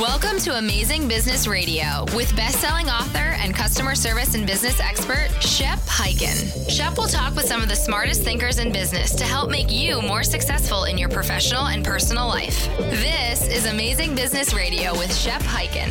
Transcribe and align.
Welcome 0.00 0.38
to 0.38 0.56
Amazing 0.56 1.08
Business 1.08 1.46
Radio 1.46 2.06
with 2.16 2.34
best-selling 2.34 2.88
author 2.88 3.18
and 3.18 3.54
customer 3.54 3.94
service 3.94 4.34
and 4.34 4.46
business 4.46 4.80
expert 4.80 5.28
Shep 5.42 5.78
Hyken. 5.80 6.70
Shep 6.70 6.96
will 6.96 7.06
talk 7.06 7.34
with 7.36 7.44
some 7.44 7.60
of 7.62 7.68
the 7.68 7.76
smartest 7.76 8.22
thinkers 8.22 8.58
in 8.58 8.72
business 8.72 9.14
to 9.16 9.24
help 9.24 9.50
make 9.50 9.70
you 9.70 10.00
more 10.00 10.22
successful 10.22 10.84
in 10.84 10.96
your 10.96 11.10
professional 11.10 11.66
and 11.66 11.84
personal 11.84 12.26
life. 12.26 12.66
This 12.78 13.46
is 13.46 13.66
Amazing 13.66 14.14
Business 14.14 14.54
Radio 14.54 14.92
with 14.92 15.14
Shep 15.14 15.42
Hyken. 15.42 15.90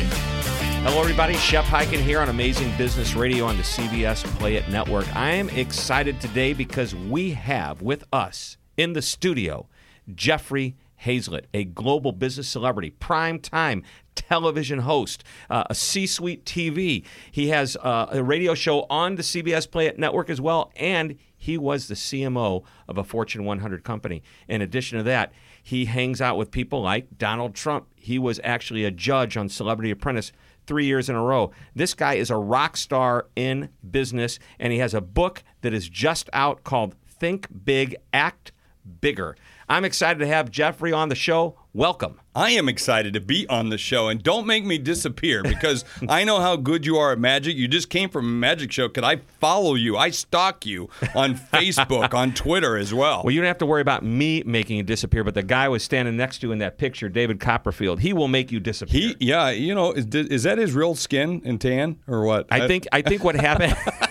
Hello, 0.82 1.00
everybody. 1.00 1.34
Shep 1.34 1.64
Hyken 1.66 2.00
here 2.00 2.18
on 2.18 2.28
Amazing 2.28 2.76
Business 2.76 3.14
Radio 3.14 3.44
on 3.44 3.56
the 3.58 3.62
CBS 3.62 4.24
Play 4.40 4.56
It 4.56 4.68
Network. 4.68 5.06
I 5.14 5.30
am 5.34 5.48
excited 5.50 6.20
today 6.20 6.52
because 6.52 6.96
we 6.96 7.30
have 7.30 7.80
with 7.80 8.02
us 8.12 8.56
in 8.76 8.92
the 8.92 9.02
studio 9.02 9.68
Jeffrey 10.16 10.74
Hayzlett, 11.04 11.46
a 11.54 11.64
global 11.64 12.12
business 12.12 12.48
celebrity, 12.48 12.90
prime 12.90 13.38
time 13.38 13.82
television 14.14 14.80
host, 14.80 15.24
uh, 15.48 15.64
a 15.70 15.74
C 15.74 16.06
suite 16.06 16.44
TV. 16.44 17.04
He 17.30 17.48
has 17.48 17.76
uh, 17.76 18.06
a 18.10 18.22
radio 18.22 18.54
show 18.54 18.86
on 18.90 19.16
the 19.16 19.22
CBS 19.22 19.70
Play 19.70 19.92
Network 19.96 20.28
as 20.30 20.40
well, 20.40 20.70
and 20.76 21.16
he 21.36 21.56
was 21.56 21.88
the 21.88 21.94
CMO 21.94 22.64
of 22.86 22.98
a 22.98 23.04
Fortune 23.04 23.44
100 23.44 23.82
company. 23.82 24.22
In 24.46 24.60
addition 24.60 24.98
to 24.98 25.04
that, 25.04 25.32
he 25.62 25.86
hangs 25.86 26.20
out 26.20 26.36
with 26.36 26.50
people 26.50 26.82
like 26.82 27.16
Donald 27.16 27.54
Trump. 27.54 27.86
He 27.96 28.18
was 28.18 28.40
actually 28.44 28.84
a 28.84 28.90
judge 28.90 29.36
on 29.36 29.48
Celebrity 29.48 29.90
Apprentice 29.90 30.32
three 30.66 30.84
years 30.84 31.08
in 31.08 31.16
a 31.16 31.22
row. 31.22 31.50
This 31.74 31.94
guy 31.94 32.14
is 32.14 32.30
a 32.30 32.36
rock 32.36 32.76
star 32.76 33.26
in 33.36 33.70
business, 33.90 34.38
and 34.58 34.72
he 34.72 34.78
has 34.80 34.94
a 34.94 35.00
book 35.00 35.42
that 35.62 35.72
is 35.72 35.88
just 35.88 36.28
out 36.32 36.62
called 36.62 36.94
Think 37.06 37.48
Big, 37.64 37.96
Act 38.12 38.52
Bigger. 39.00 39.36
I'm 39.70 39.84
excited 39.84 40.18
to 40.18 40.26
have 40.26 40.50
Jeffrey 40.50 40.92
on 40.92 41.10
the 41.10 41.14
show. 41.14 41.56
Welcome. 41.72 42.18
I 42.34 42.50
am 42.50 42.68
excited 42.68 43.12
to 43.14 43.20
be 43.20 43.46
on 43.46 43.68
the 43.68 43.78
show, 43.78 44.08
and 44.08 44.20
don't 44.20 44.44
make 44.44 44.64
me 44.64 44.78
disappear 44.78 45.42
because 45.44 45.84
I 46.08 46.24
know 46.24 46.40
how 46.40 46.56
good 46.56 46.84
you 46.84 46.96
are 46.96 47.12
at 47.12 47.20
magic. 47.20 47.54
You 47.54 47.68
just 47.68 47.88
came 47.88 48.10
from 48.10 48.24
a 48.24 48.28
magic 48.28 48.72
show. 48.72 48.88
Could 48.88 49.04
I 49.04 49.20
follow 49.38 49.76
you? 49.76 49.96
I 49.96 50.10
stalk 50.10 50.66
you 50.66 50.88
on 51.14 51.34
Facebook, 51.52 52.14
on 52.14 52.34
Twitter 52.34 52.76
as 52.76 52.92
well. 52.92 53.22
Well, 53.22 53.30
you 53.30 53.40
don't 53.40 53.46
have 53.46 53.58
to 53.58 53.66
worry 53.66 53.80
about 53.80 54.04
me 54.04 54.42
making 54.44 54.76
you 54.76 54.82
disappear, 54.82 55.22
but 55.22 55.34
the 55.34 55.44
guy 55.44 55.68
was 55.68 55.84
standing 55.84 56.16
next 56.16 56.40
to 56.40 56.48
you 56.48 56.52
in 56.52 56.58
that 56.58 56.76
picture, 56.76 57.08
David 57.08 57.38
Copperfield. 57.38 58.00
He 58.00 58.12
will 58.12 58.26
make 58.26 58.50
you 58.50 58.58
disappear. 58.58 59.00
He, 59.00 59.16
yeah, 59.20 59.50
you 59.50 59.76
know, 59.76 59.92
is, 59.92 60.06
is 60.06 60.42
that 60.42 60.58
his 60.58 60.72
real 60.72 60.96
skin 60.96 61.42
and 61.44 61.60
tan 61.60 62.00
or 62.08 62.24
what? 62.24 62.48
I 62.50 62.66
think 62.66 62.88
I 62.90 63.02
think 63.02 63.22
what 63.22 63.36
happened. 63.36 63.76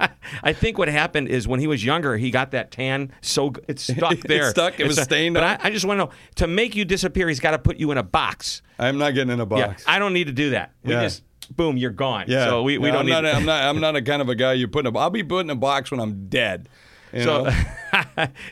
I 0.42 0.52
think 0.52 0.78
what 0.78 0.88
happened 0.88 1.28
is 1.28 1.46
when 1.48 1.60
he 1.60 1.66
was 1.66 1.84
younger, 1.84 2.16
he 2.16 2.30
got 2.30 2.50
that 2.52 2.70
tan 2.70 3.12
so 3.20 3.52
it's 3.68 3.82
stuck 3.82 4.18
there. 4.26 4.42
It's 4.42 4.50
stuck. 4.50 4.78
It 4.80 4.86
was 4.86 4.98
a- 4.98 5.04
stained 5.04 5.34
But 5.34 5.42
up. 5.44 5.64
I, 5.64 5.68
I 5.68 5.70
just 5.70 5.84
want 5.84 5.98
to 6.00 6.04
know 6.06 6.10
to 6.36 6.46
make 6.46 6.74
you 6.76 6.84
disappear, 6.84 7.28
he's 7.28 7.40
got 7.40 7.52
to 7.52 7.58
put 7.58 7.78
you 7.78 7.90
in 7.90 7.98
a 7.98 8.02
box. 8.02 8.62
I'm 8.78 8.98
not 8.98 9.14
getting 9.14 9.32
in 9.32 9.40
a 9.40 9.46
box. 9.46 9.84
Yeah, 9.86 9.92
I 9.94 9.98
don't 9.98 10.12
need 10.12 10.26
to 10.28 10.32
do 10.32 10.50
that. 10.50 10.72
We 10.84 10.92
Yeah. 10.94 11.02
just 11.02 11.22
boom, 11.56 11.76
you're 11.76 11.90
gone. 11.90 12.26
Yeah. 12.28 12.44
So 12.46 12.62
we, 12.62 12.78
we 12.78 12.88
No, 12.88 12.94
don't 12.94 13.00
I'm 13.00 13.06
need. 13.06 13.12
Not 13.12 13.24
a, 13.24 13.32
I'm 13.34 13.44
not. 13.46 13.62
I'm 13.64 13.80
not 13.80 13.96
a 13.96 14.02
kind 14.02 14.20
of 14.22 14.28
a 14.28 14.34
guy 14.34 14.52
you 14.54 14.68
put 14.68 14.86
in 14.86 14.94
a. 14.94 14.98
I'll 14.98 15.10
be 15.10 15.22
put 15.24 15.40
in 15.40 15.50
a 15.50 15.54
box 15.56 15.90
when 15.90 15.98
I'm 16.00 16.28
dead. 16.28 16.68
You 17.12 17.22
So, 17.22 17.44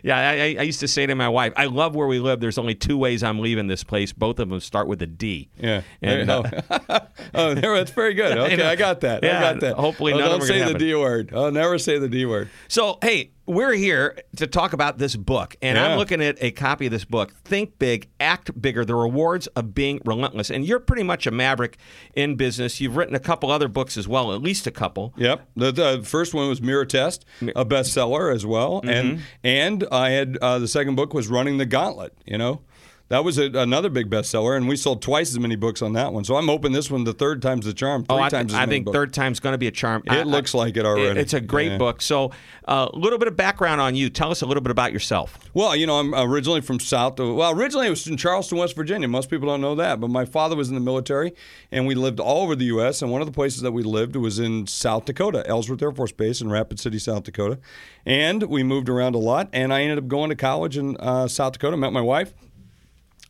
yeah, 0.02 0.30
I, 0.30 0.56
I 0.58 0.62
used 0.62 0.80
to 0.80 0.88
say 0.88 1.06
to 1.06 1.14
my 1.14 1.28
wife, 1.28 1.52
I 1.56 1.66
love 1.66 1.94
where 1.94 2.06
we 2.06 2.18
live. 2.18 2.40
There's 2.40 2.58
only 2.58 2.74
two 2.74 2.96
ways 2.98 3.22
I'm 3.22 3.40
leaving 3.40 3.66
this 3.66 3.84
place. 3.84 4.12
Both 4.12 4.38
of 4.38 4.48
them 4.48 4.60
start 4.60 4.88
with 4.88 5.02
a 5.02 5.06
D. 5.06 5.48
Yeah. 5.58 5.82
And, 6.02 6.30
uh, 6.30 6.42
oh, 7.34 7.54
there, 7.54 7.76
that's 7.76 7.90
very 7.90 8.14
good. 8.14 8.36
Okay. 8.46 8.62
I, 8.62 8.76
got 8.76 9.00
that. 9.00 9.24
Yeah, 9.24 9.38
I 9.38 9.52
got 9.52 9.60
that. 9.60 9.74
hopefully 9.74 10.12
oh, 10.12 10.18
none 10.18 10.30
don't 10.30 10.42
say 10.42 10.58
the 10.58 10.66
happen. 10.66 10.78
D 10.78 10.94
word. 10.94 11.32
I'll 11.34 11.50
never 11.50 11.78
say 11.78 11.98
the 11.98 12.08
D 12.08 12.24
word. 12.24 12.48
So, 12.68 12.98
hey, 13.02 13.32
we're 13.46 13.72
here 13.72 14.18
to 14.36 14.46
talk 14.46 14.72
about 14.72 14.98
this 14.98 15.16
book, 15.16 15.56
and 15.62 15.78
I'm 15.78 15.96
looking 15.98 16.22
at 16.22 16.36
a 16.42 16.50
copy 16.50 16.86
of 16.86 16.92
this 16.92 17.04
book, 17.04 17.32
Think 17.44 17.78
Big, 17.78 18.08
Act 18.20 18.60
Bigger 18.60 18.84
The 18.84 18.94
Rewards 18.94 19.46
of 19.48 19.74
Being 19.74 20.00
Relentless. 20.04 20.50
And 20.50 20.64
you're 20.66 20.80
pretty 20.80 21.02
much 21.02 21.26
a 21.26 21.30
maverick 21.30 21.78
in 22.14 22.36
business. 22.36 22.80
You've 22.80 22.96
written 22.96 23.14
a 23.14 23.20
couple 23.20 23.50
other 23.50 23.68
books 23.68 23.96
as 23.96 24.06
well, 24.08 24.32
at 24.34 24.42
least 24.42 24.66
a 24.66 24.70
couple. 24.70 25.14
Yep. 25.16 25.48
The, 25.56 25.72
the 25.72 26.02
first 26.04 26.34
one 26.34 26.48
was 26.48 26.60
Mirror 26.60 26.86
Test, 26.86 27.24
a 27.54 27.64
bestseller 27.64 28.34
as 28.34 28.44
well, 28.44 28.82
Mm-hmm. 28.82 28.88
and 28.88 29.22
and 29.44 29.84
I 29.92 30.10
had 30.10 30.36
uh, 30.42 30.58
the 30.58 30.68
second 30.68 30.94
book 30.96 31.14
was 31.14 31.28
Running 31.28 31.58
the 31.58 31.66
Gauntlet. 31.66 32.12
You 32.26 32.38
know. 32.38 32.60
That 33.08 33.22
was 33.22 33.38
a, 33.38 33.44
another 33.44 33.88
big 33.88 34.10
bestseller, 34.10 34.56
and 34.56 34.66
we 34.66 34.74
sold 34.74 35.00
twice 35.00 35.30
as 35.30 35.38
many 35.38 35.54
books 35.54 35.80
on 35.80 35.92
that 35.92 36.12
one. 36.12 36.24
So 36.24 36.34
I'm 36.34 36.48
hoping 36.48 36.72
this 36.72 36.90
one, 36.90 37.04
the 37.04 37.12
third 37.12 37.40
time's 37.40 37.64
the 37.64 37.72
charm. 37.72 38.04
Three 38.04 38.16
Oh, 38.16 38.20
I, 38.20 38.28
times 38.28 38.52
as 38.52 38.58
I 38.58 38.66
think 38.66 38.86
books. 38.86 38.96
third 38.96 39.12
time's 39.14 39.38
going 39.38 39.52
to 39.52 39.58
be 39.58 39.68
a 39.68 39.70
charm. 39.70 40.02
I- 40.08 40.18
It 40.22 40.26
looks 40.26 40.54
like 40.54 40.76
it 40.76 40.84
already. 40.84 41.20
It's 41.20 41.32
a 41.32 41.40
great 41.40 41.70
Yeah. 41.72 41.78
book. 41.78 42.02
So, 42.02 42.32
a 42.64 42.88
little 42.94 43.20
bit 43.20 43.28
of 43.28 43.36
background 43.36 43.80
on 43.80 43.94
you. 43.94 44.10
Tell 44.10 44.32
us 44.32 44.42
a 44.42 44.46
little 44.46 44.60
bit 44.60 44.72
about 44.72 44.92
yourself. 44.92 45.38
Well, 45.54 45.76
you 45.76 45.86
know, 45.86 46.00
I'm 46.00 46.12
originally 46.14 46.60
from 46.62 46.80
South. 46.80 47.20
Well, 47.20 47.52
originally 47.52 47.86
I 47.86 47.90
was 47.90 48.04
in 48.08 48.16
Charleston, 48.16 48.58
West 48.58 48.74
Virginia. 48.74 49.06
Most 49.06 49.30
people 49.30 49.46
don't 49.46 49.60
know 49.60 49.76
that, 49.76 50.00
but 50.00 50.10
my 50.10 50.24
father 50.24 50.56
was 50.56 50.68
in 50.68 50.74
the 50.74 50.80
military, 50.80 51.32
and 51.70 51.86
we 51.86 51.94
lived 51.94 52.18
all 52.18 52.42
over 52.42 52.56
the 52.56 52.64
U.S. 52.66 53.02
And 53.02 53.12
one 53.12 53.20
of 53.22 53.28
the 53.28 53.32
places 53.32 53.62
that 53.62 53.70
we 53.70 53.84
lived 53.84 54.16
was 54.16 54.40
in 54.40 54.66
South 54.66 55.04
Dakota, 55.04 55.44
Ellsworth 55.46 55.80
Air 55.80 55.92
Force 55.92 56.10
Base 56.10 56.40
in 56.40 56.50
Rapid 56.50 56.80
City, 56.80 56.98
South 56.98 57.22
Dakota. 57.22 57.60
And 58.04 58.42
we 58.44 58.64
moved 58.64 58.88
around 58.88 59.14
a 59.14 59.18
lot. 59.18 59.48
And 59.52 59.72
I 59.72 59.82
ended 59.82 59.98
up 59.98 60.08
going 60.08 60.30
to 60.30 60.36
college 60.36 60.76
in 60.76 60.96
uh, 60.96 61.28
South 61.28 61.52
Dakota. 61.52 61.76
Met 61.76 61.92
my 61.92 62.00
wife. 62.00 62.34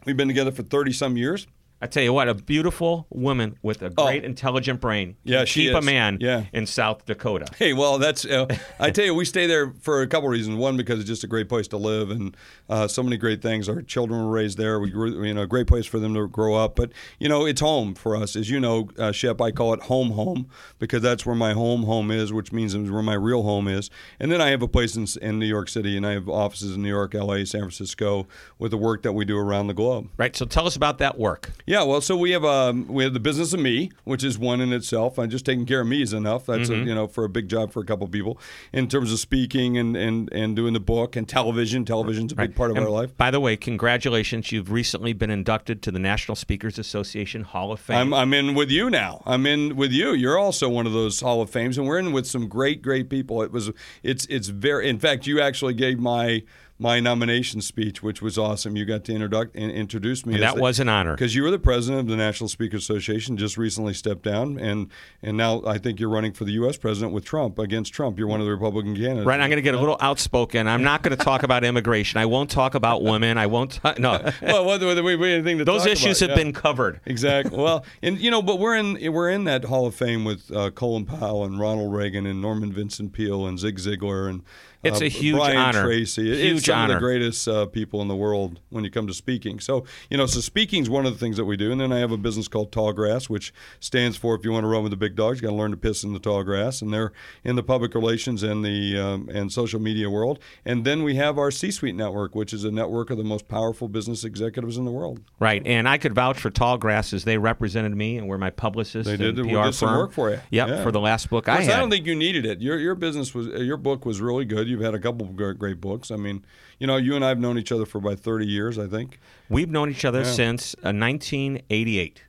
We've 0.07 0.17
been 0.17 0.29
together 0.29 0.53
for 0.53 0.63
thirty 0.63 0.93
some 0.93 1.17
years. 1.17 1.49
I 1.81 1.87
tell 1.87 2.03
you 2.03 2.13
what, 2.13 2.27
a 2.29 2.35
beautiful 2.35 3.07
woman 3.11 3.59
with 3.63 3.83
a 3.83 3.91
great, 3.91 4.23
Oh. 4.23 4.27
intelligent 4.27 4.81
brain. 4.81 5.17
Yeah, 5.25 5.39
can 5.39 5.47
she 5.47 5.67
keep 5.67 5.75
a 5.75 5.83
man 5.83 6.17
Yeah. 6.23 6.45
in 6.55 6.67
South 6.67 7.05
Dakota. 7.05 7.47
Hey, 7.59 7.75
well, 7.75 7.99
that's 7.99 8.25
uh, 8.25 8.47
I 8.81 8.91
tell 8.91 9.05
you, 9.05 9.15
we 9.15 9.27
stay 9.27 9.47
there 9.47 9.75
for 9.81 10.01
a 10.01 10.07
couple 10.07 10.29
of 10.29 10.33
reasons. 10.33 10.57
One, 10.57 10.77
because 10.79 11.01
it's 11.01 11.09
just 11.09 11.23
a 11.23 11.27
great 11.27 11.51
place 11.51 11.69
to 11.69 11.77
live, 11.77 12.11
and 12.11 12.35
uh, 12.71 12.89
so 12.89 13.03
many 13.03 13.19
great 13.19 13.43
things. 13.43 13.69
Our 13.69 13.83
children 13.83 14.25
were 14.25 14.31
raised 14.31 14.57
there. 14.57 14.81
We 14.81 14.91
grew, 14.91 15.23
you 15.23 15.35
know, 15.35 15.43
a 15.43 15.47
great 15.47 15.67
place 15.67 15.85
for 15.85 15.99
them 15.99 16.15
to 16.15 16.27
grow 16.29 16.55
up. 16.55 16.77
But 16.77 16.93
you 17.19 17.29
know, 17.29 17.45
it's 17.45 17.61
home 17.61 17.95
for 17.95 18.17
us, 18.17 18.37
as 18.37 18.49
you 18.49 18.59
know, 18.59 18.89
uh, 18.99 19.13
Shep. 19.13 19.41
I 19.43 19.51
call 19.51 19.75
it 19.75 19.83
home, 19.83 20.13
home, 20.13 20.49
because 20.79 21.03
that's 21.03 21.27
where 21.27 21.37
my 21.37 21.53
home, 21.53 21.83
home 21.83 22.11
is, 22.11 22.33
which 22.33 22.53
means 22.53 22.75
it's 22.75 22.91
where 22.91 23.03
my 23.03 23.15
real 23.15 23.43
home 23.43 23.69
is. 23.69 23.91
And 24.19 24.33
then 24.33 24.41
I 24.41 24.49
have 24.49 24.63
a 24.63 24.69
place 24.69 24.97
in, 24.97 25.07
in 25.21 25.39
New 25.39 25.47
York 25.47 25.69
City, 25.69 25.95
and 25.97 26.07
I 26.07 26.13
have 26.13 26.27
offices 26.29 26.75
in 26.75 26.83
New 26.83 26.89
York, 26.89 27.15
L.A., 27.15 27.45
San 27.45 27.61
Francisco, 27.61 28.27
with 28.59 28.71
the 28.71 28.79
work 28.79 29.03
that 29.03 29.13
we 29.13 29.27
do 29.27 29.37
around 29.37 29.67
the 29.67 29.75
globe. 29.75 30.09
Right. 30.17 30.35
So, 30.35 30.47
tell 30.47 30.67
us 30.67 30.75
about 30.77 30.97
that 30.99 31.19
work. 31.19 31.53
Yeah, 31.69 31.83
well, 31.83 32.01
so 32.01 32.17
we 32.17 32.31
have 32.31 32.45
um, 32.45 32.87
we 32.87 33.03
have 33.03 33.13
the 33.13 33.19
business 33.21 33.53
of 33.53 33.59
me, 33.59 33.91
which 34.05 34.23
is 34.23 34.39
one 34.39 34.61
in 34.61 34.73
itself. 34.73 35.19
And 35.19 35.31
just 35.33 35.45
taking 35.45 35.67
care 35.67 35.81
of 35.81 35.89
me 35.89 36.01
is 36.01 36.13
enough. 36.13 36.47
That's 36.47 36.71
Mm-hmm. 36.71 36.83
a, 36.83 36.87
you 36.87 36.95
know 36.95 37.07
for 37.09 37.25
a 37.25 37.29
big 37.29 37.49
job 37.49 37.73
for 37.73 37.81
a 37.81 37.85
couple 37.85 38.05
of 38.07 38.13
people 38.13 38.39
in 38.73 38.87
terms 38.89 39.13
of 39.13 39.19
speaking 39.19 39.77
and, 39.77 39.97
and, 39.97 40.33
and 40.33 40.55
doing 40.55 40.73
the 40.75 40.81
book 40.81 41.17
and 41.17 41.29
television. 41.29 41.85
Television's 41.85 42.33
a 42.33 42.37
big 42.37 42.55
part 42.55 42.71
of 42.71 42.77
And 42.77 42.87
our 42.87 42.91
life. 42.91 43.17
By 43.17 43.31
the 43.33 43.41
way, 43.41 43.57
congratulations. 43.57 44.53
You've 44.53 44.71
recently 44.71 45.13
been 45.13 45.31
inducted 45.31 45.83
to 45.83 45.91
the 45.91 45.99
National 45.99 46.37
Speakers 46.37 46.79
Association 46.79 47.43
Hall 47.43 47.73
of 47.73 47.81
Fame. 47.81 47.97
I'm, 47.97 48.15
I'm 48.15 48.33
in 48.35 48.55
with 48.55 48.71
you 48.71 48.89
now. 48.89 49.23
I'm 49.27 49.45
in 49.45 49.75
with 49.75 49.91
you. 49.91 50.13
You're 50.13 50.39
also 50.39 50.69
one 50.69 50.87
of 50.87 50.93
those 50.93 51.21
Hall 51.21 51.43
of 51.43 51.51
Fames, 51.51 51.77
and 51.79 51.87
we're 51.87 51.99
in 51.99 52.13
with 52.13 52.27
some 52.27 52.47
great, 52.49 52.81
great 52.81 53.11
people. 53.11 53.43
It 53.43 53.51
was, 53.51 53.71
it's, 54.05 54.25
it's 54.27 54.49
very. 54.49 54.89
In 54.89 54.99
fact, 55.01 55.27
you 55.27 55.41
actually 55.41 55.75
gave 55.75 55.99
my 55.99 56.43
my 56.79 57.01
nomination 57.01 57.61
speech, 57.63 58.03
which 58.03 58.21
was 58.21 58.37
awesome. 58.37 58.77
You 58.77 58.85
got 58.85 59.05
to 59.05 59.13
introduce 59.13 59.51
in, 59.55 59.71
introduce 59.71 60.27
me. 60.27 60.35
And 60.35 60.43
that 60.43 60.57
the- 60.57 60.61
was 60.61 60.79
an 60.79 60.89
honor. 60.89 61.15
because 61.15 61.35
you 61.35 61.43
were 61.43 61.51
the 61.51 61.59
president 61.59 62.01
of 62.01 62.07
the 62.07 62.17
National 62.17 62.49
Speakers 62.49 62.83
Association. 62.83 63.37
Just 63.37 63.57
recently 63.57 63.95
stepped 63.95 64.23
down, 64.23 64.59
and 64.59 64.91
and 65.23 65.37
now 65.37 65.63
I 65.67 65.79
think 65.79 66.01
you're 66.01 66.11
running 66.11 66.33
for 66.33 66.45
the 66.45 66.53
U.S. 66.53 66.77
president 66.77 67.13
with 67.13 67.25
Trump 67.25 67.59
against 67.59 67.93
Trump. 67.93 68.19
You're 68.19 68.29
one 68.29 68.41
of 68.41 68.47
the 68.47 68.53
Republican 68.53 68.95
candidates. 68.95 69.27
Right, 69.27 69.41
I'm 69.41 69.49
going 69.49 69.57
to 69.57 69.63
get 69.63 69.75
a 69.75 69.81
little 69.81 69.97
outspoken. 70.01 70.69
I'm 70.69 70.83
not 70.83 71.03
going 71.03 71.17
to 71.17 71.25
talk 71.25 71.43
about 71.43 71.65
immigration. 71.65 72.19
I 72.21 72.27
won't 72.27 72.51
talk 72.51 72.75
about 72.75 73.03
women. 73.03 73.39
I 73.39 73.47
won't. 73.47 73.81
No, 73.99 74.31
Well, 74.43 74.65
whether, 74.67 74.87
whether 74.87 75.03
we, 75.03 75.17
we 75.17 75.33
anything 75.33 75.59
to 75.59 75.65
those 75.65 75.87
issues 75.87 76.21
about, 76.21 76.31
have 76.31 76.39
yeah. 76.39 76.45
been 76.45 76.53
covered. 76.53 77.01
Exactly. 77.07 77.57
Well, 77.67 77.85
and 78.03 78.19
you 78.21 78.31
know, 78.31 78.43
but 78.43 78.59
we're 78.59 78.77
in 78.77 79.13
we're 79.13 79.31
in 79.31 79.45
that 79.45 79.65
Hall 79.65 79.87
of 79.87 79.95
Fame 79.95 80.25
with 80.25 80.55
uh, 80.55 80.71
Colin 80.71 81.05
Powell 81.05 81.45
and 81.45 81.59
Ronald 81.59 81.93
Reagan 81.93 82.27
and 82.27 82.41
Norman 82.41 82.73
Vincent 82.73 83.13
Peale 83.13 83.47
and 83.47 83.59
Zig 83.59 83.79
Ziglar 83.79 84.29
and 84.29 84.43
It's 84.87 85.01
a 85.01 85.09
huge 85.09 85.37
Brian 85.37 85.57
honor. 85.57 85.85
Tracy. 85.85 86.31
It- 86.33 86.39
Huge 86.47 86.57
it's 86.59 86.67
some 86.67 86.79
honor. 86.79 86.95
of 86.97 87.01
the 87.01 87.07
greatest 87.07 87.49
uh, 87.49 87.67
people 87.67 88.01
in 88.03 88.09
the 88.09 88.17
world 88.17 88.61
when 88.71 88.85
you 88.85 88.91
come 88.91 89.07
to 89.07 89.15
speaking. 89.15 89.61
So 89.61 89.85
you 90.11 90.17
know, 90.17 90.27
so 90.27 90.41
speaking 90.41 90.83
is 90.83 90.91
one 90.91 91.07
of 91.07 91.13
the 91.13 91.19
things 91.19 91.37
that 91.37 91.45
we 91.45 91.57
do. 91.57 91.73
And 91.73 91.81
then 91.81 91.93
I 91.93 91.99
have 91.99 92.13
a 92.13 92.17
business 92.17 92.49
called 92.49 92.73
Tallgrass, 92.73 93.29
which 93.29 93.53
stands 93.81 94.17
for 94.17 94.35
if 94.35 94.45
you 94.45 94.53
want 94.53 94.65
to 94.65 94.69
run 94.69 94.83
with 94.83 94.91
the 94.91 94.97
big 94.97 95.17
dogs, 95.17 95.41
you 95.41 95.47
got 95.49 95.53
to 95.53 95.57
learn 95.57 95.71
to 95.71 95.77
piss 95.77 96.05
in 96.05 96.13
the 96.13 96.19
tall 96.19 96.43
grass. 96.45 96.83
And 96.83 96.93
they're 96.93 97.13
in 97.45 97.57
the 97.57 97.63
public 97.63 97.95
relations 97.95 98.43
and 98.43 98.65
the 98.65 98.99
um, 98.99 99.29
and 99.33 99.53
social 99.53 99.81
media 99.81 100.09
world. 100.11 100.39
And 100.65 100.85
then 100.85 101.03
we 101.03 101.17
have 101.17 101.39
our 101.39 101.51
C-suite 101.51 101.95
network, 101.95 102.35
which 102.35 102.53
is 102.53 102.65
a 102.65 102.71
network 102.71 103.11
of 103.11 103.19
the 103.19 103.25
most 103.25 103.49
powerful 103.49 103.89
business 103.89 104.25
executives 104.25 104.77
in 104.77 104.85
the 104.85 104.91
world. 104.91 105.21
Right, 105.41 105.63
and 105.67 105.89
I 105.89 105.99
could 105.99 106.15
vouch 106.15 106.39
for 106.39 106.51
Tall 106.51 106.79
Grasses. 106.79 107.25
They 107.25 107.39
represented 107.39 107.95
me 107.97 108.19
and 108.19 108.29
were 108.29 108.39
my 108.39 108.51
publicist. 108.51 109.07
They 109.07 109.15
and 109.15 109.37
did, 109.37 109.37
PR 109.49 109.65
did 109.65 109.75
some 109.75 109.89
firm. 109.89 109.99
work 109.99 110.13
for 110.13 110.31
you. 110.31 110.41
Yep, 110.51 110.69
Yeah. 110.69 110.83
for 110.83 110.93
the 110.93 111.01
last 111.01 111.31
book 111.31 111.49
I 111.49 111.61
had. 111.63 111.75
I 111.75 111.81
don't 111.81 111.91
think 111.91 112.07
you 112.07 112.15
needed 112.15 112.47
it. 112.47 112.61
Your 112.61 112.79
your 112.79 112.95
business 112.95 113.35
was 113.35 113.49
uh, 113.49 113.57
your 113.59 113.77
book 113.77 114.05
was 114.07 114.21
really 114.21 114.45
good. 114.45 114.69
You've 114.77 114.85
had 114.85 114.95
a 114.95 114.99
couple 114.99 115.27
of 115.27 115.35
great, 115.35 115.59
great 115.59 115.81
books. 115.81 116.11
I 116.11 116.17
mean, 116.17 116.45
you 116.79 116.87
know, 116.87 116.97
you 116.99 117.17
and 117.17 117.25
I 117.25 117.29
have 117.29 117.39
known 117.39 117.57
each 117.59 117.73
other 117.73 117.87
for 117.87 117.97
about 117.99 118.21
thirty 118.21 118.47
years, 118.47 118.79
I 118.79 118.87
think. 118.87 119.19
We've 119.49 119.71
known 119.71 119.89
each 119.91 120.05
other 120.05 120.21
Yeah. 120.21 120.25
since 120.33 120.75
uh, 120.85 120.93
1988. 120.93 122.23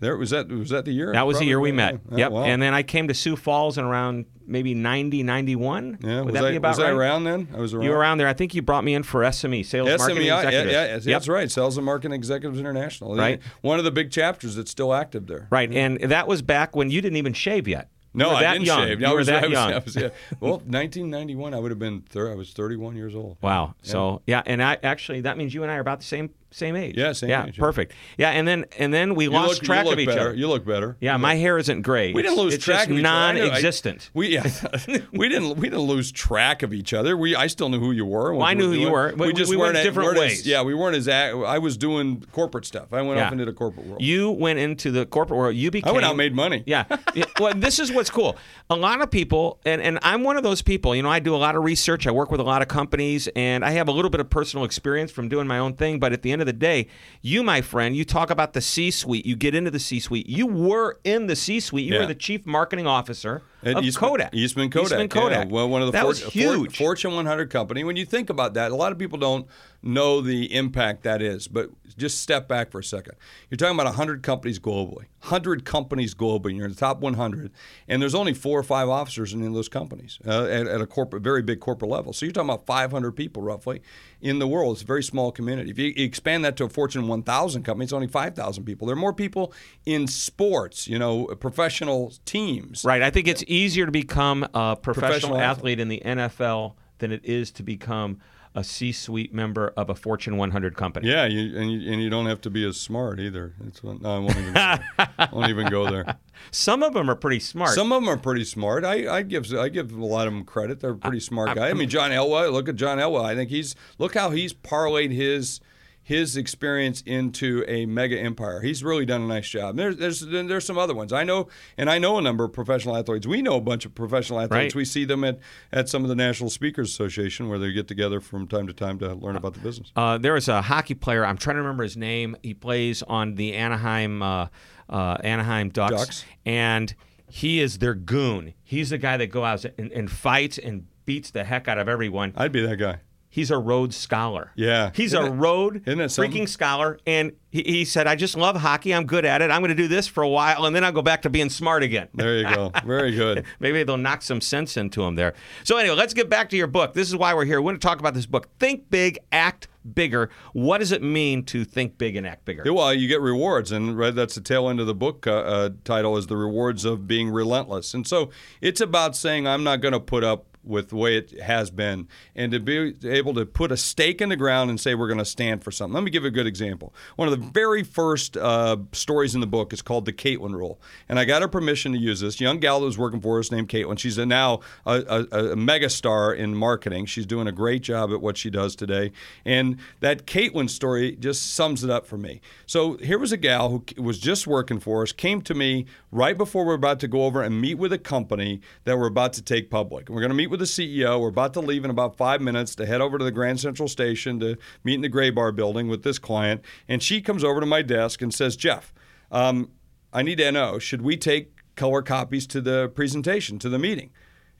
There 0.00 0.16
was 0.16 0.30
that 0.30 0.48
was 0.48 0.70
that 0.70 0.84
the 0.84 0.92
year? 0.92 1.12
That 1.12 1.26
was 1.26 1.38
the 1.38 1.44
year 1.44 1.60
we 1.60 1.70
met. 1.72 2.00
yeah. 2.10 2.16
yep. 2.18 2.32
Wow. 2.32 2.44
And 2.44 2.60
then 2.60 2.74
I 2.74 2.82
came 2.82 3.06
to 3.08 3.14
Sioux 3.14 3.36
Falls 3.36 3.78
in 3.78 3.84
around 3.84 4.26
maybe 4.46 4.74
90, 4.74 5.22
91. 5.22 5.98
yeah, 6.02 6.16
Would 6.18 6.24
was 6.26 6.34
that 6.34 6.44
I, 6.44 6.50
be 6.50 6.56
about 6.56 6.70
was 6.70 6.78
right? 6.80 6.88
I 6.88 6.90
around 6.90 7.24
then? 7.24 7.48
I 7.54 7.58
was 7.60 7.72
around. 7.72 7.84
You 7.84 7.90
were 7.90 7.96
around 7.96 8.18
there. 8.18 8.26
I 8.28 8.34
think 8.34 8.54
you 8.54 8.60
brought 8.60 8.84
me 8.84 8.92
in 8.94 9.02
for 9.04 9.22
SME, 9.22 9.64
Sales 9.64 9.88
Marketing 9.88 10.16
SMEI, 10.24 10.26
yeah, 10.26 10.38
Executives. 10.40 10.72
yeah, 11.06 11.12
Yep. 11.12 11.20
that's 11.20 11.28
right. 11.28 11.50
Sales 11.50 11.76
and 11.78 11.86
Marketing 11.86 12.12
Executives 12.12 12.58
International. 12.58 13.16
Right. 13.16 13.40
One 13.62 13.78
of 13.78 13.84
the 13.86 13.90
big 13.92 14.10
chapters 14.10 14.56
that's 14.56 14.70
still 14.70 14.92
active 14.92 15.26
there. 15.28 15.46
Right. 15.50 15.72
And 15.72 15.98
that 16.00 16.26
was 16.28 16.42
back 16.42 16.74
when 16.76 16.90
you 16.90 17.00
didn't 17.00 17.16
even 17.16 17.32
shave 17.32 17.66
yet. 17.68 17.88
No, 18.14 18.30
I 18.30 18.52
didn't 18.52 18.66
young. 18.66 18.86
shave. 18.86 19.00
You 19.00 19.06
I 19.06 19.10
were 19.10 19.16
was, 19.18 19.26
that 19.26 19.42
I 19.42 19.46
was, 19.48 19.52
young. 19.52 19.72
I 19.72 19.78
was, 19.78 19.96
yeah. 19.96 20.08
Well, 20.40 20.52
1991, 20.66 21.52
I 21.52 21.58
would 21.58 21.70
have 21.70 21.78
been. 21.78 22.02
Thir- 22.02 22.30
I 22.30 22.34
was 22.34 22.52
31 22.52 22.96
years 22.96 23.14
old. 23.14 23.36
Wow. 23.42 23.74
So 23.82 24.22
yeah, 24.26 24.42
and 24.46 24.62
I 24.62 24.78
actually 24.82 25.22
that 25.22 25.36
means 25.36 25.52
you 25.52 25.62
and 25.62 25.72
I 25.72 25.76
are 25.76 25.80
about 25.80 25.98
the 25.98 26.06
same 26.06 26.30
same 26.54 26.76
age. 26.76 26.96
Yeah, 26.96 27.12
same 27.12 27.30
yeah, 27.30 27.46
age, 27.46 27.58
yeah. 27.58 27.62
perfect. 27.64 27.92
Yeah, 28.16 28.30
and 28.30 28.46
then 28.46 28.64
and 28.78 28.94
then 28.94 29.14
we 29.14 29.24
You 29.24 29.30
lost 29.30 29.54
look, 29.54 29.62
track 29.64 29.86
of 29.86 29.98
each 29.98 30.06
better. 30.06 30.20
other. 30.20 30.34
You 30.34 30.48
look 30.48 30.64
better. 30.64 30.96
yeah, 31.00 31.16
my 31.16 31.34
hair 31.34 31.58
isn't 31.58 31.82
gray. 31.82 32.12
We 32.12 32.22
didn't 32.22 32.38
lose 32.38 32.54
it's 32.54 32.64
track 32.64 32.86
of 32.88 32.92
each 32.98 33.04
other. 33.04 33.34
Know- 33.34 33.44
I- 33.44 33.48
non-existent. 33.48 34.10
we 34.14 34.28
yeah, 34.28 34.44
we 35.12 35.28
didn't 35.28 35.56
we 35.56 35.68
didn't 35.68 35.80
lose 35.86 36.12
track 36.12 36.62
of 36.62 36.72
each 36.72 36.92
other. 36.94 37.16
We 37.16 37.34
I 37.34 37.48
still 37.48 37.68
knew 37.68 37.80
who 37.80 37.90
you 37.92 38.04
were. 38.06 38.32
what 38.34 38.46
I 38.46 38.54
knew 38.54 38.68
were 38.68 38.74
who 38.74 38.80
you 38.80 38.90
were, 38.90 39.12
but 39.16 39.26
We 39.26 39.32
just 39.32 39.50
we 39.50 39.56
went 39.56 39.68
weren't 39.74 39.78
at- 39.78 39.82
different 39.84 40.06
weren't 40.06 40.18
as- 40.18 40.22
ways. 40.38 40.46
yeah, 40.46 40.62
we 40.62 40.74
weren't 40.74 40.96
as. 40.96 41.08
I 41.08 41.58
was 41.58 41.76
doing 41.76 42.24
corporate 42.32 42.64
stuff. 42.66 42.92
I 42.92 43.02
went 43.02 43.18
Yeah. 43.18 43.26
off 43.26 43.32
into 43.32 43.44
the 43.44 43.52
corporate 43.52 43.86
world. 43.86 44.00
You 44.02 44.30
went 44.30 44.58
into 44.60 44.90
the 44.92 45.06
corporate 45.06 45.38
world. 45.38 45.56
You 45.56 45.70
became. 45.70 45.90
I 45.90 45.92
went 45.92 46.04
out 46.04 46.10
and 46.10 46.18
made 46.18 46.34
money. 46.34 46.62
Yeah. 46.66 46.84
yeah. 47.14 47.24
Well, 47.40 47.54
this 47.54 47.78
is 47.80 47.90
what's 47.92 48.10
cool. 48.10 48.36
A 48.70 48.76
lot 48.76 49.00
of 49.00 49.10
people, 49.10 49.58
and, 49.66 49.82
and 49.82 49.98
I'm 50.02 50.22
one 50.22 50.36
of 50.36 50.42
those 50.42 50.62
people, 50.62 50.94
you 50.94 51.02
know, 51.02 51.10
I 51.10 51.18
do 51.18 51.34
a 51.34 51.36
lot 51.36 51.56
of 51.56 51.64
research. 51.64 52.06
I 52.06 52.10
work 52.12 52.30
with 52.30 52.40
a 52.40 52.44
lot 52.44 52.62
of 52.62 52.68
companies, 52.68 53.28
and 53.34 53.64
I 53.64 53.72
have 53.72 53.88
a 53.88 53.92
little 53.92 54.10
bit 54.10 54.20
of 54.20 54.30
personal 54.30 54.64
experience 54.64 55.10
from 55.10 55.28
doing 55.28 55.46
my 55.46 55.58
own 55.58 55.74
thing. 55.74 55.98
But 55.98 56.12
at 56.12 56.22
the 56.22 56.32
end 56.32 56.40
of 56.44 56.46
the 56.46 56.52
day, 56.52 56.86
you, 57.22 57.42
my 57.42 57.60
friend, 57.60 57.96
you 57.96 58.04
talk 58.04 58.30
about 58.30 58.52
the 58.52 58.60
C 58.60 58.90
suite. 58.90 59.26
You 59.26 59.34
get 59.36 59.54
into 59.54 59.70
the 59.70 59.78
C 59.80 59.98
suite. 59.98 60.28
You 60.28 60.46
were 60.46 60.98
in 61.04 61.26
the 61.26 61.36
C 61.36 61.58
suite. 61.60 61.84
You 61.86 61.94
Yeah. 61.94 62.00
were 62.00 62.06
the 62.06 62.14
chief 62.14 62.46
marketing 62.46 62.86
officer 62.86 63.42
At 63.64 63.76
of 63.78 63.84
Eastman, 63.84 64.10
Kodak. 64.10 64.34
Eastman 64.34 64.70
Kodak. 64.70 64.84
Eastman 64.86 65.08
Kodak. 65.08 65.46
Yeah, 65.46 65.52
well, 65.52 65.68
one 65.68 65.82
of 65.82 65.86
the 65.86 65.92
that 65.92 66.02
for- 66.02 66.08
was 66.08 66.22
for- 66.22 66.30
huge. 66.30 66.76
Fortune 66.76 67.14
100 67.14 67.50
company. 67.50 67.84
When 67.84 67.96
you 67.96 68.04
think 68.04 68.30
about 68.30 68.54
that, 68.54 68.70
a 68.72 68.76
lot 68.76 68.92
of 68.92 68.98
people 68.98 69.18
don't 69.18 69.46
know 69.82 70.20
the 70.20 70.52
impact 70.54 71.02
that 71.04 71.20
is. 71.20 71.46
But 71.48 71.70
just 71.96 72.20
step 72.20 72.48
back 72.48 72.70
for 72.70 72.78
a 72.80 72.84
second. 72.84 73.14
You're 73.50 73.56
talking 73.56 73.76
about 73.76 73.86
100 73.86 74.22
companies 74.22 74.58
globally. 74.58 75.04
100 75.20 75.64
companies 75.64 76.14
globally. 76.14 76.48
and 76.50 76.56
You're 76.56 76.66
in 76.66 76.72
the 76.72 76.78
top 76.78 77.00
100, 77.00 77.50
and 77.88 78.02
there's 78.02 78.14
only 78.14 78.34
four 78.34 78.58
or 78.58 78.62
five 78.62 78.88
officers 78.88 79.32
in 79.32 79.52
those 79.52 79.68
companies 79.68 80.18
uh, 80.26 80.44
at, 80.44 80.66
at 80.66 80.80
a 80.80 80.86
corporate, 80.86 81.22
very 81.22 81.42
big 81.42 81.60
corporate 81.60 81.90
level. 81.90 82.12
So 82.12 82.26
you're 82.26 82.32
talking 82.32 82.50
about 82.50 82.66
500 82.66 83.12
people 83.12 83.42
roughly 83.42 83.80
in 84.20 84.38
the 84.38 84.46
world. 84.46 84.74
It's 84.76 84.82
a 84.82 84.86
very 84.86 85.02
small 85.02 85.30
community. 85.32 85.70
If 85.70 85.78
you 85.78 85.92
expand 85.96 86.44
that 86.44 86.56
to 86.56 86.64
a 86.64 86.68
Fortune 86.68 87.06
1000 87.08 87.62
company, 87.62 87.84
it's 87.84 87.92
only 87.92 88.06
5,000 88.06 88.64
people. 88.64 88.86
There 88.86 88.94
are 88.94 88.98
more 88.98 89.12
people 89.14 89.52
in 89.86 90.06
sports. 90.06 90.88
You 90.88 90.98
know, 90.98 91.26
professional 91.26 92.12
teams. 92.24 92.84
Right. 92.84 93.02
I 93.02 93.10
think 93.10 93.28
it's 93.28 93.44
easier 93.54 93.86
to 93.86 93.92
become 93.92 94.42
a 94.54 94.76
professional, 94.76 95.10
Professional 95.10 95.38
athlete 95.38 95.80
in 95.80 95.88
the 95.88 96.02
NFL 96.04 96.74
than 96.98 97.12
it 97.12 97.24
is 97.24 97.50
to 97.52 97.62
become 97.62 98.20
a 98.56 98.62
C-suite 98.62 99.34
member 99.34 99.72
of 99.76 99.90
a 99.90 99.94
Fortune 99.94 100.36
100 100.36 100.76
company. 100.76 101.08
Yeah, 101.08 101.26
you, 101.26 101.58
and 101.58 101.72
you, 101.72 101.92
and 101.92 102.00
you 102.00 102.08
don't 102.08 102.26
have 102.26 102.40
to 102.42 102.50
be 102.50 102.66
as 102.66 102.80
smart 102.80 103.18
either. 103.18 103.52
What, 103.82 104.00
no, 104.00 104.16
I 104.16 104.18
won't 104.18 104.36
even. 104.36 104.52
Go 104.52 104.54
there. 104.54 105.28
won't 105.32 105.50
even 105.50 105.68
go 105.68 105.90
there. 105.90 106.16
Some 106.52 106.82
of 106.82 106.94
them 106.94 107.10
are 107.10 107.16
pretty 107.16 107.40
smart. 107.40 107.70
Some 107.70 107.90
of 107.90 108.00
them 108.00 108.08
are 108.08 108.16
pretty 108.16 108.44
smart. 108.44 108.84
I, 108.84 109.16
I 109.16 109.22
give 109.22 109.52
I 109.52 109.68
give 109.68 109.92
a 109.92 110.04
lot 110.04 110.28
of 110.28 110.32
them 110.32 110.44
credit. 110.44 110.80
They're 110.80 110.94
pretty 110.94 111.20
smart 111.20 111.54
guys. 111.54 111.70
I 111.70 111.74
mean, 111.74 111.88
John 111.88 112.10
Elway. 112.10 112.52
Look 112.52 112.68
at 112.68 112.76
John 112.76 112.98
Elway. 112.98 113.24
I 113.24 113.34
think 113.34 113.50
he's 113.50 113.74
look 113.98 114.14
how 114.14 114.30
he's 114.30 114.54
parlayed 114.54 115.12
his 115.12 115.60
his 116.06 116.36
experience 116.36 117.00
into 117.06 117.64
a 117.66 117.86
mega 117.86 118.20
empire. 118.20 118.60
He's 118.60 118.84
really 118.84 119.06
done 119.06 119.22
a 119.22 119.26
nice 119.26 119.48
job. 119.48 119.76
There's 119.76 119.96
there's 119.96 120.20
there's 120.20 120.64
some 120.64 120.76
other 120.76 120.94
ones. 120.94 121.14
I 121.14 121.24
know, 121.24 121.48
and 121.78 121.88
I 121.88 121.98
know 121.98 122.18
a 122.18 122.22
number 122.22 122.44
of 122.44 122.52
professional 122.52 122.94
athletes. 122.94 123.26
We 123.26 123.40
know 123.40 123.56
a 123.56 123.60
bunch 123.62 123.86
of 123.86 123.94
professional 123.94 124.38
athletes. 124.38 124.74
Right. 124.74 124.74
We 124.74 124.84
see 124.84 125.06
them 125.06 125.24
at 125.24 125.38
at 125.72 125.88
some 125.88 126.02
of 126.02 126.10
the 126.10 126.14
National 126.14 126.50
Speakers 126.50 126.90
Association 126.90 127.48
where 127.48 127.58
they 127.58 127.72
get 127.72 127.88
together 127.88 128.20
from 128.20 128.46
time 128.46 128.66
to 128.66 128.74
time 128.74 128.98
to 128.98 129.14
learn 129.14 129.34
about 129.34 129.54
the 129.54 129.60
business. 129.60 129.90
Uh, 129.96 130.18
there 130.18 130.34
was 130.34 130.46
a 130.46 130.60
hockey 130.60 130.94
player. 130.94 131.24
I'm 131.24 131.38
trying 131.38 131.56
to 131.56 131.62
remember 131.62 131.82
his 131.82 131.96
name. 131.96 132.36
He 132.42 132.52
plays 132.52 133.02
on 133.02 133.36
the 133.36 133.54
Anaheim 133.54 134.20
uh, 134.22 134.48
uh, 134.90 135.16
Anaheim 135.24 135.70
Ducks, 135.70 135.94
Ducks. 135.94 136.24
and 136.44 136.94
he 137.26 137.60
is 137.60 137.78
their 137.78 137.94
goon. 137.94 138.52
He's 138.62 138.90
the 138.90 138.98
guy 138.98 139.16
that 139.16 139.28
goes 139.28 139.64
out 139.64 139.72
and, 139.78 139.90
and 139.90 140.10
fights 140.10 140.58
and 140.58 140.86
beats 141.06 141.30
the 141.30 141.44
heck 141.44 141.66
out 141.66 141.78
of 141.78 141.88
everyone. 141.88 142.34
I'd 142.36 142.52
be 142.52 142.64
that 142.66 142.76
guy. 142.76 142.98
He's 143.34 143.50
a 143.50 143.58
Rhodes 143.58 143.96
Scholar. 143.96 144.52
Yeah. 144.54 144.92
he's 144.94 145.12
Isn't 145.12 145.24
a 145.24 145.26
it- 145.26 145.36
Rhodes 145.36 145.78
freaking 145.84 146.48
scholar, 146.48 147.00
and 147.04 147.32
he, 147.50 147.64
he 147.64 147.84
said, 147.84 148.06
"I 148.06 148.14
just 148.14 148.36
love 148.36 148.54
hockey. 148.54 148.94
I'm 148.94 149.06
good 149.06 149.24
at 149.24 149.42
it. 149.42 149.50
I'm 149.50 149.60
going 149.60 149.70
to 149.70 149.74
do 149.74 149.88
this 149.88 150.06
for 150.06 150.22
a 150.22 150.28
while, 150.28 150.66
and 150.66 150.76
then 150.76 150.84
I'll 150.84 150.92
go 150.92 151.02
back 151.02 151.22
to 151.22 151.30
being 151.30 151.50
smart 151.50 151.82
again." 151.82 152.06
There 152.14 152.36
you 152.38 152.44
go. 152.44 152.70
Very 152.86 153.10
good. 153.10 153.44
Maybe 153.58 153.82
they'll 153.82 153.96
knock 153.96 154.22
some 154.22 154.40
sense 154.40 154.76
into 154.76 155.02
him 155.02 155.16
there. 155.16 155.34
So 155.64 155.76
anyway, 155.78 155.96
let's 155.96 156.14
get 156.14 156.30
back 156.30 156.48
to 156.50 156.56
your 156.56 156.68
book. 156.68 156.94
This 156.94 157.08
is 157.08 157.16
why 157.16 157.34
we're 157.34 157.44
here. 157.44 157.60
We 157.60 157.64
want 157.64 157.80
to 157.82 157.84
talk 157.84 157.98
about 157.98 158.14
this 158.14 158.26
book. 158.26 158.48
Think 158.60 158.88
big, 158.88 159.18
act 159.32 159.66
bigger. 159.94 160.30
What 160.52 160.78
does 160.78 160.92
it 160.92 161.02
mean 161.02 161.42
to 161.46 161.64
think 161.64 161.98
big 161.98 162.14
and 162.14 162.28
act 162.28 162.44
bigger? 162.44 162.62
Yeah, 162.64 162.70
well, 162.70 162.94
you 162.94 163.08
get 163.08 163.20
rewards, 163.20 163.72
and 163.72 163.98
right, 163.98 164.14
that's 164.14 164.36
the 164.36 164.42
tail 164.42 164.68
end 164.68 164.78
of 164.78 164.86
the 164.86 164.94
book 164.94 165.26
uh, 165.26 165.32
uh, 165.32 165.70
title 165.82 166.16
is 166.16 166.28
the 166.28 166.36
rewards 166.36 166.84
of 166.84 167.08
being 167.08 167.30
relentless. 167.30 167.94
And 167.94 168.06
so 168.06 168.30
it's 168.60 168.80
about 168.80 169.16
saying 169.16 169.48
I'm 169.48 169.64
not 169.64 169.80
going 169.80 169.90
to 169.92 169.98
put 169.98 170.22
up 170.22 170.46
with 170.64 170.90
the 170.90 170.96
way 170.96 171.16
it 171.16 171.40
has 171.40 171.70
been, 171.70 172.08
and 172.36 172.52
to 172.52 172.60
be 172.60 172.94
able 173.08 173.32
to 173.34 173.46
put 173.46 173.72
a 173.72 173.76
stake 173.76 174.20
in 174.20 174.28
the 174.28 174.36
ground 174.36 174.68
and 174.68 174.78
say 174.78 174.94
we're 174.94 175.08
going 175.08 175.18
to 175.18 175.24
stand 175.24 175.64
for 175.64 175.70
something. 175.70 175.94
Let 175.94 176.04
me 176.04 176.10
give 176.10 176.24
you 176.24 176.28
a 176.28 176.32
good 176.32 176.46
example. 176.46 176.94
One 177.16 177.26
of 177.26 177.40
the 177.40 177.46
very 177.46 177.82
first 177.82 178.36
uh, 178.36 178.76
stories 178.92 179.34
in 179.34 179.40
the 179.40 179.46
book 179.46 179.72
is 179.72 179.80
called 179.80 180.04
the 180.04 180.12
Caitlin 180.12 180.54
Rule, 180.54 180.78
and 181.08 181.18
I 181.18 181.24
got 181.24 181.40
her 181.40 181.48
permission 181.48 181.92
to 181.92 181.98
use 181.98 182.20
this. 182.20 182.40
Young 182.40 182.58
gal 182.58 182.80
that 182.80 182.86
was 182.86 182.98
working 182.98 183.20
for 183.20 183.38
us 183.38 183.50
named 183.50 183.68
Caitlin. 183.68 183.98
She's 183.98 184.18
a, 184.18 184.26
now 184.26 184.60
a, 184.84 185.26
a, 185.32 185.52
a 185.52 185.56
mega 185.56 185.88
star 185.88 186.34
in 186.34 186.54
marketing. 186.54 187.06
She's 187.06 187.26
doing 187.26 187.46
a 187.46 187.52
great 187.52 187.82
job 187.82 188.12
at 188.12 188.20
what 188.20 188.36
she 188.36 188.50
does 188.50 188.76
today, 188.76 189.12
and 189.44 189.78
that 190.00 190.26
Caitlin 190.26 190.68
story 190.68 191.16
just 191.16 191.54
sums 191.54 191.82
it 191.82 191.88
up 191.88 192.06
for 192.06 192.18
me. 192.18 192.42
So 192.66 192.98
here 192.98 193.18
was 193.18 193.32
a 193.32 193.38
gal 193.38 193.70
who 193.70 194.02
was 194.02 194.18
just 194.18 194.46
working 194.46 194.80
for 194.80 195.02
us, 195.02 195.12
came 195.12 195.40
to 195.42 195.54
me 195.54 195.86
right 196.12 196.36
before 196.36 196.64
we 196.64 196.74
we're 196.74 196.78
about 196.78 196.98
to 197.00 197.08
go 197.08 197.24
over 197.24 197.40
and 197.40 197.60
meet 197.60 197.74
with 197.74 197.92
a 197.92 197.98
company 197.98 198.60
that 198.82 198.98
we're 198.98 199.06
about 199.06 199.32
to 199.34 199.42
take 199.42 199.70
public. 199.70 200.08
We're 200.08 200.20
going 200.20 200.30
to 200.30 200.36
meet 200.36 200.50
with 200.54 200.60
the 200.60 200.66
CEO. 200.66 201.20
We're 201.20 201.28
about 201.28 201.52
to 201.54 201.60
leave 201.60 201.84
in 201.84 201.90
about 201.90 202.16
five 202.16 202.40
minutes 202.40 202.76
to 202.76 202.86
head 202.86 203.00
over 203.00 203.18
to 203.18 203.24
the 203.24 203.32
Grand 203.32 203.58
Central 203.58 203.88
Station 203.88 204.38
to 204.38 204.56
meet 204.84 204.94
in 204.94 205.00
the 205.00 205.10
Graybar 205.10 205.54
building 205.54 205.88
with 205.88 206.04
this 206.04 206.20
client. 206.20 206.64
And 206.88 207.02
she 207.02 207.20
comes 207.20 207.42
over 207.42 207.58
to 207.58 207.66
my 207.66 207.82
desk 207.82 208.22
and 208.22 208.32
says, 208.32 208.54
Jeff, 208.54 208.92
um, 209.32 209.70
I 210.12 210.22
need 210.22 210.38
to 210.38 210.52
know, 210.52 210.78
should 210.78 211.02
we 211.02 211.16
take 211.16 211.52
color 211.74 212.02
copies 212.02 212.46
to 212.48 212.60
the 212.60 212.88
presentation, 212.88 213.58
to 213.58 213.68
the 213.68 213.80
meeting? 213.80 214.10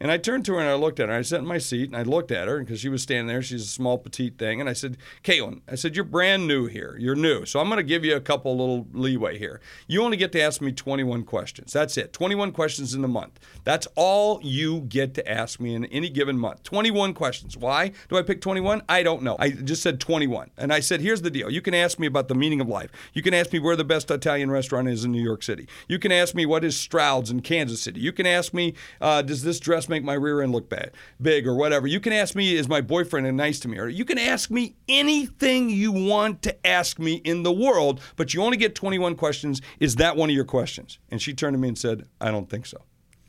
And 0.00 0.10
I 0.10 0.18
turned 0.18 0.44
to 0.46 0.54
her 0.54 0.60
and 0.60 0.68
I 0.68 0.74
looked 0.74 0.98
at 0.98 1.08
her. 1.08 1.14
I 1.14 1.22
sat 1.22 1.40
in 1.40 1.46
my 1.46 1.58
seat 1.58 1.88
and 1.88 1.96
I 1.96 2.02
looked 2.02 2.32
at 2.32 2.48
her 2.48 2.58
because 2.58 2.80
she 2.80 2.88
was 2.88 3.02
standing 3.02 3.28
there. 3.28 3.42
She's 3.42 3.62
a 3.62 3.66
small, 3.66 3.96
petite 3.96 4.38
thing. 4.38 4.60
And 4.60 4.68
I 4.68 4.72
said, 4.72 4.96
Caitlin, 5.22 5.60
I 5.70 5.76
said, 5.76 5.94
you're 5.94 6.04
brand 6.04 6.48
new 6.48 6.66
here. 6.66 6.96
You're 6.98 7.14
new. 7.14 7.46
So 7.46 7.60
I'm 7.60 7.68
going 7.68 7.78
to 7.78 7.84
give 7.84 8.04
you 8.04 8.16
a 8.16 8.20
couple 8.20 8.56
little 8.56 8.86
leeway 8.92 9.38
here. 9.38 9.60
You 9.86 10.02
only 10.02 10.16
get 10.16 10.32
to 10.32 10.42
ask 10.42 10.60
me 10.60 10.72
21 10.72 11.22
questions. 11.22 11.72
That's 11.72 11.96
it. 11.96 12.12
21 12.12 12.52
questions 12.52 12.92
in 12.92 13.02
the 13.02 13.08
month. 13.08 13.38
That's 13.62 13.86
all 13.94 14.40
you 14.42 14.80
get 14.80 15.14
to 15.14 15.30
ask 15.30 15.60
me 15.60 15.74
in 15.74 15.84
any 15.86 16.08
given 16.08 16.38
month. 16.38 16.64
21 16.64 17.14
questions. 17.14 17.56
Why 17.56 17.92
do 18.08 18.18
I 18.18 18.22
pick 18.22 18.40
21? 18.40 18.82
I 18.88 19.02
don't 19.04 19.22
know. 19.22 19.36
I 19.38 19.50
just 19.50 19.82
said 19.82 20.00
21. 20.00 20.50
And 20.58 20.72
I 20.72 20.80
said, 20.80 21.00
here's 21.00 21.22
the 21.22 21.30
deal. 21.30 21.50
You 21.50 21.62
can 21.62 21.74
ask 21.74 21.98
me 21.98 22.06
about 22.06 22.28
the 22.28 22.34
meaning 22.34 22.60
of 22.60 22.68
life. 22.68 22.90
You 23.12 23.22
can 23.22 23.32
ask 23.32 23.52
me 23.52 23.60
where 23.60 23.76
the 23.76 23.84
best 23.84 24.10
Italian 24.10 24.50
restaurant 24.50 24.88
is 24.88 25.04
in 25.04 25.12
New 25.12 25.22
York 25.22 25.42
City. 25.42 25.68
You 25.88 25.98
can 25.98 26.10
ask 26.10 26.34
me 26.34 26.46
what 26.46 26.64
is 26.64 26.76
Stroud's 26.76 27.30
in 27.30 27.40
Kansas 27.40 27.80
City. 27.80 28.00
You 28.00 28.12
can 28.12 28.26
ask 28.26 28.52
me, 28.52 28.74
uh, 29.00 29.22
does 29.22 29.42
this 29.42 29.60
dress 29.60 29.83
make 29.88 30.04
my 30.04 30.14
rear 30.14 30.42
end 30.42 30.52
look 30.52 30.68
bad, 30.68 30.92
big, 31.20 31.46
or 31.46 31.54
whatever. 31.54 31.86
You 31.86 32.00
can 32.00 32.12
ask 32.12 32.34
me, 32.34 32.54
is 32.54 32.68
my 32.68 32.80
boyfriend 32.80 33.36
nice 33.36 33.60
to 33.60 33.68
me? 33.68 33.78
Or 33.78 33.88
you 33.88 34.04
can 34.04 34.18
ask 34.18 34.50
me 34.50 34.76
anything 34.88 35.70
you 35.70 35.92
want 35.92 36.42
to 36.42 36.66
ask 36.66 36.98
me 36.98 37.14
in 37.24 37.42
the 37.42 37.52
world, 37.52 38.00
but 38.16 38.34
you 38.34 38.42
only 38.42 38.56
get 38.56 38.74
21 38.74 39.16
questions. 39.16 39.60
Is 39.80 39.96
that 39.96 40.16
one 40.16 40.30
of 40.30 40.36
your 40.36 40.44
questions? 40.44 40.98
And 41.10 41.20
she 41.20 41.34
turned 41.34 41.54
to 41.54 41.58
me 41.58 41.68
and 41.68 41.78
said, 41.78 42.06
I 42.20 42.30
don't 42.30 42.48
think 42.48 42.66
so. 42.66 42.82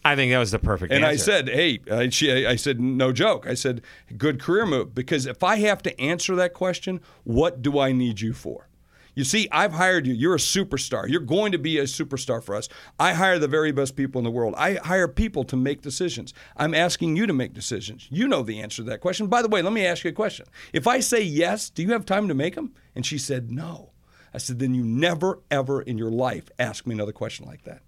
I 0.05 0.15
think 0.15 0.31
that 0.31 0.37
was 0.37 0.51
the 0.51 0.59
perfect 0.59 0.93
answer. 0.93 1.03
And 1.03 1.11
answer. 1.11 1.31
I 1.31 1.35
said, 1.35 1.49
"Hey," 1.49 1.79
I, 1.91 2.09
she, 2.09 2.45
I 2.45 2.55
said, 2.57 2.79
"No 2.79 3.11
joke." 3.11 3.47
I 3.47 3.55
said, 3.55 3.81
"Good 4.15 4.39
career 4.39 4.67
move." 4.67 4.93
Because 4.93 5.25
if 5.25 5.41
I 5.43 5.55
have 5.57 5.81
to 5.81 5.99
answer 5.99 6.35
that 6.35 6.53
question, 6.53 7.01
what 7.23 7.63
do 7.63 7.79
I 7.79 7.91
need 7.91 8.21
you 8.21 8.31
for? 8.31 8.69
You 9.15 9.23
see, 9.23 9.47
I've 9.51 9.71
hired 9.71 10.05
you. 10.05 10.13
You're 10.13 10.35
a 10.35 10.39
superstar. 10.39 11.09
You're 11.09 11.21
going 11.21 11.53
to 11.53 11.57
be 11.57 11.79
a 11.79 11.83
superstar 11.83 12.43
for 12.43 12.53
us. 12.53 12.67
I 12.99 13.13
hire 13.13 13.39
the 13.39 13.47
very 13.47 13.71
best 13.71 13.95
people 13.95 14.19
in 14.19 14.25
the 14.25 14.31
world. 14.31 14.53
I 14.57 14.75
hire 14.75 15.07
people 15.07 15.45
to 15.45 15.55
make 15.55 15.81
decisions. 15.81 16.33
I'm 16.57 16.73
asking 16.73 17.15
you 17.15 17.25
to 17.25 17.33
make 17.33 17.53
decisions. 17.53 18.07
You 18.11 18.27
know 18.27 18.43
the 18.43 18.61
answer 18.61 18.83
to 18.83 18.89
that 18.89 19.01
question. 19.01 19.27
By 19.27 19.41
the 19.41 19.47
way, 19.47 19.61
let 19.61 19.73
me 19.73 19.85
ask 19.85 20.03
you 20.03 20.09
a 20.09 20.13
question. 20.13 20.45
If 20.73 20.85
I 20.85 20.99
say 20.99 21.21
yes, 21.21 21.69
do 21.69 21.81
you 21.81 21.93
have 21.93 22.05
time 22.05 22.27
to 22.27 22.33
make 22.33 22.55
them? 22.55 22.73
And 22.93 23.05
she 23.05 23.17
said, 23.17 23.51
no. 23.51 23.91
I 24.33 24.37
said, 24.37 24.59
then 24.59 24.75
you 24.75 24.83
never, 24.83 25.39
ever 25.49 25.81
in 25.81 25.97
your 25.97 26.11
life 26.11 26.49
ask 26.59 26.85
me 26.85 26.93
another 26.93 27.13
question 27.13 27.45
like 27.45 27.63
that. 27.63 27.81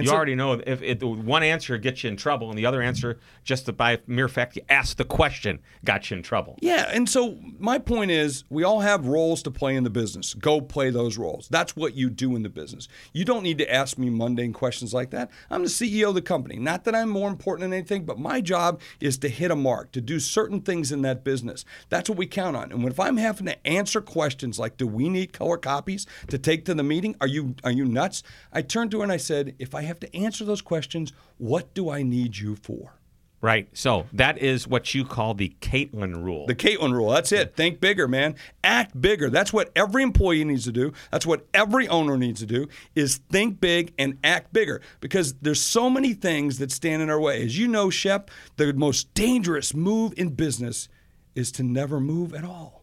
And 0.00 0.06
you 0.06 0.10
so- 0.10 0.16
already 0.16 0.34
know 0.34 0.60
if, 0.66 0.82
if 0.82 1.02
one 1.02 1.42
answer 1.42 1.78
gets 1.78 2.04
you 2.04 2.10
in 2.10 2.16
trouble 2.16 2.50
and 2.50 2.58
the 2.58 2.66
other 2.66 2.82
answer, 2.82 3.18
just 3.44 3.66
the, 3.66 3.72
by 3.72 4.00
mere 4.06 4.28
fact 4.28 4.56
you 4.56 4.62
asked 4.68 4.98
the 4.98 5.04
question, 5.04 5.60
got 5.84 6.10
you 6.10 6.16
in 6.16 6.22
trouble. 6.22 6.56
Yeah, 6.60 6.90
and 6.92 7.08
so 7.08 7.38
my 7.58 7.78
point 7.78 8.10
is, 8.10 8.44
we 8.50 8.64
all 8.64 8.80
have 8.80 9.06
roles 9.06 9.42
to 9.44 9.50
play 9.50 9.76
in 9.76 9.84
the 9.84 9.90
business. 9.90 10.34
Go 10.34 10.60
play 10.60 10.90
those 10.90 11.18
roles. 11.18 11.48
That's 11.48 11.76
what 11.76 11.94
you 11.94 12.10
do 12.10 12.36
in 12.36 12.42
the 12.42 12.48
business. 12.48 12.88
You 13.12 13.24
don't 13.24 13.42
need 13.42 13.58
to 13.58 13.72
ask 13.72 13.98
me 13.98 14.10
mundane 14.10 14.52
questions 14.52 14.92
like 14.92 15.10
that. 15.10 15.30
I'm 15.50 15.62
the 15.62 15.68
CEO 15.68 16.08
of 16.08 16.14
the 16.14 16.22
company. 16.22 16.58
Not 16.58 16.84
that 16.84 16.94
I'm 16.94 17.08
more 17.08 17.28
important 17.28 17.62
than 17.62 17.72
anything, 17.72 18.04
but 18.04 18.18
my 18.18 18.40
job 18.40 18.80
is 19.00 19.18
to 19.18 19.28
hit 19.28 19.50
a 19.50 19.56
mark, 19.56 19.92
to 19.92 20.00
do 20.00 20.20
certain 20.20 20.60
things 20.60 20.92
in 20.92 21.02
that 21.02 21.24
business. 21.24 21.64
That's 21.88 22.08
what 22.08 22.18
we 22.18 22.26
count 22.26 22.56
on. 22.56 22.72
And 22.72 22.84
if 22.86 22.98
I'm 23.00 23.16
having 23.16 23.46
to 23.46 23.66
answer 23.66 24.00
questions 24.00 24.58
like, 24.58 24.76
"Do 24.76 24.86
we 24.86 25.08
need 25.08 25.32
color 25.32 25.56
copies 25.56 26.06
to 26.28 26.38
take 26.38 26.64
to 26.64 26.74
the 26.74 26.82
meeting? 26.82 27.16
Are 27.20 27.26
you 27.26 27.54
are 27.64 27.70
you 27.70 27.84
nuts?" 27.84 28.22
I 28.52 28.62
turned 28.62 28.90
to 28.92 28.98
her 28.98 29.02
and 29.02 29.12
I 29.12 29.16
said, 29.16 29.54
"If 29.58 29.74
I 29.74 29.82
have 29.90 30.00
to 30.00 30.16
answer 30.16 30.44
those 30.44 30.62
questions, 30.62 31.12
what 31.36 31.74
do 31.74 31.90
I 31.90 32.02
need 32.02 32.38
you 32.38 32.56
for?" 32.56 33.00
Right. 33.42 33.68
So 33.72 34.06
that 34.12 34.36
is 34.36 34.68
what 34.68 34.94
you 34.94 35.04
call 35.04 35.32
the 35.32 35.54
Caitlin 35.62 36.22
rule. 36.22 36.46
The 36.46 36.54
Caitlin 36.54 36.92
rule. 36.92 37.10
That's 37.10 37.32
it. 37.32 37.56
Think 37.56 37.80
bigger, 37.80 38.06
man. 38.06 38.34
Act 38.62 39.00
bigger. 39.00 39.30
That's 39.30 39.50
what 39.50 39.70
every 39.74 40.02
employee 40.02 40.44
needs 40.44 40.64
to 40.64 40.72
do. 40.72 40.92
That's 41.10 41.24
what 41.24 41.46
every 41.54 41.88
owner 41.88 42.18
needs 42.18 42.40
to 42.40 42.46
do 42.46 42.68
is 42.94 43.16
think 43.30 43.58
big 43.58 43.94
and 43.98 44.18
act 44.22 44.52
bigger 44.52 44.82
because 45.00 45.34
there's 45.40 45.60
so 45.60 45.88
many 45.88 46.12
things 46.12 46.58
that 46.58 46.70
stand 46.70 47.00
in 47.00 47.08
our 47.08 47.20
way. 47.20 47.42
As 47.42 47.58
you 47.58 47.66
know, 47.66 47.88
Shep, 47.88 48.30
the 48.56 48.74
most 48.74 49.14
dangerous 49.14 49.72
move 49.72 50.12
in 50.18 50.30
business 50.30 50.90
is 51.34 51.50
to 51.52 51.62
never 51.62 51.98
move 51.98 52.34
at 52.34 52.44
all. 52.44 52.79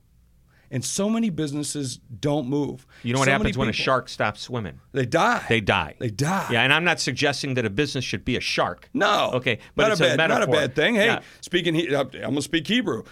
And 0.70 0.84
so 0.84 1.10
many 1.10 1.30
businesses 1.30 1.98
don't 2.20 2.48
move. 2.50 2.86
you 3.04 3.14
know 3.14 3.20
what 3.20 3.26
So 3.26 3.32
happens 3.32 3.58
when 3.58 3.70
a 3.70 3.74
shark 3.74 4.10
stops 4.10 4.42
swimming? 4.42 4.80
They 4.92 5.06
die. 5.06 5.46
They 5.48 5.62
die. 5.62 5.96
They 6.00 6.10
die. 6.10 6.48
Yeah, 6.52 6.62
and 6.64 6.74
I'm 6.74 6.84
not 6.84 7.00
suggesting 7.00 7.54
that 7.54 7.66
a 7.66 7.70
business 7.70 8.04
should 8.04 8.26
be 8.26 8.36
a 8.36 8.42
shark. 8.42 8.90
No. 8.94 9.32
Okay, 9.36 9.60
but 9.76 9.84
not 9.84 9.92
it's 9.94 10.02
a 10.02 10.14
a 10.14 10.18
bad, 10.18 10.28
not 10.30 10.44
a 10.44 10.48
bad 10.48 10.76
thing. 10.76 10.96
Hey, 10.96 11.06
Yeah. 11.06 11.22
speaking, 11.42 11.74
he, 11.74 11.96
I'm 11.96 12.10
gonna 12.12 12.42
speak 12.42 12.68
Hebrew. 12.68 13.04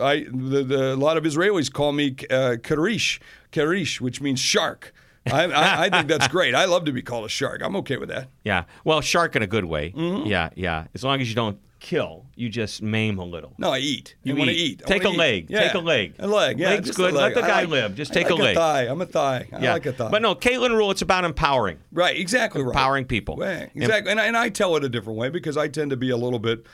I, 0.00 0.26
the, 0.30 0.64
the, 0.64 0.94
a 0.94 0.96
lot 0.96 1.16
of 1.16 1.24
Israelis 1.24 1.72
call 1.72 1.92
me 1.92 2.10
uh, 2.30 2.56
karish, 2.60 3.20
karish, 3.52 4.00
which 4.00 4.20
means 4.20 4.40
shark. 4.40 4.92
I, 5.26 5.44
I, 5.44 5.82
I 5.84 5.88
think 5.90 6.08
that's 6.08 6.26
great. 6.28 6.52
I 6.54 6.64
love 6.64 6.84
to 6.86 6.92
be 6.92 7.00
called 7.00 7.24
a 7.24 7.28
shark. 7.28 7.62
I'm 7.62 7.76
okay 7.76 7.96
with 7.96 8.08
that. 8.08 8.28
Yeah. 8.44 8.64
Well, 8.84 9.00
shark 9.00 9.36
in 9.36 9.42
a 9.42 9.46
good 9.46 9.64
way. 9.64 9.92
Mm-hmm. 9.92 10.26
Yeah, 10.26 10.50
yeah. 10.56 10.88
As 10.94 11.04
long 11.04 11.20
as 11.20 11.28
you 11.28 11.36
don't 11.36 11.58
kill, 11.82 12.24
you 12.36 12.48
just 12.48 12.80
maim 12.80 13.18
a 13.18 13.24
little. 13.24 13.54
No, 13.58 13.70
I 13.72 13.78
eat. 13.78 14.14
You 14.22 14.36
want 14.36 14.48
to 14.50 14.56
eat. 14.56 14.80
eat. 14.80 14.86
Take 14.86 15.04
a 15.04 15.08
leg. 15.10 15.50
Yeah. 15.50 15.64
Take 15.64 15.74
a 15.74 15.78
leg. 15.80 16.14
A 16.18 16.26
leg. 16.26 16.58
Yeah, 16.58 16.70
Leg's 16.70 16.92
good. 16.92 17.12
A 17.12 17.16
Let 17.16 17.34
the 17.34 17.40
guy 17.40 17.60
like- 17.60 17.68
live. 17.68 17.94
Just 17.96 18.12
take 18.14 18.30
a 18.30 18.34
leg. 18.34 18.56
A 18.56 18.60
thigh. 18.60 18.82
I'm 18.84 19.02
a 19.02 19.06
thigh. 19.06 19.48
I 19.52 19.58
yeah. 19.58 19.72
like 19.74 19.84
a 19.86 19.92
thigh. 19.92 20.10
But 20.10 20.22
no, 20.22 20.34
Caitlin 20.34 20.70
rule. 20.70 20.90
It's 20.90 21.02
about 21.02 21.24
empowering. 21.24 21.78
Right. 21.92 22.16
Exactly 22.16 22.62
right. 22.62 22.68
Empowering 22.70 23.04
people. 23.04 23.36
Right, 23.36 23.70
exactly. 23.74 24.10
And, 24.12 24.20
I, 24.20 24.26
and 24.26 24.36
I 24.36 24.48
tell 24.48 24.76
it 24.76 24.84
a 24.84 24.88
different 24.88 25.18
way 25.18 25.28
because 25.28 25.56
I 25.56 25.68
tend 25.68 25.90
to 25.90 25.96
be 25.96 26.10
a 26.10 26.16
little 26.16 26.38
bit. 26.38 26.64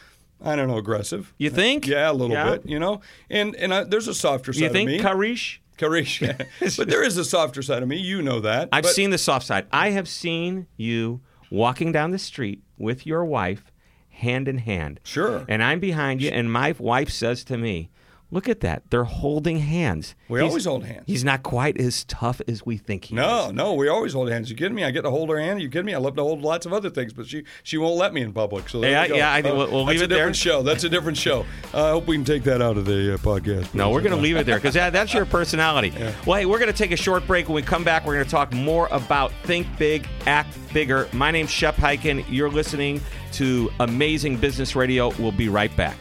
I 0.41 0.55
don't 0.55 0.69
know, 0.69 0.77
aggressive. 0.77 1.35
You 1.38 1.50
think? 1.50 1.87
Yeah, 1.87 2.11
a 2.11 2.12
little 2.12 2.37
Yeah. 2.37 2.50
bit. 2.50 2.67
You 2.67 2.79
know, 2.79 3.00
and 3.29 3.57
and 3.57 3.75
I, 3.75 3.85
there's 3.85 4.07
a 4.07 4.15
softer 4.15 4.53
side 4.53 4.67
of 4.67 4.73
me. 4.73 4.81
You 4.83 4.87
think, 4.87 5.05
of 5.05 5.19
me. 5.19 5.29
Karish? 5.35 5.59
Karish. 5.79 6.77
but 6.77 6.88
there 6.88 7.03
is 7.03 7.17
a 7.17 7.25
softer 7.25 7.62
side 7.62 7.83
of 7.83 7.88
me. 7.88 7.97
You 7.97 8.23
know 8.23 8.41
that. 8.41 8.69
I've 8.71 8.85
But- 8.85 8.93
seen 8.93 9.11
the 9.11 9.19
soft 9.19 9.47
side. 9.47 9.67
I 9.73 9.91
have 9.91 10.07
seen 10.09 10.67
you 10.77 11.21
walking 11.50 11.93
down 11.93 12.11
the 12.11 12.19
street 12.19 12.62
with 12.77 13.07
your 13.07 13.25
wife, 13.25 13.73
hand 14.18 14.48
in 14.48 14.58
hand. 14.58 15.00
Sure. 15.04 15.44
And 15.48 15.62
I'm 15.62 15.80
behind 15.80 16.20
you, 16.20 16.30
and 16.30 16.52
my 16.52 16.75
wife 16.78 17.10
says 17.10 17.44
to 17.44 17.56
me, 17.56 17.90
"Look 18.30 18.49
at 18.49 18.61
that! 18.61 18.82
They're 18.90 19.04
holding 19.04 19.58
hands. 19.61 20.14
We 20.28 20.40
He's- 20.40 20.49
always 20.50 20.64
hold 20.66 20.85
hands. 20.85 21.04
He's 21.06 21.25
not 21.25 21.42
quite 21.42 21.78
as 21.80 22.04
tough 22.04 22.40
as 22.47 22.64
we 22.66 22.76
think 22.76 23.06
he 23.06 23.14
No, 23.14 23.47
is." 23.49 23.52
no, 23.52 23.64
no, 23.64 23.75
we 23.75 23.88
always 23.88 24.12
hold 24.12 24.30
hands. 24.30 24.50
You 24.50 24.56
kidding 24.56 24.75
me? 24.75 24.85
I 24.85 24.90
get 24.90 25.02
to 25.02 25.11
hold 25.11 25.30
her 25.30 25.38
hand. 25.40 25.62
You 25.62 25.68
kidding 25.68 25.87
me? 25.87 25.94
I 25.94 25.99
love 25.99 26.16
to 26.16 26.23
hold 26.23 26.42
lots 26.42 26.66
of 26.66 26.73
other 26.73 26.90
things, 26.90 27.12
but 27.12 27.26
she 27.26 27.44
she 27.62 27.78
won't 27.78 27.97
let 27.97 28.12
me 28.12 28.20
in 28.23 28.32
public. 28.32 28.68
So 28.68 28.80
there 28.80 28.90
Yeah, 28.90 29.14
yeah, 29.14 29.32
I 29.32 29.40
think 29.42 29.56
we'll- 29.56 29.70
we'll 29.70 29.85
that's 29.87 29.94
leave 29.94 30.00
a 30.02 30.04
it 30.04 30.08
there. 30.08 30.18
different 30.18 30.37
show. 30.37 30.62
That's 30.62 30.85
a 30.85 30.88
different 30.88 31.16
show. 31.16 31.47
Uh, 31.73 31.85
I 31.87 31.90
hope 31.90 32.06
we 32.06 32.16
can 32.16 32.25
take 32.25 32.44
that 32.44 32.61
out 32.61 32.76
of 32.76 32.85
the 32.85 33.14
uh, 33.14 33.16
podcast. 33.18 33.73
No, 33.75 33.90
we're 33.90 34.00
going 34.02 34.14
to 34.14 34.20
leave 34.20 34.37
it 34.37 34.44
there 34.47 34.56
because 34.56 34.75
that, 34.75 34.92
that's 34.92 35.14
your 35.14 35.25
personality. 35.25 35.92
Well, 36.26 36.38
hey, 36.38 36.47
we're 36.47 36.58
going 36.58 36.70
to 36.73 36.76
take 36.76 36.90
a 36.92 36.97
short 36.97 37.26
break. 37.26 37.49
When 37.49 37.54
we 37.54 37.62
come 37.62 37.85
back, 37.85 38.04
we're 38.06 38.14
going 38.14 38.25
to 38.25 38.30
talk 38.30 38.52
more 38.52 38.88
about 38.90 39.32
Think 39.44 39.66
Big, 39.78 40.06
Act 40.26 40.56
Bigger. 40.75 41.08
My 41.12 41.30
name's 41.30 41.50
Shep 41.50 41.76
Hyken. 41.76 42.25
You're 42.28 42.50
listening 42.50 43.00
to 43.32 43.70
Amazing 43.80 44.37
Business 44.37 44.76
Radio. 44.76 45.11
We'll 45.18 45.32
be 45.32 45.49
right 45.49 45.75
back. 45.76 45.97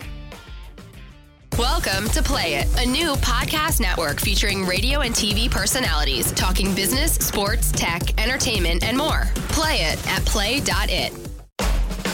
Welcome 1.58 2.08
to 2.10 2.22
Play 2.22 2.54
It, 2.54 2.68
a 2.80 2.88
new 2.88 3.14
podcast 3.16 3.82
network 3.82 4.20
featuring 4.20 4.64
radio 4.64 5.00
and 5.00 5.16
TV 5.16 5.50
personalities 5.50 6.32
talking 6.34 6.76
business, 6.76 7.16
sports, 7.16 7.72
tech, 7.72 8.22
entertainment, 8.22 8.84
and 8.84 8.96
more. 8.96 9.24
Play 9.50 9.78
it 9.78 10.08
at 10.08 10.24
play.it. 10.24 11.14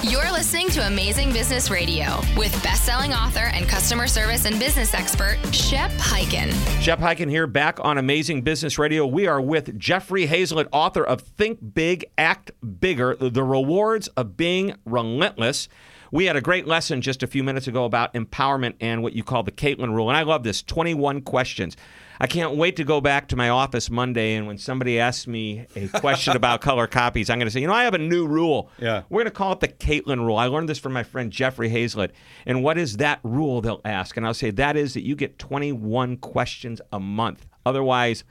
You're 0.01 0.31
listening 0.31 0.69
to 0.69 0.87
Amazing 0.87 1.33
Business 1.33 1.69
Radio 1.69 2.21
with 2.37 2.53
best-selling 2.63 3.11
author 3.11 3.47
and 3.51 3.67
customer 3.67 4.07
service 4.07 4.45
and 4.45 4.57
business 4.59 4.93
expert 4.93 5.37
Shep 5.53 5.91
Hyken. 5.91 6.53
Shep 6.81 6.99
Hyken 6.99 7.29
here, 7.29 7.45
back 7.45 7.83
on 7.83 7.97
Amazing 7.97 8.43
Business 8.43 8.79
Radio. 8.79 9.05
We 9.05 9.27
are 9.27 9.41
with 9.41 9.77
Jeffrey 9.77 10.25
Hayzlett, 10.25 10.69
author 10.71 11.03
of 11.03 11.19
Think 11.19 11.73
Big, 11.73 12.05
Act 12.17 12.51
Bigger 12.79 13.17
The 13.19 13.43
Rewards 13.43 14.07
of 14.09 14.37
Being 14.37 14.75
Relentless. 14.85 15.67
We 16.13 16.25
had 16.25 16.35
a 16.35 16.41
great 16.41 16.67
lesson 16.67 17.01
just 17.01 17.23
a 17.23 17.27
few 17.27 17.43
minutes 17.43 17.65
ago 17.65 17.85
about 17.85 18.13
empowerment 18.13 18.75
and 18.79 19.01
what 19.01 19.13
you 19.13 19.23
call 19.23 19.41
the 19.41 19.51
Caitlin 19.51 19.95
rule. 19.95 20.09
And 20.11 20.15
I 20.15 20.21
love 20.21 20.43
this 20.43 20.61
21 20.61 21.21
questions. 21.21 21.75
I 22.19 22.27
can't 22.27 22.55
wait 22.55 22.75
to 22.75 22.83
go 22.83 23.01
back 23.01 23.29
to 23.29 23.35
my 23.35 23.49
office 23.49 23.89
Monday. 23.89 24.35
And 24.35 24.45
when 24.45 24.59
somebody 24.59 24.99
asks 24.99 25.25
me 25.25 25.65
a 25.75 25.87
question 25.87 26.35
about 26.35 26.61
color 26.61 26.85
copies, 26.85 27.31
I'm 27.31 27.39
going 27.39 27.47
to 27.47 27.51
say, 27.51 27.61
you 27.61 27.67
know, 27.67 27.73
I 27.73 27.85
have 27.85 27.95
a 27.95 27.97
new 27.97 28.27
rule. 28.27 28.69
Yeah. 28.77 29.01
We're 29.09 29.21
going 29.23 29.31
to 29.31 29.31
call 29.31 29.53
it 29.53 29.59
the 29.61 29.67
Caitlin 29.69 30.19
rule. 30.19 30.37
I 30.37 30.45
learned 30.45 30.69
this 30.69 30.77
from 30.77 30.93
my 30.93 31.01
friend 31.01 31.31
Jeffrey 31.31 31.71
Hayzlett. 31.71 32.11
And 32.45 32.61
what 32.61 32.77
is 32.77 32.97
that 32.97 33.19
rule? 33.23 33.61
They'll 33.61 33.81
ask. 33.83 34.15
And 34.15 34.23
I'll 34.23 34.35
say, 34.35 34.51
that 34.51 34.77
is 34.77 34.93
that 34.93 35.01
you 35.01 35.15
get 35.15 35.39
21 35.39 36.17
questions 36.17 36.79
a 36.91 36.99
month. 36.99 37.47
Otherwise, 37.65 38.23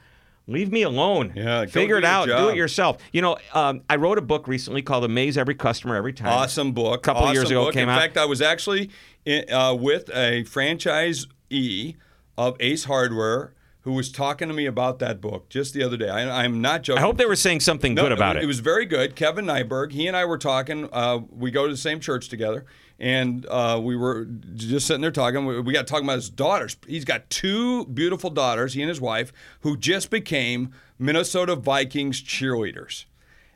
leave 0.47 0.71
me 0.71 0.81
alone. 0.83 1.33
Yeah, 1.35 1.65
Figure 1.65 1.97
it 1.97 2.05
out. 2.05 2.27
Do 2.27 2.49
it 2.49 2.55
yourself. 2.55 2.97
You 3.11 3.21
know, 3.21 3.37
um, 3.53 3.81
I 3.89 3.95
wrote 3.95 4.17
a 4.17 4.21
book 4.21 4.47
recently 4.47 4.81
called 4.81 5.03
Amaze 5.03 5.37
Every 5.37 5.55
Customer 5.55 5.95
Every 5.95 6.13
Time. 6.13 6.29
Awesome 6.29 6.71
book. 6.71 6.95
A 6.95 7.01
couple 7.01 7.23
awesome 7.23 7.33
years 7.35 7.49
ago 7.49 7.63
it 7.63 7.65
book. 7.65 7.73
came 7.73 7.83
in 7.83 7.89
out. 7.89 7.95
In 7.95 8.01
fact, 8.01 8.17
I 8.17 8.25
was 8.25 8.41
actually 8.41 8.89
in, 9.25 9.51
uh, 9.51 9.73
with 9.73 10.09
a 10.09 10.43
franchisee 10.43 11.95
of 12.37 12.57
Ace 12.59 12.85
Hardware 12.85 13.53
who 13.81 13.91
was 13.91 14.11
talking 14.11 14.47
to 14.47 14.53
me 14.53 14.65
about 14.65 14.99
that 14.99 15.19
book 15.19 15.49
just 15.49 15.73
the 15.73 15.83
other 15.83 15.97
day. 15.97 16.09
I, 16.09 16.43
I'm 16.43 16.61
not 16.61 16.83
joking. 16.83 16.99
I 16.99 17.05
hope 17.05 17.17
they 17.17 17.25
were 17.25 17.35
saying 17.35 17.59
something 17.59 17.93
No, 17.93 18.03
good 18.03 18.11
about 18.13 18.37
it. 18.37 18.43
It 18.43 18.45
was 18.45 18.59
very 18.59 18.85
good. 18.85 19.15
Kevin 19.15 19.45
Nyberg, 19.45 19.91
he 19.91 20.07
and 20.07 20.15
I 20.15 20.23
were 20.23 20.37
talking. 20.37 20.87
Uh, 20.93 21.19
we 21.29 21.51
go 21.51 21.65
to 21.67 21.73
the 21.73 21.77
same 21.77 21.99
church 21.99 22.29
together, 22.29 22.65
and 23.03 23.45
uh, 23.47 23.81
we 23.83 23.97
were 23.97 24.23
just 24.55 24.87
sitting 24.87 25.01
there 25.01 25.11
talking. 25.11 25.45
We, 25.45 25.59
we 25.59 25.73
got 25.73 25.87
talking 25.87 26.05
about 26.05 26.15
his 26.15 26.29
daughters. 26.29 26.77
He's 26.87 27.03
got 27.03 27.29
two 27.29 27.85
beautiful 27.87 28.29
daughters, 28.29 28.75
he 28.75 28.81
and 28.81 28.87
his 28.87 29.01
wife, 29.01 29.33
who 29.59 29.75
just 29.75 30.09
became 30.09 30.71
Minnesota 30.97 31.57
Vikings 31.57 32.23
cheerleaders. 32.23 33.03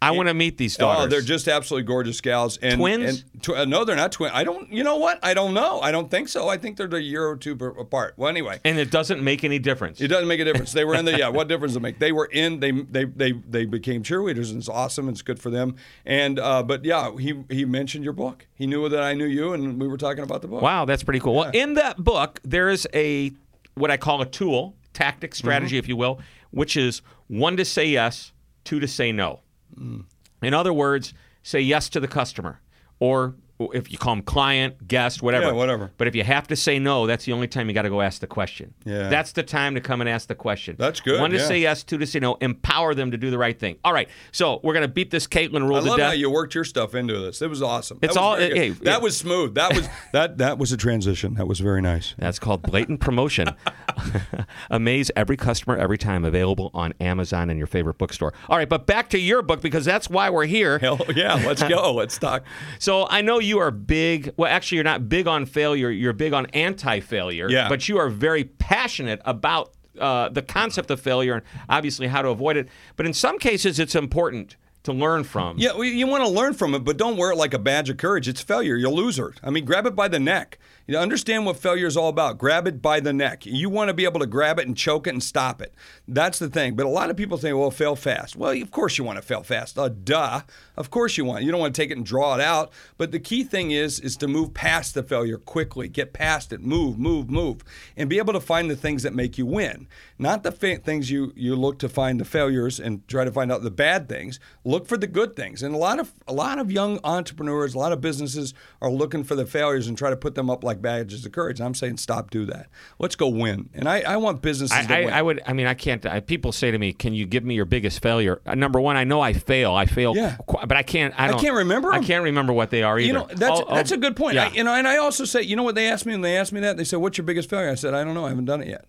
I 0.02 0.12
want 0.12 0.28
to 0.30 0.34
meet 0.34 0.58
these 0.58 0.76
daughters. 0.78 1.06
Oh, 1.06 1.08
they're 1.08 1.22
just 1.22 1.48
absolutely 1.48 1.88
gorgeous 1.88 2.22
gals. 2.22 2.58
And, 2.58 2.80
Twins? 2.80 3.24
And, 3.34 3.42
tw- 3.44 3.50
uh, 3.50 3.66
no, 3.66 3.84
they're 3.84 3.96
not 3.96 4.12
twins. 4.12 4.32
I 4.36 4.44
don't. 4.44 4.72
You 4.72 4.84
know 4.84 4.98
what? 4.98 5.20
I 5.24 5.34
don't 5.34 5.54
know. 5.56 5.80
I 5.82 5.92
don't 5.92 6.12
think 6.12 6.28
so. 6.30 6.48
I 6.48 6.58
think 6.58 6.78
they're 6.78 6.88
a 6.96 7.02
year 7.02 7.26
or 7.28 7.36
two 7.36 7.54
apart. 7.54 8.14
Well, 8.16 8.30
anyway. 8.30 8.60
and 8.64 8.78
it 8.78 8.92
doesn't 8.92 9.24
make 9.24 9.44
any 9.44 9.58
difference. 9.60 10.00
It 10.00 10.08
doesn't 10.10 10.28
make 10.28 10.40
a 10.40 10.46
difference. 10.46 10.72
They 10.72 10.86
were 10.86 10.96
in 10.96 11.06
the 11.06 11.18
yeah. 11.18 11.30
What 11.38 11.48
difference 11.48 11.72
does 11.72 11.78
it 11.78 11.82
make? 11.82 12.00
They 12.00 12.12
were 12.12 12.26
in. 12.32 12.60
They 12.60 12.72
they 12.72 13.06
they 13.06 13.32
they 13.32 13.66
became 13.66 14.04
cheerleaders, 14.04 14.50
and 14.50 14.60
it's 14.60 14.70
awesome. 14.70 15.10
It's 15.10 15.22
good 15.24 15.40
for 15.40 15.50
them. 15.50 15.76
And 16.06 16.38
uh, 16.40 16.62
but 16.64 16.86
yeah, 16.86 17.16
he 17.18 17.44
he 17.50 17.66
mentioned 17.66 18.04
your 18.04 18.14
book. 18.14 18.46
He 18.54 18.68
knew 18.68 18.88
that 18.90 19.02
I 19.02 19.14
knew 19.14 19.26
you, 19.26 19.54
and 19.54 19.82
we 19.82 19.88
were 19.88 19.98
talking 19.98 20.24
about 20.24 20.42
the 20.44 20.48
book. 20.48 20.62
Wow, 20.62 20.86
that's 20.86 21.04
pretty 21.04 21.20
cool. 21.20 21.36
Well, 21.36 21.52
in 21.54 21.74
that 21.74 21.98
book, 21.98 22.40
there 22.44 22.70
is 22.70 22.88
a 22.94 23.32
what 23.74 23.90
I 23.92 23.98
call 23.98 24.22
a 24.22 24.26
tool, 24.26 24.76
tactic, 24.94 25.34
strategy, 25.34 25.76
Mm-hmm. 25.76 25.80
if 25.80 25.88
you 25.88 25.96
will, 25.96 26.20
which 26.52 26.78
is 26.78 27.02
one 27.28 27.58
to 27.58 27.66
say 27.66 27.88
yes, 27.88 28.32
two 28.64 28.80
to 28.80 28.88
say 28.88 29.12
no. 29.12 29.40
Mm. 29.80 30.06
In 30.42 30.54
other 30.54 30.74
words, 30.74 31.14
say 31.44 31.60
yes 31.60 31.90
to 31.90 32.00
the 32.00 32.08
customer, 32.08 32.60
or 33.00 33.36
if 33.60 33.92
you 33.92 33.98
call 33.98 34.16
them 34.16 34.24
client, 34.24 34.88
guest, 34.88 35.22
whatever. 35.22 35.48
Yeah, 35.48 35.52
whatever. 35.54 35.92
But 35.98 36.08
if 36.08 36.16
you 36.16 36.24
have 36.24 36.48
to 36.48 36.56
say 36.56 36.78
no, 36.80 37.08
that's 37.08 37.26
the 37.26 37.34
only 37.34 37.48
time 37.48 37.68
you 37.68 37.74
got 37.74 37.82
to 37.84 37.90
go 37.90 38.02
ask 38.02 38.22
the 38.22 38.28
question. 38.28 38.74
Yeah. 38.86 39.10
That's 39.10 39.32
the 39.32 39.44
time 39.44 39.74
to 39.76 39.82
come 39.82 40.00
and 40.02 40.10
ask 40.10 40.28
the 40.28 40.36
question. 40.36 40.76
That's 40.78 41.00
good, 41.00 41.20
One 41.20 41.32
to 41.32 41.38
yeah. 41.38 41.46
say 41.48 41.60
yes, 41.60 41.84
two 41.84 41.98
to 41.98 42.06
say 42.06 42.20
no. 42.20 42.36
Empower 42.36 42.94
them 42.94 43.12
to 43.12 43.18
do 43.18 43.32
the 43.32 43.38
right 43.38 43.58
thing. 43.58 43.78
All 43.84 43.94
right. 43.94 44.10
So 44.32 44.60
we're 44.64 44.74
gonna 44.74 44.88
beat 44.88 45.10
this 45.12 45.26
Caitlin 45.28 45.62
rule 45.68 45.78
I 45.78 45.80
to 45.82 45.86
love 45.90 45.98
death. 45.98 46.08
how 46.08 46.14
you 46.14 46.30
worked 46.30 46.54
your 46.56 46.64
stuff 46.64 46.94
into 46.96 47.18
this. 47.20 47.42
It 47.42 47.50
was 47.50 47.62
awesome. 47.62 47.98
That 48.00 48.08
It's 48.08 48.12
was 48.16 48.18
all- 48.18 48.36
hey, 48.36 48.70
that 48.70 48.84
yeah. 48.86 48.98
was 48.98 49.18
smooth. 49.18 49.56
That 49.56 49.76
was 49.76 49.88
that 50.14 50.38
that 50.38 50.58
was 50.58 50.72
a 50.72 50.78
transition. 50.78 51.34
That 51.36 51.48
was 51.48 51.60
very 51.60 51.82
nice. 51.82 52.14
That's 52.18 52.40
called 52.40 52.62
blatant 52.62 53.00
promotion. 53.00 53.48
Amaze 54.70 55.12
every 55.16 55.38
customer 55.38 55.78
every 55.78 55.98
time. 55.98 56.26
Available 56.26 56.72
on 56.74 56.94
Amazon 57.00 57.50
and 57.50 57.58
your 57.58 57.68
favorite 57.68 57.98
bookstore. 57.98 58.34
All 58.50 58.58
right, 58.58 58.68
but 58.70 58.86
back 58.86 59.10
to 59.10 59.20
your 59.20 59.42
book 59.42 59.62
because 59.62 59.86
that's 59.86 60.10
why 60.10 60.30
we're 60.30 60.46
here. 60.46 60.80
Hell 60.80 61.00
yeah, 61.16 61.36
let's 61.36 61.64
go. 61.64 61.94
Let's 61.98 62.18
talk. 62.18 62.44
So 62.80 63.08
I 63.10 63.22
know 63.22 63.40
you 63.40 63.47
are 63.54 63.72
big. 63.72 64.34
Well, 64.38 64.52
actually, 64.52 64.78
you're 64.78 64.84
not 64.84 65.10
big 65.10 65.28
on 65.28 65.46
failure. 65.46 65.90
You're 65.90 66.14
big 66.14 66.34
on 66.34 66.46
anti-failure. 66.48 67.50
Yeah. 67.50 67.70
But 67.70 67.90
you 67.90 67.98
are 67.98 68.10
very 68.10 68.44
passionate 68.44 69.22
about 69.26 69.74
uh, 70.00 70.30
the 70.30 70.42
concept 70.42 70.92
of 70.92 71.00
failure 71.00 71.36
and 71.36 71.44
obviously 71.70 72.08
how 72.08 72.22
to 72.22 72.30
avoid 72.30 72.58
it. 72.58 72.70
But 72.96 73.06
in 73.06 73.14
some 73.14 73.40
cases, 73.40 73.80
it's 73.80 73.96
important 73.96 74.56
to 74.84 74.94
learn 74.94 75.24
from. 75.24 75.58
Yeah, 75.58 75.74
well, 75.74 75.84
you 75.84 76.08
want 76.08 76.24
to 76.24 76.30
learn 76.30 76.54
from 76.54 76.74
it, 76.74 76.80
but 76.80 76.98
don't 76.98 77.18
wear 77.18 77.32
it 77.32 77.36
like 77.36 77.54
a 77.54 77.60
badge 77.60 77.90
of 77.90 77.98
courage. 77.98 78.28
It's 78.28 78.42
failure. 78.42 78.76
You're 78.76 78.90
a 78.90 78.94
loser. 78.94 79.34
I 79.44 79.50
mean, 79.50 79.66
grab 79.66 79.86
it 79.86 79.96
by 79.96 80.08
the 80.08 80.20
neck. 80.20 80.60
You 80.88 80.94
know, 80.94 81.02
understand 81.02 81.46
what 81.46 81.58
failure 81.58 81.86
is 81.86 81.98
all 81.98 82.08
about. 82.08 82.38
Grab 82.38 82.66
it 82.66 82.82
by 82.82 83.02
the 83.02 83.12
neck. 83.12 83.46
You 83.46 83.70
want 83.70 83.90
to 83.90 83.94
be 83.94 84.06
able 84.06 84.22
to 84.22 84.26
grab 84.26 84.58
it 84.58 84.68
and 84.68 84.78
choke 84.78 85.06
it 85.06 85.10
and 85.10 85.22
stop 85.22 85.62
it. 85.62 85.74
That's 86.08 86.40
the 86.40 86.50
thing. 86.50 86.78
But 86.78 86.86
a 86.86 86.90
lot 86.90 87.10
of 87.10 87.18
people 87.18 87.38
think, 87.38 87.58
well, 87.58 87.72
fail 87.72 87.98
fast. 87.98 88.38
Well, 88.38 88.52
of 88.52 88.72
course 88.72 88.98
you 88.98 89.04
want 89.04 89.18
to 89.18 89.22
fail 89.22 89.44
fast. 89.44 89.78
Uh, 89.78 89.90
duh. 89.90 90.42
Of 90.78 90.90
course 90.90 91.18
you 91.18 91.26
want. 91.26 91.44
You 91.44 91.52
don't 91.52 91.60
want 91.60 91.76
to 91.76 91.82
take 91.82 91.92
it 91.92 91.98
and 91.98 92.06
draw 92.06 92.36
it 92.36 92.42
out. 92.42 92.72
But 92.98 93.12
the 93.12 93.20
key 93.20 93.44
thing 93.44 93.72
is, 93.72 94.00
is 94.00 94.16
to 94.18 94.30
move 94.30 94.54
past 94.54 94.94
the 94.94 95.04
failure 95.04 95.38
quickly. 95.38 95.90
Get 95.90 96.14
past 96.14 96.54
it. 96.54 96.62
Move, 96.62 96.98
move, 96.98 97.30
move, 97.30 97.64
and 97.98 98.10
be 98.10 98.18
able 98.18 98.34
to 98.34 98.40
find 98.40 98.70
the 98.70 98.76
things 98.78 99.04
that 99.04 99.14
make 99.14 99.38
you 99.38 99.46
win. 99.46 99.88
Not 100.18 100.44
the 100.44 100.52
fa- 100.54 100.78
things 100.78 101.12
you 101.12 101.34
you 101.36 101.56
look 101.56 101.80
to 101.80 101.90
find 101.90 102.20
the 102.20 102.26
failures 102.26 102.80
and 102.80 103.06
try 103.08 103.26
to 103.26 103.32
find 103.32 103.52
out 103.52 103.64
the 103.64 103.72
bad 103.72 104.08
things. 104.08 104.40
Look 104.64 104.88
for 104.88 104.98
the 104.98 105.08
good 105.08 105.36
things. 105.36 105.64
And 105.64 105.76
a 105.76 105.78
lot 105.78 106.00
of 106.00 106.14
a 106.28 106.34
lot 106.34 106.60
of 106.60 106.72
young 106.72 107.00
entrepreneurs, 107.04 107.74
a 107.74 107.80
lot 107.80 107.92
of 107.92 108.00
businesses 108.00 108.54
are 108.82 108.90
looking 108.90 109.24
for 109.24 109.36
the 109.36 109.46
failures 109.46 109.88
and 109.88 109.98
try 109.98 110.10
to 110.10 110.16
put 110.16 110.36
them 110.36 110.50
up 110.50 110.64
like 110.64 110.77
badges 110.82 111.26
of 111.26 111.32
courage. 111.32 111.60
I'm 111.62 111.74
saying, 111.74 111.98
stop, 111.98 112.30
do 112.30 112.46
that. 112.46 112.68
Let's 113.00 113.16
go 113.16 113.28
win. 113.28 113.70
And 113.74 113.88
I, 113.88 114.02
I 114.02 114.18
want 114.18 114.42
businesses 114.42 114.86
to 114.88 114.94
I, 114.96 115.00
win. 115.06 115.14
I, 115.14 115.20
I 115.20 115.22
would. 115.22 115.42
I 115.46 115.54
mean, 115.54 115.68
I 115.68 115.74
can't. 115.74 116.06
I, 116.06 116.20
people 116.20 116.52
say 116.52 116.72
to 116.72 116.78
me, 116.78 116.94
"Can 116.94 117.14
you 117.14 117.26
give 117.26 117.44
me 117.44 117.56
your 117.56 117.66
biggest 117.66 118.02
failure?" 118.02 118.42
Uh, 118.46 118.56
number 118.56 118.80
one, 118.80 118.98
I 118.98 119.04
know 119.04 119.22
I 119.22 119.34
fail. 119.34 119.74
I 119.74 119.86
fail. 119.86 120.16
Yeah. 120.16 120.38
qu- 120.48 120.66
but 120.66 120.78
I 120.78 120.84
can't. 120.84 121.14
I, 121.20 121.28
don't, 121.30 121.40
can't 121.40 121.56
remember 121.56 121.92
I 121.92 122.02
can't 122.04 122.24
remember 122.24 122.54
what 122.54 122.70
they 122.70 122.84
are 122.84 122.98
either. 123.00 123.08
You 123.08 123.14
know, 123.14 123.28
that's 123.34 123.60
Oh, 123.60 123.66
oh, 123.68 123.76
that's 123.76 123.92
a 123.92 123.98
good 123.98 124.16
point. 124.16 124.36
Yeah. 124.36 124.46
I, 124.46 124.52
you 124.52 124.64
know, 124.64 124.74
and 124.74 124.88
I 124.88 124.98
also 124.98 125.26
say, 125.26 125.42
you 125.42 125.56
know 125.56 125.64
what 125.64 125.76
they 125.76 125.88
asked 125.90 126.06
me 126.06 126.14
when 126.14 126.22
they 126.22 126.38
asked 126.38 126.54
me 126.54 126.60
that? 126.62 126.78
They 126.78 126.84
said, 126.84 126.98
"What's 126.98 127.18
your 127.18 127.26
biggest 127.26 127.50
failure?" 127.50 127.70
I 127.70 127.76
said, 127.76 127.94
"I 127.94 128.04
don't 128.04 128.14
know. 128.14 128.26
I 128.26 128.30
haven't 128.30 128.46
done 128.46 128.62
it 128.62 128.68
yet." 128.68 128.86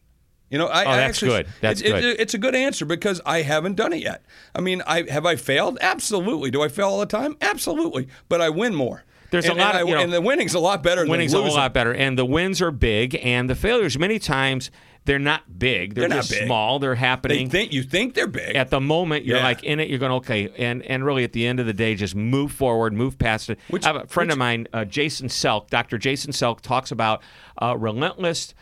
You 0.51 0.57
know, 0.57 0.67
I, 0.67 0.85
Oh, 0.85 0.89
I 0.91 0.97
that's 0.97 1.09
actually, 1.23 1.29
good. 1.31 1.47
That's 1.61 1.81
it- 1.83 1.87
it- 1.89 2.01
good. 2.01 2.21
it's 2.21 2.33
a 2.35 2.39
good 2.39 2.55
answer 2.55 2.87
because 2.87 3.21
I 3.27 3.43
haven't 3.43 3.75
done 3.77 3.93
it 3.93 4.03
yet. 4.03 4.23
I 4.55 4.61
mean, 4.63 4.83
I 4.87 5.03
have 5.11 5.27
I 5.27 5.37
failed? 5.37 5.77
Absolutely. 5.81 6.51
Do 6.51 6.63
I 6.63 6.69
fail 6.69 6.89
all 6.89 7.01
the 7.01 7.07
time? 7.07 7.37
Absolutely. 7.43 8.09
But 8.31 8.41
I 8.41 8.49
win 8.49 8.75
more. 8.75 9.05
There's 9.31 9.47
a 9.47 9.51
And- 9.51 9.59
lot 9.61 9.75
and 9.75 9.83
of, 9.83 9.89
you 9.89 9.95
know, 9.95 10.01
and 10.03 10.13
the 10.13 10.21
winning's 10.21 10.55
a 10.55 10.59
lot 10.59 10.83
better 10.83 11.07
winning's 11.07 11.35
a 11.35 11.39
lot 11.41 11.75
better, 11.75 11.93
and 11.93 12.19
the 12.19 12.25
wins 12.25 12.63
are 12.63 12.71
big, 12.71 13.19
and 13.23 13.49
the 13.51 13.55
failures 13.55 13.99
many 13.99 14.19
times 14.19 14.71
they're 15.05 15.19
not 15.19 15.59
big. 15.59 15.95
They're, 15.95 16.03
They're 16.03 16.09
not 16.09 16.17
just 16.17 16.31
big. 16.33 16.47
small. 16.47 16.79
They're 16.79 16.95
They 16.95 17.01
happening. 17.01 17.49
think 17.49 17.73
you 17.73 17.83
think 17.83 18.13
they're 18.15 18.27
big. 18.27 18.57
at 18.57 18.69
the 18.69 18.81
moment 18.81 19.25
you're 19.25 19.39
Yeah. 19.39 19.43
like 19.45 19.65
in 19.65 19.81
it 19.81 19.89
you're 19.89 19.99
going 19.99 20.13
okay 20.13 20.51
and 20.59 20.83
and 20.83 21.03
really 21.05 21.25
at 21.25 21.33
the 21.33 21.47
end 21.47 21.61
of 21.61 21.67
the 21.67 21.73
day 21.73 21.95
just 21.95 22.15
move 22.15 22.53
forward 22.53 22.93
move 22.93 23.19
past 23.19 23.49
it 23.49 23.59
Which- 23.69 23.85
I 23.85 23.89
have 23.89 23.97
a 23.97 24.07
friend 24.07 24.29
which- 24.29 24.35
of 24.35 24.39
mine 24.39 24.69
uh, 24.75 24.85
jason 24.85 25.29
selk 25.29 25.69
dr 25.71 25.97
jason 25.99 26.33
selk 26.33 26.61
talks 26.61 26.91
about 26.91 27.23
uh, 27.63 27.75
relentless 27.79 28.53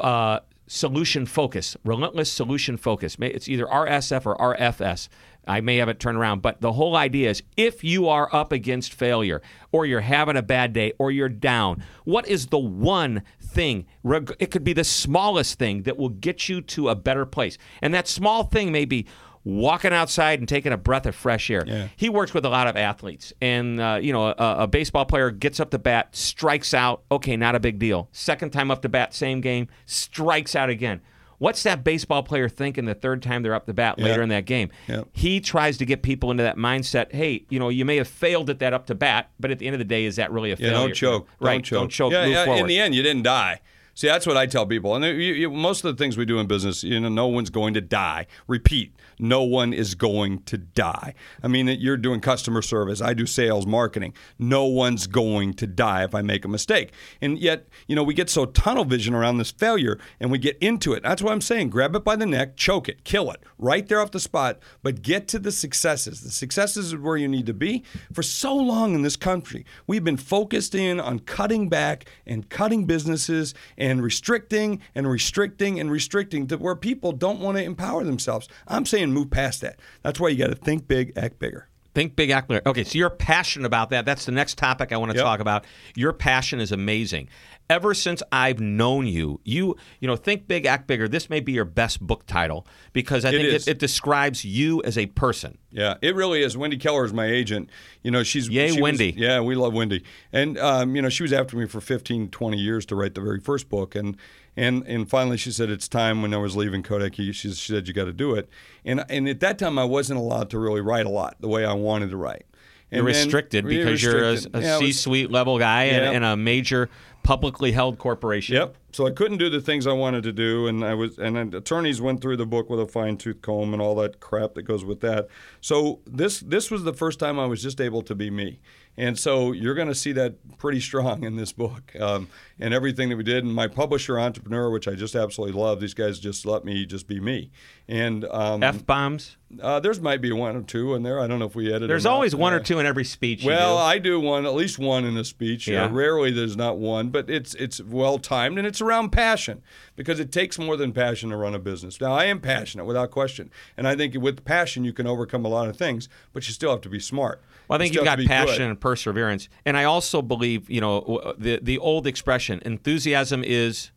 uh, 0.00 0.40
solution 0.66 1.26
focus 1.26 1.76
relentless 1.84 2.32
solution 2.32 2.76
focus 2.76 3.16
it's 3.20 3.48
either 3.48 3.66
rsf 3.66 4.26
or 4.26 4.36
rfs 4.56 5.08
I 5.46 5.60
may 5.60 5.76
have 5.76 5.88
it 5.88 6.00
turned 6.00 6.16
around, 6.18 6.42
but 6.42 6.60
the 6.60 6.72
whole 6.72 6.96
idea 6.96 7.30
is 7.30 7.42
if 7.56 7.84
you 7.84 8.08
are 8.08 8.28
up 8.34 8.52
against 8.52 8.94
failure, 8.94 9.42
or 9.72 9.86
you're 9.86 10.00
having 10.00 10.36
a 10.36 10.42
bad 10.42 10.72
day, 10.72 10.92
or 10.98 11.10
you're 11.10 11.28
down, 11.28 11.82
what 12.04 12.26
is 12.28 12.46
the 12.46 12.58
one 12.58 13.22
thing? 13.40 13.86
reg- 14.02 14.34
It 14.38 14.50
could 14.50 14.64
be 14.64 14.72
the 14.72 14.84
smallest 14.84 15.58
thing 15.58 15.82
that 15.82 15.96
will 15.96 16.08
get 16.08 16.48
you 16.48 16.60
to 16.62 16.88
a 16.88 16.94
better 16.94 17.26
place. 17.26 17.58
And 17.82 17.92
that 17.94 18.08
small 18.08 18.44
thing 18.44 18.72
may 18.72 18.84
be 18.84 19.06
walking 19.46 19.92
outside 19.92 20.38
and 20.38 20.48
taking 20.48 20.72
a 20.72 20.76
breath 20.78 21.04
of 21.04 21.14
fresh 21.14 21.50
air. 21.50 21.64
Yeah. 21.66 21.88
He 21.96 22.08
works 22.08 22.32
with 22.32 22.46
a 22.46 22.48
lot 22.48 22.66
of 22.66 22.76
athletes, 22.78 23.32
and 23.42 23.78
uh, 23.78 23.98
you 24.00 24.10
know, 24.12 24.28
a, 24.28 24.34
a 24.60 24.66
baseball 24.66 25.04
player 25.04 25.30
gets 25.30 25.60
up 25.60 25.70
to 25.72 25.78
bat, 25.78 26.16
strikes 26.16 26.72
out. 26.72 27.02
Okay, 27.12 27.36
not 27.36 27.54
a 27.54 27.60
big 27.60 27.78
deal. 27.78 28.08
Second 28.12 28.52
time 28.52 28.70
up 28.70 28.80
to 28.82 28.88
bat, 28.88 29.12
same 29.12 29.42
game, 29.42 29.68
strikes 29.84 30.56
out 30.56 30.70
again. 30.70 31.02
What's 31.44 31.62
that 31.64 31.84
baseball 31.84 32.22
player 32.22 32.48
thinking 32.48 32.86
the 32.86 32.94
third 32.94 33.22
time 33.22 33.42
they're 33.42 33.54
up 33.54 33.66
the 33.66 33.74
bat 33.74 33.98
later 33.98 34.20
Yeah. 34.20 34.22
in 34.22 34.28
that 34.30 34.46
game? 34.46 34.70
Yeah. 34.88 35.02
He 35.12 35.40
tries 35.40 35.76
to 35.76 35.84
get 35.84 36.00
people 36.02 36.30
into 36.30 36.42
that 36.42 36.56
mindset. 36.56 37.12
Hey, 37.12 37.44
you 37.50 37.58
know, 37.58 37.68
you 37.68 37.84
may 37.84 37.96
have 37.96 38.08
failed 38.08 38.48
at 38.48 38.60
that 38.60 38.72
up 38.72 38.86
to 38.86 38.94
bat, 38.94 39.28
but 39.38 39.50
at 39.50 39.58
the 39.58 39.66
end 39.66 39.74
of 39.74 39.78
the 39.78 39.84
day, 39.84 40.06
is 40.06 40.16
that 40.16 40.32
really 40.32 40.52
a 40.52 40.56
Yeah, 40.56 40.70
failure? 40.70 40.86
don't 40.88 40.94
choke. 40.94 41.28
Right? 41.40 41.52
Don't 41.56 41.62
choke. 41.62 41.80
Don't 41.80 41.88
choke. 41.90 42.12
Yeah, 42.12 42.24
move 42.24 42.32
yeah, 42.32 42.44
forward. 42.46 42.60
in 42.62 42.66
the 42.68 42.78
end, 42.78 42.94
you 42.94 43.02
didn't 43.02 43.24
die. 43.24 43.60
See, 43.94 44.08
that's 44.08 44.26
what 44.26 44.36
I 44.36 44.46
tell 44.46 44.66
people. 44.66 44.94
And 44.96 45.04
you, 45.04 45.12
you, 45.12 45.50
most 45.50 45.84
of 45.84 45.96
the 45.96 46.02
things 46.02 46.16
we 46.16 46.24
do 46.24 46.38
in 46.40 46.48
business, 46.48 46.82
you 46.82 46.98
know, 46.98 47.08
no 47.08 47.28
one's 47.28 47.50
going 47.50 47.74
to 47.74 47.80
die. 47.80 48.26
Repeat, 48.48 48.94
no 49.20 49.44
one 49.44 49.72
is 49.72 49.94
going 49.94 50.42
to 50.44 50.58
die. 50.58 51.14
I 51.42 51.48
mean, 51.48 51.68
you're 51.68 51.96
doing 51.96 52.20
customer 52.20 52.60
service. 52.60 53.00
I 53.00 53.14
do 53.14 53.24
sales, 53.24 53.66
marketing. 53.66 54.14
No 54.36 54.64
one's 54.64 55.06
going 55.06 55.54
to 55.54 55.66
die 55.68 56.02
if 56.02 56.14
I 56.14 56.22
make 56.22 56.44
a 56.44 56.48
mistake. 56.48 56.92
And 57.20 57.38
yet, 57.38 57.68
you 57.86 57.94
know, 57.94 58.02
we 58.02 58.14
get 58.14 58.28
so 58.28 58.46
tunnel 58.46 58.84
vision 58.84 59.14
around 59.14 59.38
this 59.38 59.52
failure 59.52 59.98
and 60.18 60.30
we 60.30 60.38
get 60.38 60.58
into 60.58 60.92
it. 60.92 61.04
That's 61.04 61.22
what 61.22 61.32
I'm 61.32 61.40
saying. 61.40 61.70
Grab 61.70 61.94
it 61.94 62.02
by 62.02 62.16
the 62.16 62.26
neck, 62.26 62.56
choke 62.56 62.88
it, 62.88 63.04
kill 63.04 63.30
it 63.30 63.42
right 63.58 63.86
there 63.86 64.00
off 64.00 64.10
the 64.10 64.20
spot, 64.20 64.58
but 64.82 65.02
get 65.02 65.28
to 65.28 65.38
the 65.38 65.52
successes. 65.52 66.20
The 66.20 66.30
successes 66.30 66.86
is 66.86 66.96
where 66.96 67.16
you 67.16 67.28
need 67.28 67.46
to 67.46 67.54
be. 67.54 67.84
For 68.12 68.22
so 68.22 68.54
long 68.54 68.94
in 68.94 69.02
this 69.02 69.16
country, 69.16 69.64
we've 69.86 70.04
been 70.04 70.16
focused 70.16 70.74
in 70.74 71.00
on 71.00 71.20
cutting 71.20 71.68
back 71.68 72.06
and 72.26 72.48
cutting 72.48 72.86
businesses 72.86 73.54
restricting 74.02 74.80
and 74.94 75.08
restricting 75.08 75.78
and 75.80 75.90
restricting 75.90 76.46
to 76.48 76.56
where 76.56 76.76
people 76.76 77.12
don't 77.12 77.40
want 77.40 77.58
to 77.58 77.64
empower 77.64 78.04
themselves. 78.04 78.48
I'm 78.66 78.86
saying 78.86 79.12
move 79.12 79.30
past 79.30 79.60
that. 79.62 79.78
That's 80.02 80.18
why 80.20 80.28
you 80.28 80.38
got 80.38 80.48
to 80.50 80.54
think 80.54 80.88
big, 80.88 81.12
act 81.16 81.38
bigger. 81.38 81.68
Think 81.94 82.16
big, 82.16 82.30
act 82.30 82.48
bigger. 82.48 82.62
Okay, 82.66 82.82
so 82.82 82.98
you're 82.98 83.08
passionate 83.10 83.66
about 83.66 83.90
that. 83.90 84.04
That's 84.04 84.24
the 84.24 84.32
next 84.32 84.58
topic 84.58 84.90
I 84.92 84.96
want 84.96 85.12
to 85.12 85.16
Yep. 85.16 85.24
talk 85.24 85.40
about. 85.40 85.64
Your 85.94 86.12
passion 86.12 86.58
is 86.60 86.72
amazing. 86.72 87.28
Ever 87.70 87.94
since 87.94 88.22
I've 88.30 88.60
known 88.60 89.06
you, 89.06 89.40
you 89.42 89.74
you 89.98 90.06
know, 90.06 90.16
think 90.16 90.46
big, 90.46 90.66
act 90.66 90.86
bigger. 90.86 91.08
This 91.08 91.30
may 91.30 91.40
be 91.40 91.52
your 91.52 91.64
best 91.64 91.98
book 91.98 92.26
title 92.26 92.66
because 92.92 93.24
I 93.24 93.30
think 93.30 93.44
it, 93.44 93.66
it 93.66 93.78
describes 93.78 94.44
you 94.44 94.82
as 94.82 94.98
a 94.98 95.06
person. 95.06 95.56
Yeah, 95.70 95.94
it 96.02 96.14
really 96.14 96.42
is. 96.42 96.58
Wendy 96.58 96.76
Keller 96.76 97.06
is 97.06 97.14
my 97.14 97.24
agent. 97.24 97.70
You 98.02 98.10
know, 98.10 98.22
she's 98.22 98.50
Yay, 98.50 98.68
she 98.68 98.72
was- 98.74 98.82
Wendy. 98.82 99.14
yeah, 99.16 99.40
we 99.40 99.54
love 99.54 99.72
Wendy. 99.72 100.04
And 100.30 100.58
um, 100.58 100.94
you 100.94 101.00
know, 101.00 101.08
she 101.08 101.22
was 101.22 101.32
after 101.32 101.56
me 101.56 101.66
for 101.66 101.80
15, 101.80 102.28
20 102.28 102.58
years 102.58 102.84
to 102.86 102.94
write 102.96 103.14
the 103.14 103.22
very 103.22 103.40
first 103.40 103.68
book 103.70 103.94
and 103.94 104.16
and 104.56 104.86
and 104.86 105.08
finally 105.10 105.36
she 105.36 105.50
said 105.50 105.68
it's 105.70 105.88
time 105.88 106.20
when 106.22 106.32
I 106.34 106.36
was 106.36 106.54
leaving 106.54 106.82
Kodak. 106.82 107.14
She, 107.14 107.32
she 107.32 107.50
said 107.50 107.88
you 107.88 107.94
got 107.94 108.04
to 108.04 108.12
do 108.12 108.34
it. 108.34 108.48
And 108.84 109.04
and 109.08 109.26
at 109.26 109.40
that 109.40 109.58
time 109.58 109.78
I 109.78 109.84
wasn't 109.84 110.20
allowed 110.20 110.50
to 110.50 110.58
really 110.58 110.82
write 110.82 111.06
a 111.06 111.10
lot 111.10 111.36
the 111.40 111.48
way 111.48 111.64
I 111.64 111.72
wanted 111.72 112.10
to 112.10 112.18
write. 112.18 112.44
And 112.90 112.98
You're 112.98 113.06
restricted 113.06 113.64
Yeah, 113.64 113.78
because 113.78 114.02
you're 114.02 114.22
a, 114.22 114.30
restricted. 114.32 114.62
a 114.62 114.64
Yeah, 114.64 114.76
it 114.76 114.82
was- 114.82 114.96
C-suite 114.98 115.30
level 115.32 115.58
guy 115.58 115.86
Yeah. 115.86 115.92
and, 116.02 116.16
and 116.16 116.24
a 116.26 116.36
major 116.36 116.88
publicly 117.24 117.72
held 117.72 117.98
corporation. 117.98 118.54
Yep. 118.54 118.76
So 118.94 119.06
I 119.08 119.10
couldn't 119.10 119.38
do 119.38 119.50
the 119.50 119.60
things 119.60 119.88
I 119.88 119.92
wanted 119.92 120.22
to 120.22 120.32
do, 120.32 120.68
and 120.68 120.84
I 120.84 120.94
was, 120.94 121.18
and 121.18 121.34
then 121.34 121.52
attorneys 121.52 122.00
went 122.00 122.20
through 122.20 122.36
the 122.36 122.46
book 122.46 122.70
with 122.70 122.78
a 122.78 122.86
fine 122.86 123.16
tooth 123.16 123.42
comb 123.42 123.72
and 123.72 123.82
all 123.82 123.96
that 123.96 124.20
crap 124.20 124.54
that 124.54 124.62
goes 124.62 124.84
with 124.84 125.00
that. 125.00 125.26
So 125.60 125.98
this 126.06 126.38
this 126.38 126.70
was 126.70 126.84
the 126.84 126.92
first 126.94 127.18
time 127.18 127.38
I 127.40 127.46
was 127.46 127.60
just 127.60 127.80
able 127.80 128.02
to 128.02 128.14
be 128.14 128.30
me, 128.30 128.60
and 128.96 129.18
so 129.18 129.50
you're 129.50 129.74
going 129.74 129.88
to 129.88 129.96
see 129.96 130.12
that 130.12 130.58
pretty 130.58 130.78
strong 130.80 131.24
in 131.24 131.34
this 131.34 131.50
book, 131.52 131.92
um, 131.98 132.28
and 132.60 132.72
everything 132.72 133.08
that 133.08 133.16
we 133.16 133.24
did. 133.24 133.42
And 133.42 133.52
my 133.52 133.66
publisher, 133.66 134.16
entrepreneur, 134.18 134.70
which 134.70 134.86
I 134.86 134.94
just 134.94 135.16
absolutely 135.16 135.60
love. 135.60 135.80
These 135.80 135.94
guys 135.94 136.20
just 136.20 136.46
let 136.46 136.64
me 136.64 136.86
just 136.86 137.08
be 137.08 137.18
me, 137.18 137.50
and 137.88 138.24
um, 138.26 138.62
F 138.62 138.86
bombs. 138.86 139.36
uh, 139.60 139.80
there's 139.80 140.00
might 140.00 140.20
be 140.20 140.30
one 140.30 140.54
or 140.54 140.62
two 140.62 140.94
in 140.94 141.02
there. 141.02 141.18
I 141.18 141.26
don't 141.26 141.40
know 141.40 141.46
if 141.46 141.56
we 141.56 141.68
edited. 141.68 141.90
There's 141.90 142.06
always 142.06 142.34
one 142.36 142.52
or 142.52 142.60
Uh, 142.60 142.62
two 142.62 142.78
in 142.78 142.86
every 142.86 143.04
speech. 143.04 143.42
you 143.42 143.50
well, 143.50 143.76
do. 143.76 143.82
I 143.82 143.98
do 143.98 144.20
one, 144.20 144.46
at 144.46 144.54
least 144.54 144.78
one 144.78 145.04
in 145.04 145.16
a 145.16 145.24
speech. 145.24 145.66
Yeah. 145.66 145.86
Uh, 145.86 145.90
rarely 145.90 146.30
there's 146.30 146.56
not 146.56 146.78
one, 146.78 147.08
but 147.08 147.28
it's 147.28 147.54
it's 147.56 147.80
well 147.82 148.18
timed 148.18 148.58
and 148.58 148.66
it's 148.66 148.80
around 148.84 149.10
passion 149.10 149.62
because 149.96 150.20
it 150.20 150.30
takes 150.30 150.58
more 150.58 150.76
than 150.76 150.92
passion 150.92 151.30
to 151.30 151.36
run 151.36 151.54
a 151.54 151.58
business. 151.58 152.00
Now, 152.00 152.12
I 152.12 152.24
am 152.26 152.40
passionate 152.40 152.84
without 152.84 153.10
question, 153.10 153.50
and 153.76 153.88
I 153.88 153.96
think 153.96 154.14
with 154.20 154.44
passion 154.44 154.84
you 154.84 154.92
can 154.92 155.06
overcome 155.06 155.44
a 155.44 155.48
lot 155.48 155.68
of 155.68 155.76
things, 155.76 156.08
but 156.32 156.46
you 156.46 156.52
still 156.52 156.70
have 156.70 156.80
to 156.82 156.88
be 156.88 157.00
smart. 157.00 157.42
Well, 157.68 157.76
I 157.76 157.82
think 157.82 157.94
You 157.94 158.00
you've 158.00 158.04
got 158.04 158.18
have 158.18 158.18
to 158.18 158.24
be 158.24 158.28
good. 158.28 158.46
passion 158.48 158.62
and 158.70 158.78
perseverance, 158.80 159.48
and 159.64 159.76
I 159.76 159.84
also 159.84 160.20
believe, 160.22 160.68
you 160.68 160.80
know, 160.80 161.34
the 161.38 161.58
the 161.62 161.78
old 161.78 162.06
expression, 162.06 162.60
enthusiasm 162.64 163.42
is 163.42 163.90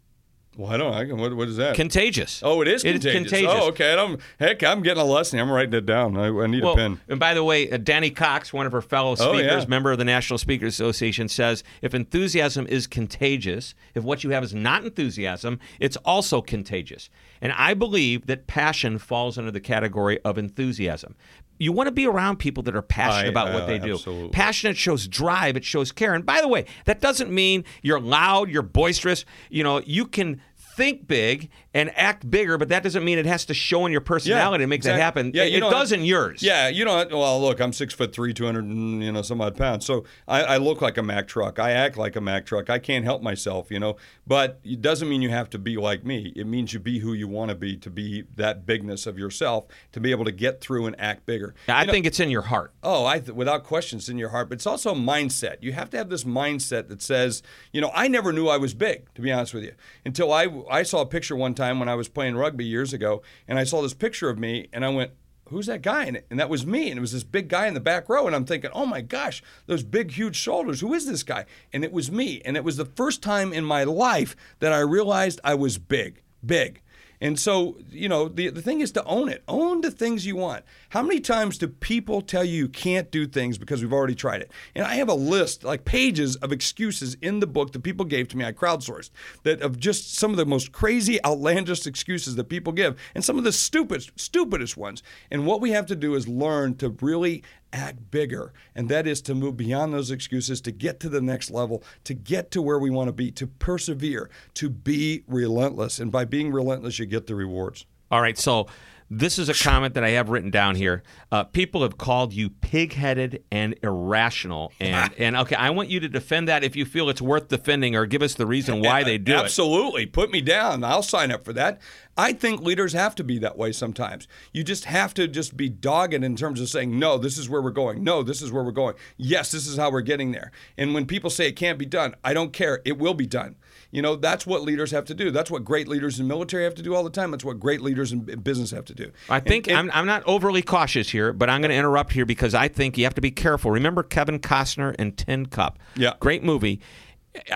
Well, 0.58 0.72
I 0.72 0.78
don't. 0.78 0.92
I 0.92 1.06
can, 1.06 1.18
what, 1.18 1.36
what 1.36 1.48
is 1.48 1.58
that? 1.58 1.76
contagious. 1.76 2.42
oh, 2.44 2.62
it 2.62 2.68
is 2.68 2.84
It's 2.84 3.04
contagious. 3.06 3.30
contagious. 3.32 3.54
Oh, 3.64 3.68
okay. 3.70 3.94
I'm, 3.96 4.18
heck, 4.40 4.64
I'm 4.64 4.82
getting 4.82 5.02
a 5.02 5.06
lesson. 5.06 5.40
I'm 5.40 5.52
writing 5.52 5.74
it 5.76 5.86
down. 5.86 6.18
I, 6.18 6.30
I 6.30 6.48
need 6.48 6.64
Well, 6.64 6.74
a 6.74 6.76
pen. 6.76 7.00
and 7.08 7.20
by 7.20 7.36
the 7.36 7.44
way, 7.44 7.70
uh, 7.70 7.78
Danny 7.78 8.10
Cox, 8.10 8.52
one 8.52 8.66
of 8.66 8.72
her 8.72 8.82
fellow 8.82 9.12
Oh, 9.12 9.16
speakers, 9.16 9.64
yeah. 9.64 9.70
member 9.70 9.92
of 9.92 10.00
the 10.00 10.04
National 10.06 10.40
Speakers 10.40 10.74
Association, 10.74 11.28
says 11.30 11.64
if 11.84 11.94
enthusiasm 11.94 12.66
is 12.66 12.88
contagious, 12.88 13.76
if 13.94 14.04
what 14.04 14.24
you 14.24 14.32
have 14.32 14.44
is 14.44 14.56
not 14.56 14.84
enthusiasm, 14.84 15.60
it's 15.80 15.98
also 15.98 16.42
contagious. 16.42 17.10
And 17.40 17.52
I 17.54 17.76
believe 17.76 18.26
that 18.26 18.48
passion 18.48 18.98
falls 18.98 19.38
under 19.38 19.52
the 19.52 19.60
category 19.60 20.20
of 20.26 20.40
enthusiasm. 20.40 21.16
You 21.60 21.72
want 21.72 21.88
to 21.88 21.92
be 21.92 22.06
around 22.06 22.38
people 22.38 22.64
that 22.64 22.76
are 22.76 22.82
passionate 22.82 23.28
I- 23.28 23.30
about 23.30 23.50
uh, 23.50 23.54
what 23.54 23.68
they 23.68 23.80
do. 23.80 23.94
absolutely. 23.94 24.30
Passionate 24.30 24.78
shows 24.78 25.08
drive, 25.08 25.58
it 25.58 25.64
shows 25.66 25.92
care. 25.92 26.14
And 26.14 26.26
by 26.26 26.42
the 26.42 26.48
way, 26.48 26.66
that 26.86 27.02
doesn't 27.02 27.32
mean 27.32 27.64
you're 27.82 28.00
loud, 28.00 28.50
you're 28.50 28.62
boisterous. 28.62 29.26
You 29.50 29.64
know, 29.64 29.82
you 29.86 30.06
can 30.06 30.42
think 30.78 31.08
big 31.08 31.50
and 31.74 31.92
act 31.98 32.30
bigger, 32.30 32.58
but 32.58 32.70
that 32.70 32.84
doesn't 32.84 33.04
mean 33.04 33.18
it 33.18 33.26
has 33.26 33.46
to 33.46 33.54
show 33.54 33.86
in 33.86 33.92
your 33.92 34.00
personality 34.02 34.64
to 34.64 34.68
make 34.68 34.80
exactly. 34.80 35.00
that 35.00 35.04
happen. 35.04 35.32
Yeah, 35.34 35.44
it, 35.44 35.56
it 35.56 35.60
does 35.60 35.92
in 35.92 36.06
yours. 36.06 36.42
Yeah, 36.42 36.70
you 36.70 36.86
know. 36.86 37.06
Well, 37.12 37.42
look, 37.42 37.60
I'm 37.60 37.74
six 37.74 37.94
foot 37.94 38.14
three, 38.14 38.34
two 38.34 38.46
hundred 38.46 38.66
and 38.66 39.04
you 39.04 39.12
know 39.12 39.24
some 39.24 39.42
odd 39.42 39.58
pounds. 39.58 39.86
So 39.86 40.06
I, 40.28 40.44
I 40.44 40.58
look 40.58 40.82
like 40.82 40.98
a 40.98 41.04
Mack 41.04 41.28
truck. 41.28 41.60
I 41.60 41.72
act 41.72 41.98
like 41.98 42.16
a 42.16 42.22
Mack 42.22 42.46
truck. 42.46 42.70
I 42.70 42.80
can't 42.80 43.04
help 43.04 43.22
myself, 43.22 43.72
you 43.72 43.80
know. 43.80 43.98
But 44.26 44.60
it 44.64 44.82
doesn't 44.82 45.10
mean 45.10 45.22
you 45.22 45.30
have 45.30 45.50
to 45.52 45.60
be 45.60 45.78
like 45.78 46.06
me. 46.06 46.32
It 46.36 46.46
means 46.46 46.74
you 46.74 46.80
be 46.80 47.00
who 47.00 47.14
you 47.14 47.28
want 47.28 47.50
to 47.50 47.56
be, 47.56 47.76
to 47.78 47.90
be 47.90 48.26
that 48.36 48.66
bigness 48.66 49.08
of 49.08 49.18
yourself, 49.18 49.66
to 49.94 50.00
be 50.00 50.12
able 50.12 50.26
to 50.26 50.32
get 50.32 50.62
through 50.62 50.86
and 50.86 51.00
act 51.00 51.26
bigger. 51.26 51.56
I 51.68 51.86
know- 51.86 51.92
think 51.92 52.06
it's 52.06 52.20
in 52.20 52.30
your 52.30 52.44
heart. 52.44 52.74
Oh, 52.84 53.06
I 53.06 53.20
th- 53.20 53.32
without 53.32 53.64
question, 53.64 53.98
it's 53.98 54.10
in 54.10 54.18
your 54.18 54.30
heart. 54.30 54.50
But 54.50 54.56
it's 54.56 54.68
also 54.68 54.92
a 54.92 54.96
mindset. 54.96 55.58
You 55.62 55.74
have 55.74 55.90
to 55.92 55.98
have 55.98 56.10
this 56.10 56.24
mindset 56.24 56.88
that 56.90 57.02
says, 57.02 57.42
you 57.72 57.82
know, 57.82 57.92
I 57.94 58.08
never 58.08 58.32
knew 58.32 58.48
I 58.48 58.58
was 58.58 58.74
big, 58.74 59.14
to 59.16 59.22
be 59.22 59.32
honest 59.32 59.54
with 59.54 59.64
you, 59.64 59.74
until 60.06 60.32
I 60.32 60.46
I 60.70 60.84
saw 60.84 61.02
a 61.02 61.06
picture 61.06 61.36
one 61.36 61.54
time 61.54 61.80
when 61.80 61.90
I 61.90 61.96
was 61.96 62.10
playing 62.10 62.36
rugby 62.36 62.66
years 62.66 62.94
ago, 62.94 63.22
and 63.48 63.58
I 63.60 63.64
saw 63.64 63.82
this 63.82 63.94
picture 63.94 64.30
of 64.30 64.38
me, 64.40 64.68
and 64.74 64.86
I 64.86 64.90
went. 64.90 65.12
Who's 65.50 65.68
that 65.68 65.82
guy? 65.82 66.04
And, 66.04 66.42
that 66.42 66.50
was 66.50 66.66
me. 66.66 66.90
And 66.90 66.98
it 66.98 67.00
was 67.00 67.14
this 67.14 67.24
big 67.24 67.48
guy 67.48 67.68
in 67.68 67.74
the 67.74 67.80
back 67.80 68.10
row. 68.10 68.28
And 68.28 68.36
I'm 68.36 68.44
thinking, 68.44 68.70
oh 68.74 68.86
my 68.86 69.00
gosh, 69.00 69.42
those 69.66 69.82
big, 69.82 70.12
huge 70.12 70.36
shoulders. 70.36 70.82
Who 70.82 70.94
is 70.94 71.06
this 71.06 71.24
guy? 71.24 71.46
And 71.72 71.86
it 71.86 71.94
was 71.94 72.12
me. 72.12 72.42
And 72.44 72.58
it 72.58 72.66
was 72.66 72.76
the 72.76 72.84
first 72.84 73.24
time 73.24 73.54
in 73.54 73.64
my 73.64 73.86
life 73.86 74.36
that 74.60 74.74
I 74.74 74.80
realized 74.80 75.40
I 75.46 75.56
was 75.56 75.78
big, 75.78 76.22
big. 76.46 76.82
And 77.20 77.40
so, 77.40 77.78
you 77.90 78.08
know, 78.08 78.28
the, 78.28 78.50
the 78.50 78.62
thing 78.62 78.82
is 78.82 78.92
to 78.92 79.04
own 79.06 79.30
it. 79.30 79.44
Own 79.48 79.82
the 79.82 79.92
things 79.92 80.26
you 80.26 80.36
want. 80.36 80.64
How 80.90 81.02
many 81.02 81.20
times 81.20 81.58
do 81.58 81.68
people 81.68 82.22
tell 82.22 82.44
you 82.44 82.56
you 82.58 82.70
can't 82.70 83.10
do 83.12 83.26
things 83.26 83.58
because 83.58 83.82
we've 83.82 83.94
already 83.94 84.16
tried 84.16 84.42
it? 84.42 84.52
And 84.76 84.86
I 84.86 84.96
have 84.96 85.10
a 85.10 85.16
list, 85.16 85.64
like 85.64 85.84
pages 85.86 86.36
of 86.38 86.52
excuses 86.52 87.16
in 87.22 87.40
the 87.40 87.48
book 87.48 87.72
that 87.74 87.84
people 87.84 88.06
gave 88.06 88.28
to 88.30 88.38
me. 88.38 88.46
I 88.46 88.52
crowdsourced 88.52 89.10
that 89.44 89.62
of 89.62 89.80
just 89.80 90.16
some 90.16 90.32
of 90.32 90.38
the 90.38 90.46
most 90.46 90.72
crazy, 90.72 91.24
outlandish 91.26 91.88
excuses 91.88 92.36
that 92.36 92.50
people 92.50 92.74
give, 92.74 93.00
and 93.16 93.24
some 93.24 93.38
of 93.38 93.44
the 93.44 93.52
stupid, 93.52 94.06
stupidest 94.16 94.78
ones. 94.78 95.02
And 95.32 95.46
what 95.46 95.62
we 95.62 95.72
have 95.72 95.88
to 95.88 95.96
do 95.96 96.16
is 96.16 96.28
learn 96.28 96.76
to 96.78 96.90
really 97.02 97.44
act 97.74 98.12
bigger, 98.12 98.54
and 98.76 98.90
that 98.90 99.08
is 99.08 99.22
to 99.24 99.36
move 99.36 99.58
beyond 99.58 99.94
those 99.94 100.12
excuses, 100.12 100.62
to 100.62 100.72
get 100.72 101.00
to 101.02 101.10
the 101.10 101.22
next 101.22 101.52
level, 101.52 101.84
to 102.04 102.14
get 102.14 102.52
to 102.52 102.62
where 102.62 102.80
we 102.80 102.90
want 102.90 103.08
to 103.08 103.14
be, 103.14 103.32
to 103.32 103.48
persevere, 103.48 104.30
to 104.56 104.70
be 104.70 105.24
relentless. 105.28 106.00
And 106.00 106.12
by 106.12 106.26
being 106.26 106.52
relentless, 106.52 107.00
you 107.00 107.06
get 107.06 107.28
the 107.28 107.36
rewards. 107.36 107.86
All 108.10 108.22
right, 108.22 108.38
so 108.38 108.68
this 109.10 109.40
is 109.40 109.50
a 109.50 109.54
comment 109.54 109.94
that 109.94 110.04
I 110.04 110.10
have 110.12 110.30
written 110.30 110.52
down 110.52 110.76
here. 110.76 111.04
Uh, 111.32 111.44
people 111.44 111.82
have 111.82 111.98
called 111.98 112.34
you 112.34 112.50
pig-headed 112.50 113.44
and 113.52 113.76
irrational, 113.82 114.74
and 114.80 115.14
and 115.18 115.36
okay, 115.38 115.56
I 115.56 115.70
want 115.70 115.90
you 115.90 116.00
to 116.02 116.10
defend 116.10 116.48
that 116.48 116.64
if 116.64 116.76
you 116.76 116.86
feel 116.86 117.10
it's 117.10 117.22
worth 117.22 117.48
defending, 117.48 117.96
or 117.96 118.06
give 118.06 118.22
us 118.22 118.34
the 118.34 118.46
reason 118.46 118.82
why 118.82 119.04
they 119.04 119.18
do 119.18 119.34
it. 119.34 119.38
Absolutely. 119.38 120.06
Put 120.06 120.32
me 120.32 120.42
down. 120.42 120.84
I'll 120.84 121.04
sign 121.04 121.32
up 121.32 121.46
for 121.46 121.54
that. 121.54 121.80
I 122.18 122.34
think 122.34 122.62
leaders 122.62 122.94
have 122.94 123.14
to 123.16 123.24
be 123.24 123.38
that 123.40 123.58
way 123.58 123.72
sometimes. 123.72 124.28
You 124.52 124.64
just 124.64 124.86
have 124.86 125.14
to 125.14 125.28
just 125.28 125.56
be 125.56 125.70
dogged 125.70 126.16
in 126.16 126.36
terms 126.36 126.60
of 126.60 126.68
saying, 126.68 126.98
no, 126.98 127.20
this 127.20 127.38
is 127.38 127.48
where 127.48 127.62
we're 127.62 127.70
going. 127.70 128.04
No, 128.04 128.24
this 128.24 128.42
is 128.42 128.52
where 128.52 128.64
we're 128.64 128.72
going. 128.72 128.96
Yes, 129.18 129.52
this 129.52 129.68
is 129.68 129.78
how 129.78 129.92
we're 129.92 130.02
getting 130.02 130.32
there. 130.32 130.52
And 130.78 130.96
when 130.96 131.06
people 131.06 131.30
say 131.30 131.48
it 131.48 131.56
can't 131.56 131.78
be 131.78 131.86
done, 131.86 132.16
I 132.24 132.34
don't 132.34 132.54
care. 132.54 132.82
It 132.86 132.98
will 132.98 133.14
be 133.14 133.28
done. 133.28 133.56
You 133.98 134.04
know, 134.04 134.16
that's 134.16 134.46
what 134.46 134.62
leaders 134.62 134.92
have 134.92 135.06
to 135.06 135.16
do. 135.16 135.32
That's 135.32 135.50
what 135.50 135.66
great 135.66 135.88
leaders 135.88 136.20
in 136.20 136.28
military 136.28 136.66
have 136.66 136.76
to 136.76 136.84
do 136.84 136.94
all 136.94 137.04
the 137.04 137.10
time. 137.10 137.32
That's 137.32 137.44
what 137.44 137.60
great 137.60 137.82
leaders 137.82 138.12
in 138.12 138.30
in 138.30 138.42
business 138.42 138.70
have 138.70 138.86
to 138.86 138.94
do. 138.94 139.12
I 139.28 139.40
think 139.40 139.68
And- 139.68 139.76
and- 139.80 139.92
I'm, 139.92 139.98
I'm 140.02 140.06
not 140.06 140.22
overly 140.28 140.62
cautious 140.62 141.10
here, 141.10 141.34
but 141.34 141.50
I'm 141.50 141.62
going 141.62 141.72
to 141.72 141.76
interrupt 141.76 142.14
here 142.14 142.24
because 142.28 142.54
I 142.54 142.68
think 142.68 142.96
you 142.96 143.06
have 143.06 143.16
to 143.16 143.22
be 143.22 143.32
careful. 143.32 143.72
Remember 143.72 144.04
Kevin 144.04 144.38
Costner 144.40 144.94
and 145.00 145.18
Tin 145.18 145.48
Cup? 145.48 145.80
Yeah. 145.96 146.14
Great 146.20 146.44
movie. 146.44 146.80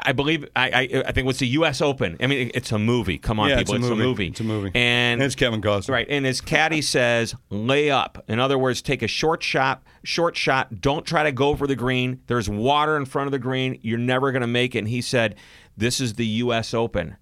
I 0.06 0.12
believe 0.12 0.48
I, 0.56 0.70
I 0.70 0.82
I 1.08 1.12
think 1.12 1.18
it 1.20 1.26
was 1.26 1.40
the 1.40 1.48
U.S. 1.60 1.82
Open. 1.82 2.16
I 2.20 2.28
mean, 2.28 2.52
it's 2.54 2.72
a 2.72 2.78
movie. 2.78 3.18
Come 3.18 3.40
on, 3.40 3.50
Yeah, 3.50 3.58
people, 3.58 3.76
it's 3.76 3.88
a 3.88 3.96
movie. 3.96 4.28
It's 4.28 4.40
a 4.40 4.44
movie. 4.44 4.72
And 4.76 5.20
And 5.20 5.24
it's 5.24 5.34
Kevin 5.36 5.60
Costner. 5.62 5.90
Right, 5.90 6.08
and 6.10 6.26
his 6.26 6.40
caddy 6.42 6.82
says, 6.96 7.36
"Lay 7.50 7.90
up." 7.90 8.24
In 8.28 8.40
other 8.40 8.58
words, 8.60 8.82
take 8.82 9.02
a 9.02 9.08
short 9.08 9.42
shot. 9.44 9.82
Short 10.04 10.36
shot. 10.36 10.82
Don't 10.82 11.06
try 11.06 11.24
to 11.24 11.32
go 11.32 11.56
for 11.56 11.66
the 11.68 11.76
green. 11.76 12.22
There's 12.28 12.48
water 12.50 12.96
in 12.98 13.06
front 13.06 13.28
of 13.28 13.32
the 13.32 13.40
green. 13.40 13.80
You're 13.82 13.98
never 13.98 14.32
going 14.32 14.42
to 14.42 14.48
make 14.48 14.76
it. 14.76 14.80
And 14.80 14.88
he 14.88 15.02
said, 15.02 15.36
"This 15.82 16.00
is 16.00 16.14
the 16.14 16.26
U.S. 16.26 16.74
Open. 16.74 17.18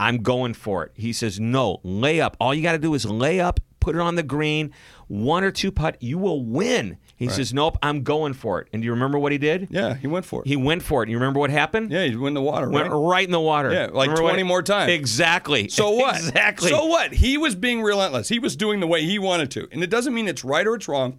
I'm 0.00 0.18
going 0.22 0.54
for 0.54 0.84
it." 0.84 0.92
He 0.94 1.12
says, 1.12 1.38
"No, 1.38 1.80
lay 1.82 2.20
up. 2.20 2.36
All 2.40 2.54
you 2.54 2.62
got 2.62 2.72
to 2.72 2.78
do 2.78 2.94
is 2.94 3.04
lay 3.04 3.40
up. 3.40 3.60
Put 3.80 3.94
it 3.94 4.00
on 4.00 4.14
the 4.14 4.22
green. 4.22 4.72
One 5.08 5.44
or 5.44 5.50
two 5.50 5.70
putt. 5.70 5.96
You 6.00 6.16
will 6.18 6.42
win." 6.44 6.96
He 7.16 7.28
says, 7.28 7.54
"Nope, 7.54 7.78
I'm 7.82 8.02
going 8.02 8.32
for 8.34 8.60
it." 8.60 8.68
And 8.72 8.82
do 8.82 8.86
you 8.86 8.92
remember 8.92 9.18
what 9.18 9.30
he 9.32 9.38
did? 9.38 9.68
yeah, 9.70 9.94
he 9.94 10.06
went 10.06 10.26
for 10.26 10.42
it. 10.42 10.48
He 10.48 10.56
went 10.56 10.82
for 10.82 11.02
it. 11.02 11.04
And 11.06 11.12
you 11.12 11.16
remember 11.18 11.38
what 11.40 11.48
happened? 11.50 11.90
yeah, 11.92 12.04
he 12.04 12.16
went 12.16 12.28
in 12.28 12.34
the 12.34 12.42
water, 12.42 12.68
Went 12.68 12.90
right? 12.90 12.96
right 12.96 13.24
in 13.24 13.30
the 13.30 13.40
water. 13.40 13.72
Yeah, 13.72 13.84
like 13.92 14.08
Remember 14.08 14.22
what- 14.24 14.30
20 14.30 14.42
more 14.42 14.62
times. 14.62 14.90
Exactly. 14.90 15.68
So 15.68 15.90
what? 15.96 16.16
Exactly. 16.16 16.70
So 16.70 16.86
what? 16.86 17.12
He 17.12 17.38
was 17.38 17.54
being 17.54 17.82
relentless. 17.82 18.28
He 18.28 18.38
was 18.38 18.56
doing 18.56 18.80
the 18.80 18.86
way 18.86 19.04
he 19.04 19.18
wanted 19.18 19.50
to. 19.52 19.68
And 19.70 19.82
it 19.82 19.90
doesn't 19.90 20.12
mean 20.12 20.28
it's 20.28 20.44
right 20.44 20.66
or 20.66 20.74
it's 20.74 20.88
wrong. 20.88 21.18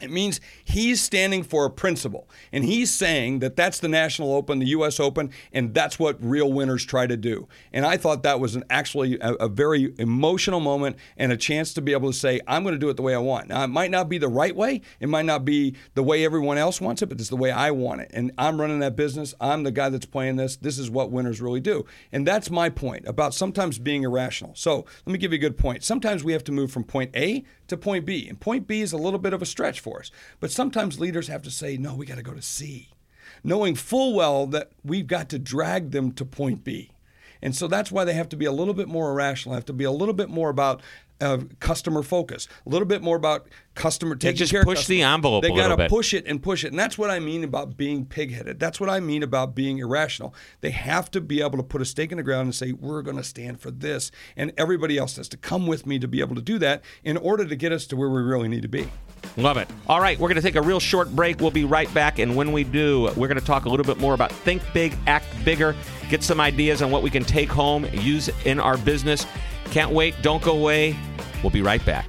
It 0.00 0.10
means 0.10 0.40
he's 0.64 1.00
standing 1.00 1.42
for 1.42 1.64
a 1.64 1.70
principle. 1.70 2.28
And 2.52 2.64
he's 2.64 2.92
saying 2.92 3.38
that 3.38 3.56
that's 3.56 3.78
the 3.78 3.88
National 3.88 4.34
Open, 4.34 4.58
the 4.58 4.66
U.S. 4.66 5.00
Open, 5.00 5.30
and 5.52 5.72
that's 5.72 5.98
what 5.98 6.22
real 6.22 6.52
winners 6.52 6.84
try 6.84 7.06
to 7.06 7.16
do. 7.16 7.48
And 7.72 7.86
I 7.86 7.96
thought 7.96 8.22
that 8.24 8.38
was 8.38 8.56
an 8.56 8.64
actually 8.68 9.18
a, 9.20 9.32
a 9.34 9.48
very 9.48 9.94
emotional 9.98 10.60
moment 10.60 10.96
and 11.16 11.32
a 11.32 11.36
chance 11.36 11.72
to 11.74 11.82
be 11.82 11.92
able 11.92 12.12
to 12.12 12.18
say, 12.18 12.40
I'm 12.46 12.62
going 12.62 12.74
to 12.74 12.78
do 12.78 12.90
it 12.90 12.96
the 12.96 13.02
way 13.02 13.14
I 13.14 13.18
want. 13.18 13.48
Now, 13.48 13.64
it 13.64 13.68
might 13.68 13.90
not 13.90 14.08
be 14.08 14.18
the 14.18 14.28
right 14.28 14.54
way. 14.54 14.82
It 15.00 15.08
might 15.08 15.24
not 15.24 15.44
be 15.44 15.76
the 15.94 16.02
way 16.02 16.24
everyone 16.24 16.58
else 16.58 16.80
wants 16.80 17.00
it, 17.00 17.06
but 17.06 17.18
it's 17.18 17.30
the 17.30 17.36
way 17.36 17.50
I 17.50 17.70
want 17.70 18.02
it. 18.02 18.10
And 18.12 18.32
I'm 18.36 18.60
running 18.60 18.80
that 18.80 18.96
business. 18.96 19.34
I'm 19.40 19.62
the 19.62 19.72
guy 19.72 19.88
that's 19.88 20.06
playing 20.06 20.36
this. 20.36 20.56
This 20.56 20.78
is 20.78 20.90
what 20.90 21.10
winners 21.10 21.40
really 21.40 21.60
do. 21.60 21.86
And 22.12 22.26
that's 22.26 22.50
my 22.50 22.68
point 22.68 23.06
about 23.06 23.32
sometimes 23.32 23.78
being 23.78 24.02
irrational. 24.02 24.52
So 24.54 24.84
let 25.06 25.12
me 25.12 25.18
give 25.18 25.32
you 25.32 25.36
a 25.36 25.40
good 25.40 25.56
point. 25.56 25.84
Sometimes 25.84 26.22
we 26.22 26.32
have 26.32 26.44
to 26.44 26.52
move 26.52 26.70
from 26.70 26.84
point 26.84 27.16
A 27.16 27.44
to 27.68 27.76
point 27.76 28.04
B. 28.04 28.28
And 28.28 28.38
point 28.38 28.66
B 28.66 28.80
is 28.80 28.92
a 28.92 28.96
little 28.96 29.18
bit 29.18 29.32
of 29.32 29.42
a 29.42 29.46
stretch 29.46 29.80
for 29.86 30.00
us. 30.00 30.10
But 30.40 30.50
sometimes 30.50 30.98
leaders 30.98 31.28
have 31.28 31.42
to 31.42 31.50
say, 31.50 31.76
no, 31.76 31.94
we 31.94 32.06
got 32.06 32.16
to 32.16 32.22
go 32.24 32.34
to 32.34 32.42
C, 32.42 32.90
knowing 33.44 33.76
full 33.76 34.14
well 34.14 34.48
that 34.48 34.72
we've 34.84 35.06
got 35.06 35.28
to 35.28 35.38
drag 35.38 35.92
them 35.92 36.10
to 36.14 36.24
point 36.24 36.64
B. 36.64 36.90
And 37.40 37.54
so 37.54 37.68
that's 37.68 37.92
why 37.92 38.04
they 38.04 38.14
have 38.14 38.28
to 38.30 38.36
be 38.36 38.46
a 38.46 38.52
little 38.52 38.74
bit 38.74 38.88
more 38.88 39.12
irrational, 39.12 39.54
have 39.54 39.64
to 39.66 39.72
be 39.72 39.84
a 39.84 39.92
little 39.92 40.14
bit 40.14 40.28
more 40.28 40.48
about 40.48 40.82
uh, 41.20 41.38
customer 41.60 42.02
focus, 42.02 42.48
a 42.66 42.68
little 42.68 42.86
bit 42.86 43.02
more 43.02 43.16
about 43.16 43.48
customer 43.74 44.16
taking 44.16 44.36
just 44.36 44.52
care 44.52 44.62
of 44.62 44.66
push 44.66 44.86
the 44.86 45.02
envelope 45.02 45.42
They 45.42 45.50
gotta 45.50 45.88
push 45.88 46.14
it 46.14 46.26
and 46.26 46.42
push 46.42 46.64
it. 46.64 46.68
And 46.68 46.78
that's 46.78 46.96
what 46.96 47.10
I 47.10 47.18
mean 47.18 47.44
about 47.44 47.76
being 47.76 48.06
pig-headed. 48.06 48.58
That's 48.58 48.80
what 48.80 48.88
I 48.88 49.00
mean 49.00 49.22
about 49.22 49.54
being 49.54 49.78
irrational. 49.78 50.34
They 50.60 50.70
have 50.70 51.10
to 51.12 51.20
be 51.20 51.40
able 51.42 51.58
to 51.58 51.62
put 51.62 51.80
a 51.82 51.84
stake 51.84 52.10
in 52.10 52.16
the 52.16 52.22
ground 52.22 52.46
and 52.46 52.54
say, 52.54 52.72
we're 52.72 53.02
going 53.02 53.16
to 53.16 53.24
stand 53.24 53.60
for 53.60 53.70
this. 53.70 54.10
And 54.36 54.52
everybody 54.56 54.98
else 54.98 55.16
has 55.16 55.28
to 55.28 55.36
come 55.36 55.66
with 55.66 55.86
me 55.86 55.98
to 55.98 56.08
be 56.08 56.20
able 56.20 56.34
to 56.34 56.42
do 56.42 56.58
that 56.58 56.82
in 57.04 57.16
order 57.16 57.44
to 57.46 57.56
get 57.56 57.72
us 57.72 57.86
to 57.88 57.96
where 57.96 58.08
we 58.08 58.22
really 58.22 58.48
need 58.48 58.62
to 58.62 58.68
be. 58.68 58.88
Love 59.36 59.56
it. 59.56 59.68
All 59.88 60.00
right, 60.00 60.18
we're 60.18 60.28
going 60.28 60.36
to 60.36 60.42
take 60.42 60.56
a 60.56 60.62
real 60.62 60.80
short 60.80 61.14
break. 61.14 61.40
We'll 61.40 61.50
be 61.50 61.64
right 61.64 61.92
back. 61.92 62.18
And 62.18 62.36
when 62.36 62.52
we 62.52 62.64
do, 62.64 63.10
we're 63.16 63.28
going 63.28 63.40
to 63.40 63.44
talk 63.44 63.64
a 63.64 63.68
little 63.68 63.84
bit 63.84 63.98
more 63.98 64.14
about 64.14 64.32
think 64.32 64.62
big, 64.72 64.96
act 65.06 65.26
bigger, 65.44 65.74
get 66.08 66.22
some 66.22 66.40
ideas 66.40 66.80
on 66.80 66.90
what 66.90 67.02
we 67.02 67.10
can 67.10 67.24
take 67.24 67.48
home, 67.48 67.86
use 67.92 68.30
in 68.44 68.60
our 68.60 68.78
business. 68.78 69.26
Can't 69.70 69.92
wait. 69.92 70.14
Don't 70.22 70.42
go 70.42 70.56
away. 70.58 70.96
We'll 71.42 71.50
be 71.50 71.62
right 71.62 71.84
back. 71.84 72.08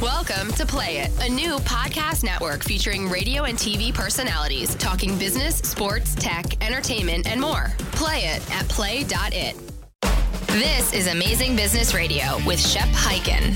Welcome 0.00 0.50
to 0.54 0.66
Play 0.66 0.98
It, 0.98 1.12
a 1.20 1.28
new 1.28 1.58
podcast 1.58 2.24
network 2.24 2.64
featuring 2.64 3.08
radio 3.08 3.44
and 3.44 3.56
TV 3.56 3.94
personalities 3.94 4.74
talking 4.74 5.16
business, 5.16 5.58
sports, 5.58 6.16
tech, 6.16 6.60
entertainment, 6.60 7.28
and 7.28 7.40
more. 7.40 7.72
Play 7.92 8.24
it 8.24 8.50
at 8.52 8.68
play.it. 8.68 9.56
This 10.48 10.92
is 10.92 11.06
Amazing 11.06 11.54
Business 11.54 11.94
Radio 11.94 12.36
with 12.44 12.60
Shep 12.60 12.88
Hyken. 12.88 13.54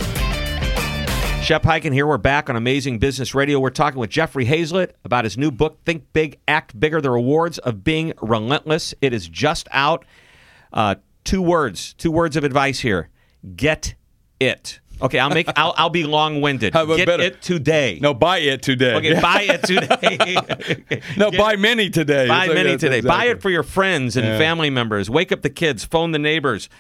Shep 1.43 1.63
Hyken 1.65 1.93
here. 1.93 2.07
We're 2.07 2.17
back 2.17 2.49
on 2.49 2.55
Amazing 2.57 3.01
Business 3.01 3.35
Radio. 3.35 3.59
We're 3.59 3.71
talking 3.71 3.99
with 3.99 4.11
Jeffrey 4.11 4.47
Hayzlett 4.47 4.93
about 5.05 5.25
his 5.25 5.37
new 5.37 5.51
book, 5.51 5.79
Think 5.85 6.05
Big, 6.13 6.39
Act 6.47 6.79
Bigger 6.79 7.01
The 7.01 7.11
Rewards 7.11 7.59
of 7.59 7.83
Being 7.83 8.13
Relentless. 8.23 8.95
It 9.01 9.13
is 9.13 9.29
just 9.29 9.69
out. 9.73 10.05
Uh, 10.73 10.95
two 11.27 11.43
words, 11.43 11.93
two 11.95 12.11
words 12.11 12.37
of 12.37 12.45
advice 12.45 12.81
here. 12.81 13.11
Get 13.55 13.95
it. 14.41 14.81
Okay, 15.03 15.19
I'll 15.19 15.29
make. 15.29 15.47
I'll, 15.57 15.75
I'll 15.77 15.91
be 15.91 16.05
long-winded. 16.05 16.73
How 16.73 16.85
about 16.85 16.97
Get 16.97 17.07
better? 17.07 17.23
it 17.23 17.43
today. 17.43 17.99
No, 18.01 18.15
buy 18.15 18.39
it 18.39 18.63
today. 18.63 18.95
Okay, 18.95 19.21
buy 19.21 19.43
it 19.43 19.63
today. 19.63 20.37
no, 21.19 21.31
Get- 21.31 21.39
buy 21.39 21.57
many 21.57 21.91
today. 21.91 22.27
Buy 22.27 22.49
many 22.49 22.79
today. 22.79 23.03
Buy 23.03 23.27
it 23.27 23.43
for 23.43 23.51
your 23.51 23.63
friends 23.63 24.17
and 24.17 24.25
Yeah. 24.27 24.39
family 24.39 24.71
members. 24.71 25.11
Wake 25.11 25.33
up 25.33 25.43
the 25.43 25.51
kids. 25.51 25.85
Phone 25.85 26.13
the 26.13 26.19
neighbors. 26.19 26.71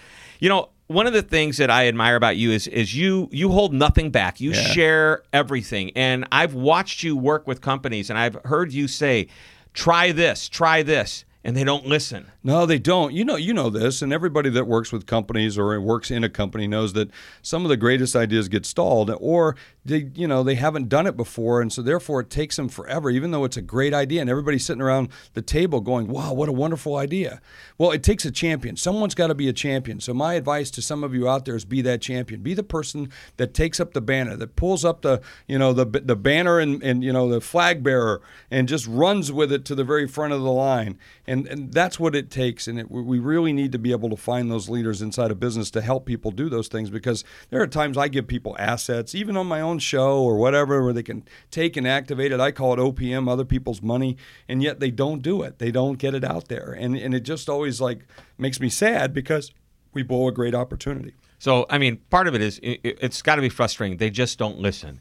You 0.41 0.49
know, 0.49 0.71
one 0.87 1.07
of 1.07 1.13
the 1.13 1.21
things 1.21 1.59
that 1.59 1.71
I 1.71 1.89
admire 1.89 2.17
about 2.17 2.39
you 2.39 2.53
is 2.53 2.67
is 2.69 2.95
you 2.95 3.29
you 3.33 3.51
hold 3.51 3.75
nothing 3.75 4.11
back. 4.11 4.41
You 4.41 4.55
share 4.55 5.23
everything. 5.35 5.91
And 5.95 6.27
I've 6.33 6.55
watched 6.55 7.03
you 7.03 7.19
work 7.19 7.47
with 7.47 7.61
companies, 7.61 8.09
and 8.09 8.19
I've 8.19 8.39
heard 8.47 8.73
you 8.73 8.89
say, 8.89 9.29
"Try 9.75 10.13
this, 10.13 10.49
try 10.49 10.83
this." 10.83 11.26
And 11.47 11.57
they 11.57 11.63
don't 11.63 11.87
listen. 11.87 12.27
No, 12.43 12.67
they 12.67 12.81
don't. 12.81 13.15
You 13.15 13.25
know, 13.25 13.37
you 13.37 13.55
know 13.55 13.71
this, 13.71 14.03
and 14.03 14.13
everybody 14.13 14.51
that 14.51 14.67
works 14.67 14.91
with 14.91 15.07
companies 15.07 15.57
or 15.57 15.81
works 15.81 16.11
in 16.11 16.25
a 16.25 16.29
company 16.29 16.67
knows 16.67 16.93
that 16.95 17.09
some 17.41 17.65
of 17.65 17.69
the 17.69 17.77
greatest 17.77 18.17
ideas 18.17 18.49
get 18.49 18.67
stalled, 18.67 19.13
or 19.21 19.55
they, 19.85 20.11
you 20.17 20.27
know, 20.27 20.43
they 20.43 20.57
haven't 20.57 20.89
done 20.89 21.07
it 21.07 21.17
before, 21.17 21.63
and 21.63 21.73
so 21.73 21.83
therefore 21.83 22.19
it 22.19 22.31
takes 22.31 22.57
them 22.57 22.69
forever, 22.69 23.11
even 23.11 23.31
though 23.31 23.45
it's 23.45 23.57
a 23.57 23.63
great 23.63 23.95
idea, 23.95 24.21
and 24.21 24.29
everybody's 24.29 24.67
sitting 24.67 24.83
around 24.83 25.09
the 25.35 25.41
table 25.41 25.81
going, 25.81 26.09
"Wow, 26.09 26.33
what 26.33 26.49
a 26.49 26.53
wonderful 26.53 26.97
idea!" 26.97 27.41
Well, 27.79 27.93
it 27.93 28.03
takes 28.03 28.25
a 28.25 28.33
champion. 28.33 28.77
Someone's 28.77 29.15
got 29.15 29.29
to 29.29 29.35
be 29.37 29.49
a 29.49 29.53
champion. 29.53 30.01
So 30.01 30.13
my 30.13 30.35
advice 30.35 30.73
to 30.73 30.83
some 30.83 31.05
of 31.05 31.15
you 31.15 31.29
out 31.29 31.45
there 31.45 31.55
is 31.55 31.65
be 31.65 31.81
that 31.83 32.01
champion. 32.01 32.43
Be 32.43 32.55
the 32.55 32.65
person 32.65 33.09
that 33.37 33.55
takes 33.55 33.79
up 33.79 33.93
the 33.93 34.01
banner, 34.01 34.35
that 34.35 34.57
pulls 34.57 34.85
up 34.85 35.03
the, 35.03 35.21
you 35.47 35.61
know, 35.61 35.73
the 35.73 35.85
the 35.85 36.17
banner 36.17 36.59
and 36.59 36.83
and 36.83 37.05
you 37.05 37.13
know 37.13 37.29
the 37.29 37.41
flag 37.41 37.85
bearer, 37.85 38.21
and 38.51 38.67
just 38.67 38.89
runs 38.89 39.31
with 39.31 39.53
it 39.53 39.65
to 39.67 39.77
the 39.77 39.85
very 39.85 40.09
front 40.09 40.33
of 40.33 40.43
the 40.43 40.51
line 40.51 40.99
and 41.27 41.36
and 41.44 41.72
that's 41.72 41.99
what 41.99 42.14
it 42.14 42.31
takes. 42.31 42.68
And 42.68 42.79
it, 42.79 42.90
we 42.90 43.18
really 43.18 43.53
need 43.53 43.72
to 43.72 43.79
be 43.79 43.90
able 43.90 44.09
to 44.11 44.16
find 44.16 44.51
those 44.51 44.68
leaders 44.68 45.03
inside 45.03 45.31
a 45.31 45.35
business 45.35 45.70
to 45.72 45.81
help 45.81 46.07
people 46.07 46.31
do 46.31 46.49
those 46.49 46.68
things 46.68 46.88
because 46.88 47.25
there 47.51 47.61
are 47.61 47.66
times 47.66 47.99
I 47.99 48.09
give 48.09 48.29
people 48.29 48.55
assets, 48.59 49.14
even 49.14 49.37
on 49.37 49.46
my 49.46 49.61
own 49.61 49.79
show 49.81 50.22
or 50.22 50.37
whatever, 50.37 50.83
where 50.85 50.92
they 50.92 51.03
can 51.03 51.25
take 51.51 51.77
and 51.77 51.87
activate 51.87 52.33
it. 52.33 52.38
I 52.38 52.53
call 52.53 52.72
it 52.75 52.79
OPM, 52.79 53.29
other 53.29 53.44
people's 53.44 53.83
money, 53.83 54.16
and 54.49 54.62
yet 54.62 54.79
they 54.79 54.90
don't 54.90 55.20
do 55.20 55.42
it. 55.42 55.59
They 55.59 55.70
don't 55.70 55.99
get 55.99 56.14
it 56.14 56.25
out 56.25 56.49
there, 56.49 56.72
and 56.79 56.96
and 56.96 57.14
it 57.14 57.20
just 57.20 57.49
always 57.49 57.81
like 57.81 58.07
makes 58.38 58.61
me 58.61 58.68
sad 58.68 59.12
because 59.12 59.53
we 59.92 60.03
blow 60.03 60.29
a 60.29 60.33
great 60.33 60.55
opportunity. 60.55 61.14
So 61.38 61.66
I 61.68 61.79
mean, 61.79 61.99
part 62.11 62.29
of 62.29 62.35
it 62.35 62.42
is 62.42 62.61
it, 62.62 63.03
has 63.03 63.22
got 63.22 63.37
to 63.37 63.42
be 63.42 63.49
frustrating. 63.49 63.96
They 63.96 64.11
just 64.11 64.38
don't 64.38 64.59
listen, 64.59 65.01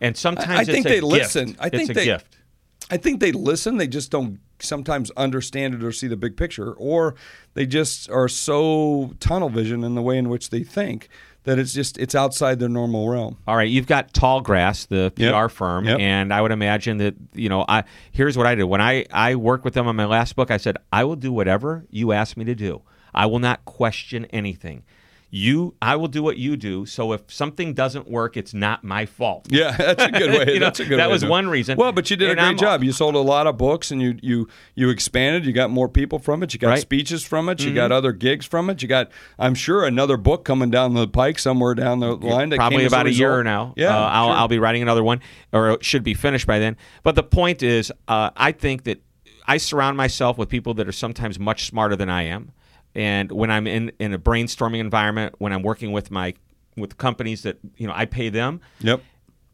and 0.00 0.16
sometimes 0.16 0.50
I, 0.50 0.60
I 0.60 0.64
think 0.64 0.86
they 0.86 1.00
gift. 1.00 1.04
listen. 1.04 1.56
I 1.58 1.68
think 1.68 1.82
it's 1.82 1.90
a 1.90 1.94
they, 1.94 2.04
gift. 2.06 2.38
I 2.90 2.96
think 2.96 3.20
they 3.20 3.32
listen. 3.32 3.76
They 3.76 3.88
just 3.88 4.10
don't 4.10 4.40
sometimes 4.60 5.10
understand 5.16 5.74
it 5.74 5.82
or 5.84 5.92
see 5.92 6.06
the 6.08 6.16
big 6.16 6.36
picture, 6.36 6.72
or 6.72 7.14
they 7.54 7.66
just 7.66 8.10
are 8.10 8.28
so 8.28 9.12
tunnel 9.20 9.48
vision 9.48 9.84
in 9.84 9.94
the 9.94 10.02
way 10.02 10.18
in 10.18 10.28
which 10.28 10.50
they 10.50 10.62
think 10.62 11.08
that 11.44 11.58
it's 11.58 11.72
just 11.72 11.96
it's 11.98 12.14
outside 12.14 12.58
their 12.58 12.68
normal 12.68 13.08
realm. 13.08 13.36
All 13.46 13.56
right, 13.56 13.68
you've 13.68 13.86
got 13.86 14.12
Tallgrass, 14.12 14.88
the 14.88 15.12
PR 15.14 15.22
Yep. 15.22 15.50
firm, 15.52 15.84
Yep. 15.84 16.00
and 16.00 16.32
I 16.34 16.40
would 16.42 16.50
imagine 16.52 16.98
that 16.98 17.14
you 17.34 17.48
know. 17.48 17.64
I 17.68 17.84
here's 18.10 18.36
what 18.36 18.46
I 18.46 18.54
did 18.54 18.64
when 18.64 18.80
I 18.80 19.06
I 19.12 19.36
worked 19.36 19.64
with 19.64 19.74
them 19.74 19.86
on 19.86 19.94
my 19.96 20.06
last 20.06 20.34
book. 20.36 20.50
I 20.50 20.56
said 20.56 20.76
I 20.92 21.04
will 21.04 21.16
do 21.16 21.32
whatever 21.32 21.84
you 21.90 22.12
ask 22.12 22.36
me 22.36 22.44
to 22.46 22.54
do. 22.54 22.82
I 23.14 23.26
will 23.26 23.38
not 23.38 23.64
question 23.64 24.24
anything. 24.26 24.82
You, 25.28 25.74
I 25.82 25.96
will 25.96 26.08
do 26.08 26.22
what 26.22 26.36
you 26.38 26.56
do. 26.56 26.86
So 26.86 27.12
if 27.12 27.22
something 27.26 27.74
doesn't 27.74 28.08
work, 28.08 28.36
it's 28.36 28.54
not 28.54 28.84
my 28.84 29.06
fault. 29.06 29.48
Yeah, 29.56 29.76
that's 29.76 30.04
a 30.04 30.10
good 30.10 30.30
way. 30.46 30.54
You 30.54 30.60
know, 30.60 30.66
that's 30.66 30.80
a 30.80 30.84
good. 30.84 30.98
that 30.98 31.08
way 31.08 31.12
was 31.12 31.24
one 31.24 31.48
reason. 31.48 31.76
Well, 31.76 31.92
but 31.92 32.10
you 32.10 32.16
did 32.16 32.30
And 32.30 32.38
a 32.38 32.42
great 32.42 32.46
I'm- 32.48 32.56
job. 32.58 32.84
You 32.84 32.92
sold 32.92 33.14
a 33.16 33.18
lot 33.20 33.46
of 33.46 33.56
books, 33.58 33.90
and 33.90 34.00
you 34.00 34.16
you 34.22 34.48
you 34.74 34.88
expanded. 34.88 35.44
You 35.44 35.52
got 35.52 35.70
more 35.70 35.88
people 35.88 36.18
from 36.18 36.42
it. 36.42 36.52
You 36.54 36.60
got 36.60 36.68
Right. 36.68 36.74
Mm-hmm. 36.76 36.80
speeches 36.82 37.24
from 37.24 37.48
it. 37.48 37.60
You 37.62 37.74
got 37.74 37.90
other 37.92 38.12
gigs 38.12 38.46
from 38.46 38.70
it. 38.70 38.82
You 38.82 38.88
got, 38.88 39.10
I'm 39.38 39.54
sure, 39.54 39.84
another 39.84 40.16
book 40.16 40.44
coming 40.44 40.70
down 40.70 40.94
the 40.94 41.08
pike 41.08 41.38
somewhere 41.38 41.74
down 41.74 42.00
the 42.00 42.14
line. 42.16 42.50
That 42.50 42.56
probably 42.56 42.84
about 42.86 43.06
a, 43.06 43.12
year 43.12 43.42
now. 43.42 43.74
Yeah, 43.76 43.96
uh, 43.96 44.08
I'll, 44.08 44.28
sure. 44.28 44.36
I'll 44.36 44.48
be 44.48 44.58
writing 44.58 44.82
another 44.82 45.02
one, 45.02 45.20
or 45.52 45.70
it 45.72 45.84
should 45.84 46.04
be 46.04 46.14
finished 46.14 46.46
by 46.46 46.58
then. 46.58 46.76
But 47.02 47.14
the 47.16 47.22
point 47.24 47.62
is, 47.62 47.92
uh, 48.08 48.30
I 48.36 48.52
think 48.52 48.84
that 48.84 49.02
I 49.46 49.56
surround 49.58 49.96
myself 49.96 50.38
with 50.38 50.48
people 50.48 50.74
that 50.74 50.86
are 50.88 50.92
sometimes 50.92 51.38
much 51.38 51.66
smarter 51.66 51.96
than 51.96 52.08
I 52.10 52.22
am, 52.22 52.52
and 52.96 53.30
when 53.30 53.50
I'm 53.50 53.66
in 53.68 53.92
in 54.00 54.12
a 54.12 54.18
brainstorming 54.18 54.80
environment, 54.80 55.36
when 55.38 55.52
I'm 55.52 55.62
working 55.62 55.92
with 55.92 56.10
my 56.10 56.34
with 56.76 56.98
companies 56.98 57.42
that 57.42 57.58
you 57.76 57.86
know 57.86 57.92
I 57.94 58.06
pay 58.06 58.28
them, 58.30 58.60
Yep. 58.80 59.00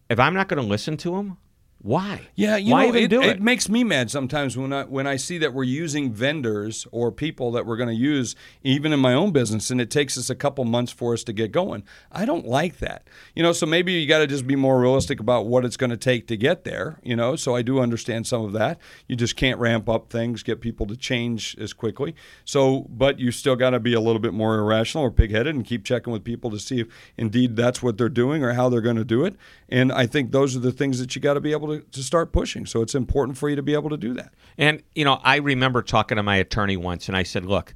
if 0.09 0.19
I'm 0.19 0.33
not 0.33 0.49
going 0.49 0.63
to 0.63 0.67
listen 0.69 0.97
to 0.99 1.17
them, 1.17 1.37
why? 1.83 2.29
Yeah, 2.37 2.57
you 2.57 2.73
why 2.73 2.83
know, 2.83 2.89
even 2.91 3.03
it, 3.03 3.09
do 3.09 3.23
it 3.23 3.29
it? 3.29 3.43
makes 3.43 3.69
me 3.69 3.83
mad 3.83 4.09
sometimes 4.09 4.57
when 4.57 4.73
I 4.73 4.85
when 4.85 5.09
I 5.09 5.17
see 5.17 5.37
that 5.39 5.53
we're 5.53 5.65
using 5.65 6.13
vendors 6.13 6.87
or 6.93 7.11
people 7.11 7.51
that 7.53 7.67
we're 7.67 7.77
going 7.77 7.89
to 7.89 7.95
use 7.95 8.37
even 8.63 8.93
in 8.93 9.01
my 9.01 9.15
own 9.15 9.33
business, 9.33 9.69
and 9.69 9.81
it 9.81 9.91
takes 9.91 10.17
us 10.17 10.31
a 10.31 10.37
couple 10.37 10.65
months 10.65 10.93
for 10.93 11.13
us 11.13 11.25
to 11.25 11.33
get 11.33 11.51
going. 11.51 11.83
I 12.13 12.25
don't 12.25 12.47
like 12.47 12.79
that, 12.79 13.09
you 13.35 13.43
know. 13.43 13.53
So 13.53 13.67
maybe 13.67 13.93
you 13.93 14.07
got 14.07 14.21
to 14.21 14.29
just 14.29 14.47
be 14.47 14.55
more 14.55 14.81
realistic 14.81 15.19
about 15.19 15.47
what 15.47 15.65
it's 15.65 15.77
going 15.77 15.91
to 15.91 15.97
take 15.97 16.29
to 16.29 16.37
get 16.37 16.63
there, 16.63 17.01
you 17.03 17.17
know. 17.17 17.35
So 17.35 17.57
I 17.57 17.63
do 17.63 17.81
understand 17.81 18.29
some 18.29 18.45
of 18.45 18.53
that. 18.53 18.79
You 19.09 19.17
just 19.17 19.35
can't 19.35 19.59
ramp 19.59 19.89
up 19.89 20.09
things, 20.09 20.45
get 20.45 20.61
people 20.61 20.87
to 20.87 20.97
change 20.97 21.57
as 21.59 21.73
quickly. 21.73 22.15
So, 22.45 22.87
but 22.91 23.19
you 23.19 23.33
still 23.33 23.57
got 23.57 23.71
to 23.71 23.81
be 23.81 23.93
a 23.93 24.01
little 24.01 24.21
bit 24.21 24.35
more 24.35 24.57
irrational 24.57 25.05
or 25.05 25.11
pigheaded 25.11 25.51
and 25.51 25.65
keep 25.65 25.85
checking 25.85 26.13
with 26.13 26.23
people 26.23 26.51
to 26.53 26.61
see 26.61 26.81
if 26.81 26.87
indeed 27.17 27.57
that's 27.57 27.83
what 27.83 27.99
they're 27.99 28.09
doing 28.09 28.45
or 28.45 28.53
how 28.53 28.69
they're 28.69 28.81
going 28.81 28.97
to 28.97 29.05
do 29.05 29.25
it. 29.25 29.35
And 29.69 29.91
I 29.91 30.07
think 30.07 30.33
those 30.33 30.55
are 30.55 30.61
the 30.61 30.71
things 30.71 30.99
that 31.01 31.17
you 31.17 31.23
got 31.23 31.35
to 31.35 31.41
be 31.41 31.53
able 31.53 31.69
to, 31.69 31.72
to 31.81 32.03
start 32.03 32.33
pushing. 32.33 32.67
So 32.67 32.83
it's 32.83 32.95
important 32.95 33.39
for 33.39 33.49
you 33.49 33.57
to 33.57 33.63
be 33.63 33.75
able 33.75 33.91
to 33.91 33.97
do 33.97 34.15
that. 34.15 34.33
And, 34.59 34.83
you 34.95 35.05
know, 35.05 35.21
I 35.23 35.37
remember 35.37 35.83
talking 35.83 36.17
to 36.17 36.23
my 36.23 36.37
attorney 36.37 36.77
once 36.77 37.09
and 37.09 37.17
I 37.17 37.23
said, 37.23 37.45
look, 37.47 37.75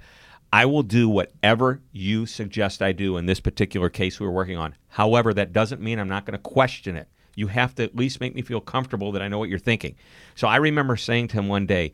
I 0.53 0.65
will 0.67 0.83
do 0.83 1.09
whatever 1.09 1.81
you 1.93 2.27
suggest 2.27 2.83
I 2.83 2.93
do 2.93 3.17
in 3.17 3.27
this 3.27 3.41
particular 3.41 3.89
case 3.89 4.21
we 4.21 4.27
were 4.27 4.33
working 4.33 4.57
on. 4.57 4.75
However, 4.89 5.35
that 5.35 5.53
doesn't 5.53 5.81
mean 5.81 5.99
I'm 5.99 6.09
not 6.09 6.25
going 6.25 6.33
to 6.33 6.43
question 6.43 6.97
it. 6.97 7.09
You 7.35 7.49
have 7.49 7.75
to 7.75 7.85
at 7.85 7.95
least 7.95 8.21
make 8.21 8.35
me 8.35 8.43
feel 8.43 8.61
comfortable 8.61 9.13
that 9.13 9.23
I 9.23 9.29
know 9.29 9.39
what 9.39 9.49
you're 9.49 9.59
thinking. 9.59 9.97
So 10.35 10.49
I 10.49 10.57
remember 10.57 10.97
saying 10.97 11.29
to 11.29 11.35
him 11.35 11.49
one 11.49 11.67
day, 11.67 11.93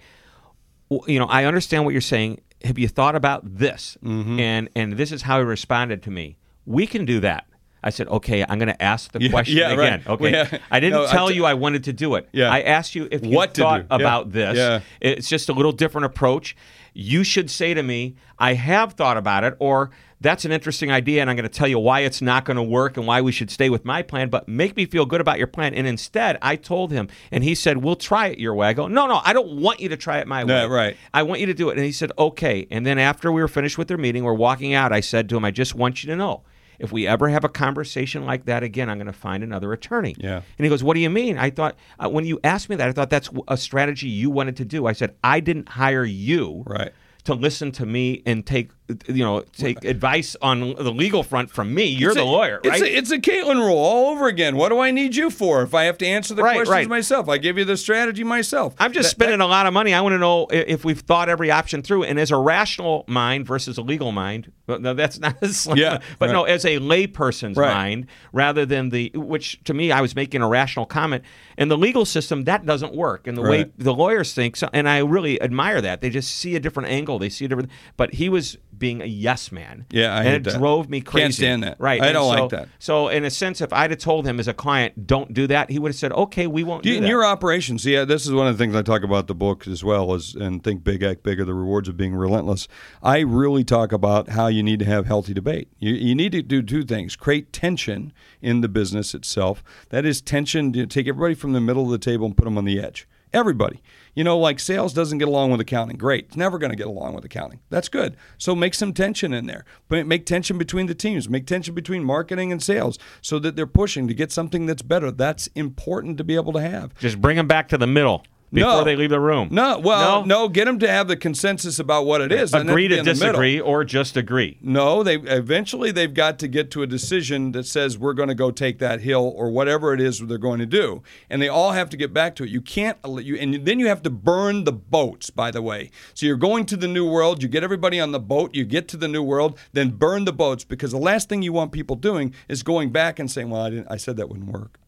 you 1.06 1.18
know, 1.18 1.26
I 1.26 1.44
understand 1.46 1.84
what 1.84 1.92
you're 1.92 2.00
saying. 2.00 2.40
Have 2.64 2.78
you 2.78 2.86
thought 2.86 3.16
about 3.16 3.42
this? 3.58 3.96
Mm-hmm. 4.04 4.38
And 4.38 4.68
and 4.76 4.92
this 4.92 5.10
is 5.10 5.22
how 5.22 5.38
he 5.38 5.44
responded 5.44 6.02
to 6.04 6.10
me. 6.10 6.36
We 6.64 6.86
can 6.86 7.04
do 7.04 7.18
that. 7.20 7.46
I 7.82 7.90
said, 7.90 8.08
okay, 8.08 8.44
I'm 8.48 8.58
going 8.58 8.68
to 8.68 8.82
ask 8.82 9.10
the 9.12 9.20
Yeah, 9.22 9.30
question 9.30 9.56
yeah, 9.56 9.74
right. 9.74 9.94
again. 9.94 10.02
Okay, 10.06 10.30
Yeah. 10.32 10.58
I 10.70 10.80
didn't 10.80 11.00
No, 11.00 11.06
tell 11.08 11.28
t- 11.28 11.34
you 11.34 11.44
I 11.44 11.54
wanted 11.54 11.84
to 11.84 11.92
do 11.92 12.14
it. 12.14 12.28
Yeah. 12.32 12.50
I 12.50 12.60
asked 12.62 12.94
you 12.94 13.08
if 13.10 13.24
you 13.26 13.34
What 13.36 13.54
thought. 13.54 13.86
About 13.90 14.30
this. 14.32 14.82
It's 15.00 15.28
just 15.28 15.48
a 15.48 15.52
little 15.52 15.72
different 15.72 16.04
approach. 16.06 16.54
You 16.94 17.24
should 17.24 17.50
say 17.50 17.72
to 17.74 17.82
me, 17.82 18.16
I 18.38 18.54
have 18.54 18.92
thought 18.92 19.16
about 19.16 19.44
it, 19.44 19.56
or 19.58 19.90
that's 20.20 20.44
an 20.44 20.52
interesting 20.52 20.92
idea, 20.92 21.20
and 21.22 21.30
I'm 21.30 21.36
going 21.36 21.48
to 21.48 21.48
tell 21.58 21.66
you 21.66 21.78
why 21.78 22.00
it's 22.00 22.20
not 22.22 22.44
going 22.44 22.58
to 22.58 22.62
work 22.62 22.96
and 22.98 23.06
why 23.06 23.22
we 23.22 23.32
should 23.32 23.50
stay 23.50 23.70
with 23.70 23.84
my 23.84 24.02
plan, 24.02 24.28
but 24.28 24.46
make 24.46 24.76
me 24.76 24.84
feel 24.84 25.06
good 25.06 25.20
about 25.20 25.38
your 25.38 25.46
plan. 25.46 25.72
And 25.74 25.86
instead, 25.86 26.38
I 26.42 26.54
told 26.56 26.92
him, 26.92 27.08
and 27.32 27.42
he 27.42 27.54
said, 27.54 27.78
We'll 27.78 27.96
try 27.96 28.26
it 28.28 28.38
your 28.38 28.54
way. 28.54 28.68
I 28.68 28.72
go, 28.74 28.86
No, 28.88 29.06
no, 29.06 29.20
I 29.24 29.32
don't 29.32 29.56
want 29.60 29.80
you 29.80 29.88
to 29.88 29.96
try 29.96 30.18
it 30.18 30.28
my 30.28 30.44
way. 30.44 30.52
Yeah, 30.54 30.66
right. 30.66 30.96
I 31.14 31.22
want 31.22 31.40
you 31.40 31.46
to 31.46 31.54
do 31.54 31.70
it. 31.70 31.76
And 31.78 31.84
he 31.86 31.92
said, 31.92 32.12
Okay. 32.18 32.66
And 32.70 32.84
then 32.84 32.98
after 32.98 33.32
we 33.32 33.40
were 33.40 33.48
finished 33.48 33.78
with 33.78 33.88
their 33.88 33.98
meeting, 33.98 34.22
we're 34.22 34.34
walking 34.34 34.74
out, 34.74 34.92
I 34.92 35.00
said 35.00 35.28
to 35.30 35.36
him, 35.36 35.44
I 35.46 35.50
just 35.50 35.74
want 35.74 36.04
you 36.04 36.10
to 36.10 36.16
know. 36.16 36.42
If 36.78 36.92
we 36.92 37.06
ever 37.06 37.28
have 37.28 37.44
a 37.44 37.48
conversation 37.48 38.24
like 38.24 38.44
that 38.46 38.62
again, 38.62 38.88
I'm 38.90 38.98
going 38.98 39.06
to 39.06 39.12
find 39.12 39.42
another 39.42 39.72
attorney. 39.72 40.14
Yeah. 40.18 40.36
And 40.58 40.64
he 40.64 40.68
goes, 40.68 40.82
"What 40.82 40.94
do 40.94 41.00
you 41.00 41.10
mean?" 41.10 41.38
I 41.38 41.50
thought 41.50 41.76
uh, 41.98 42.08
when 42.08 42.24
you 42.24 42.40
asked 42.44 42.68
me 42.68 42.76
that, 42.76 42.88
I 42.88 42.92
thought 42.92 43.10
that's 43.10 43.30
a 43.48 43.56
strategy 43.56 44.08
you 44.08 44.30
wanted 44.30 44.56
to 44.56 44.64
do. 44.64 44.86
I 44.86 44.92
said, 44.92 45.14
"I 45.22 45.40
didn't 45.40 45.68
hire 45.70 46.04
you 46.04 46.64
Right. 46.66 46.92
to 47.24 47.34
listen 47.34 47.70
to 47.72 47.86
me 47.86 48.22
and 48.26 48.44
take 48.44 48.70
you 49.08 49.24
know 49.24 49.40
take 49.52 49.84
advice 49.84 50.36
on 50.42 50.74
the 50.74 50.92
legal 50.92 51.22
front 51.22 51.50
from 51.50 51.72
me. 51.72 51.84
You're 51.84 52.10
It's 52.10 52.16
the 52.18 52.24
a- 52.24 52.24
lawyer, 52.24 52.60
it's? 52.64 52.80
A, 52.82 52.96
it's 52.98 53.10
a 53.10 53.18
Caitlin 53.18 53.56
rule 53.64 53.78
all 53.78 54.10
over 54.10 54.26
again. 54.26 54.56
What 54.56 54.68
do 54.70 54.80
I 54.80 54.90
need 54.90 55.16
you 55.16 55.30
for 55.30 55.62
if 55.62 55.72
I 55.74 55.84
have 55.84 55.96
to 55.98 56.06
answer 56.06 56.34
the 56.34 56.42
Right, 56.42 56.56
questions 56.56 56.70
right. 56.74 56.88
myself? 56.88 57.28
I 57.28 57.38
give 57.38 57.56
you 57.56 57.64
the 57.64 57.76
strategy 57.76 58.24
myself. 58.24 58.74
I'm 58.78 58.92
just 58.92 59.04
That- 59.10 59.10
spending 59.24 59.40
a 59.40 59.46
lot 59.46 59.66
of 59.66 59.72
money. 59.72 59.94
I 59.94 60.00
want 60.00 60.14
to 60.14 60.18
know 60.18 60.46
if 60.50 60.84
we've 60.84 60.98
thought 61.00 61.28
every 61.28 61.50
option 61.50 61.80
through. 61.82 62.04
And 62.04 62.18
as 62.18 62.30
a 62.30 62.36
rational 62.36 63.04
mind 63.06 63.46
versus 63.46 63.78
a 63.78 63.82
legal 63.82 64.12
mind, 64.12 64.52
no, 64.66 64.92
that's 64.94 65.18
not 65.20 65.36
as 65.42 65.66
Yeah, 65.74 66.00
but 66.18 66.30
no, 66.30 66.42
as 66.44 66.64
a 66.64 66.78
layperson's 66.78 67.56
Right. 67.56 67.72
mind, 67.72 68.06
rather 68.32 68.66
than 68.66 68.90
the 68.90 69.10
which 69.14 69.62
to 69.64 69.74
me 69.74 69.92
I 69.92 70.00
was 70.00 70.14
making 70.16 70.42
a 70.42 70.48
rational 70.48 70.86
comment. 70.86 71.22
In 71.56 71.68
the 71.68 71.78
legal 71.78 72.04
system, 72.04 72.44
that 72.44 72.66
doesn't 72.66 72.94
work. 72.94 73.26
And 73.26 73.36
the 73.38 73.42
way 73.42 73.66
the 73.78 73.94
lawyers 73.94 74.34
think, 74.34 74.56
so, 74.56 74.68
and 74.72 74.88
I 74.88 74.98
really 74.98 75.40
admire 75.40 75.80
that. 75.80 76.00
They 76.00 76.10
just 76.10 76.34
see 76.36 76.56
a 76.56 76.60
different 76.60 76.88
angle. 76.90 77.18
They 77.18 77.28
see 77.28 77.44
a 77.44 77.48
different. 77.48 77.70
But 77.96 78.14
he 78.14 78.28
was 78.28 78.56
being 78.82 79.00
a 79.00 79.04
yes 79.06 79.52
man. 79.52 79.86
Yeah, 79.90 80.12
I 80.12 80.24
and 80.24 80.34
it 80.34 80.44
that. 80.44 80.58
drove 80.58 80.90
me 80.90 81.00
crazy. 81.00 81.22
Can't 81.22 81.34
stand 81.34 81.62
that. 81.62 81.76
Right, 81.78 82.02
I 82.02 82.06
and 82.08 82.14
don't 82.14 82.34
so- 82.36 82.40
like 82.42 82.50
that. 82.50 82.68
So 82.80 83.08
in 83.08 83.24
a 83.24 83.30
sense, 83.30 83.60
if 83.60 83.72
I'd 83.72 83.90
have 83.92 84.00
told 84.00 84.26
him 84.26 84.40
as 84.40 84.48
a 84.48 84.52
client, 84.52 85.06
don't 85.06 85.32
do 85.32 85.46
that, 85.46 85.70
he 85.70 85.78
would 85.78 85.90
have 85.90 85.96
said, 85.96 86.12
okay, 86.12 86.48
we 86.48 86.64
won't 86.64 86.82
do, 86.82 86.88
Do 86.88 86.92
you- 86.92 86.96
in 86.98 87.02
that. 87.04 87.08
your 87.08 87.24
operations, 87.24 87.86
yeah, 87.86 88.04
this 88.04 88.26
is 88.26 88.32
one 88.32 88.48
of 88.48 88.58
the 88.58 88.62
things 88.62 88.74
I 88.74 88.82
talk 88.82 89.04
about 89.04 89.28
the 89.28 89.34
book 89.36 89.68
as 89.68 89.84
well 89.84 90.12
as 90.14 90.34
and 90.34 90.64
think 90.64 90.82
big, 90.82 91.02
act 91.04 91.22
bigger, 91.22 91.44
the 91.44 91.54
rewards 91.54 91.88
of 91.88 91.96
being 91.96 92.14
relentless. 92.14 92.66
I 93.02 93.20
really 93.20 93.62
talk 93.62 93.92
about 93.92 94.30
how 94.30 94.48
you 94.48 94.62
need 94.64 94.80
to 94.80 94.84
have 94.84 95.06
healthy 95.06 95.32
debate. 95.32 95.68
You, 95.78 95.94
you 95.94 96.14
need 96.16 96.32
to 96.32 96.42
do 96.42 96.60
two 96.60 96.82
things: 96.82 97.14
create 97.14 97.52
tension 97.52 98.12
in 98.42 98.60
the 98.62 98.68
business 98.68 99.14
itself. 99.14 99.62
That 99.90 100.04
is 100.04 100.20
tension 100.20 100.72
to 100.72 100.86
take 100.86 101.06
everybody 101.06 101.34
from 101.34 101.52
the 101.52 101.60
middle 101.60 101.84
of 101.84 101.90
the 101.90 101.98
table 101.98 102.26
and 102.26 102.36
put 102.36 102.44
them 102.46 102.58
on 102.58 102.64
the 102.64 102.80
edge. 102.80 103.06
Everybody. 103.32 103.82
You 104.14 104.24
know, 104.24 104.38
like 104.38 104.60
sales 104.60 104.92
doesn't 104.92 105.18
get 105.18 105.28
along 105.28 105.52
with 105.52 105.60
accounting. 105.60 105.96
Great. 105.96 106.26
It's 106.26 106.36
never 106.36 106.58
going 106.58 106.70
to 106.70 106.76
get 106.76 106.86
along 106.86 107.14
with 107.14 107.24
accounting. 107.24 107.60
That's 107.70 107.88
good. 107.88 108.16
So 108.36 108.54
make 108.54 108.74
some 108.74 108.92
tension 108.92 109.32
in 109.32 109.46
there. 109.46 109.64
Make 109.88 110.26
tension 110.26 110.58
between 110.58 110.86
the 110.86 110.94
teams. 110.94 111.28
Make 111.30 111.46
tension 111.46 111.74
between 111.74 112.04
marketing 112.04 112.52
and 112.52 112.62
sales 112.62 112.98
so 113.22 113.38
that 113.38 113.56
they're 113.56 113.66
pushing 113.66 114.08
to 114.08 114.14
get 114.14 114.30
something 114.30 114.66
that's 114.66 114.82
better. 114.82 115.10
That's 115.10 115.46
important 115.48 116.18
to 116.18 116.24
be 116.24 116.34
able 116.34 116.52
to 116.52 116.60
have. 116.60 116.94
Just 116.98 117.22
bring 117.22 117.38
them 117.38 117.48
back 117.48 117.68
to 117.68 117.78
the 117.78 117.86
middle. 117.86 118.24
Before 118.52 118.70
No. 118.70 118.84
they 118.84 118.96
leave 118.96 119.10
the 119.10 119.20
room. 119.20 119.48
No, 119.50 119.78
well, 119.78 120.26
no, 120.26 120.48
get 120.48 120.66
them 120.66 120.78
to 120.80 120.88
have 120.88 121.08
the 121.08 121.16
consensus 121.16 121.78
about 121.78 122.04
what 122.06 122.20
it 122.20 122.30
is. 122.32 122.52
Agree 122.52 122.88
to 122.88 122.98
in 122.98 123.04
the 123.04 123.12
middle. 123.14 123.28
disagree 123.28 123.60
or 123.60 123.84
just 123.84 124.16
agree. 124.16 124.58
No, 124.60 125.02
they 125.02 125.16
eventually 125.16 125.90
they've 125.90 126.12
got 126.12 126.38
to 126.40 126.48
get 126.48 126.70
to 126.72 126.82
a 126.82 126.86
decision 126.86 127.52
that 127.52 127.64
says 127.66 127.96
we're 127.98 128.12
going 128.14 128.28
to 128.28 128.34
go 128.34 128.50
take 128.50 128.78
that 128.80 129.00
hill 129.00 129.32
or 129.36 129.50
whatever 129.50 129.94
it 129.94 130.00
is 130.00 130.20
they're 130.20 130.38
going 130.38 130.58
to 130.60 130.66
do, 130.66 131.02
and 131.30 131.40
they 131.40 131.48
all 131.48 131.72
have 131.72 131.88
to 131.90 131.96
get 131.96 132.12
back 132.12 132.36
to 132.36 132.44
it. 132.44 132.50
You 132.50 132.60
can't 132.60 132.98
uh, 133.04 133.16
you 133.16 133.36
and 133.36 133.64
then 133.66 133.78
you 133.80 133.88
have 133.88 134.02
to 134.02 134.10
burn 134.10 134.64
the 134.64 134.72
boats. 134.72 135.30
By 135.30 135.50
the 135.50 135.62
way, 135.62 135.90
so 136.14 136.26
you're 136.26 136.36
going 136.36 136.66
to 136.66 136.76
the 136.76 136.88
new 136.88 137.08
world. 137.08 137.42
You 137.42 137.48
get 137.48 137.64
everybody 137.64 137.98
on 138.00 138.12
the 138.12 138.20
boat. 138.20 138.54
You 138.54 138.64
get 138.64 138.88
to 138.88 138.96
the 138.96 139.08
new 139.08 139.22
world, 139.22 139.58
then 139.72 139.90
burn 139.90 140.24
the 140.24 140.32
boats 140.32 140.64
because 140.64 140.90
the 140.92 140.98
last 140.98 141.28
thing 141.28 141.42
you 141.42 141.52
want 141.52 141.72
people 141.72 141.96
doing 141.96 142.34
is 142.48 142.62
going 142.62 142.90
back 142.90 143.18
and 143.18 143.30
saying, 143.30 143.50
"Well, 143.50 143.62
I 143.62 143.70
didn't. 143.70 143.86
I 143.90 143.96
said 143.96 144.16
that 144.18 144.28
wouldn't 144.28 144.50
work." 144.52 144.78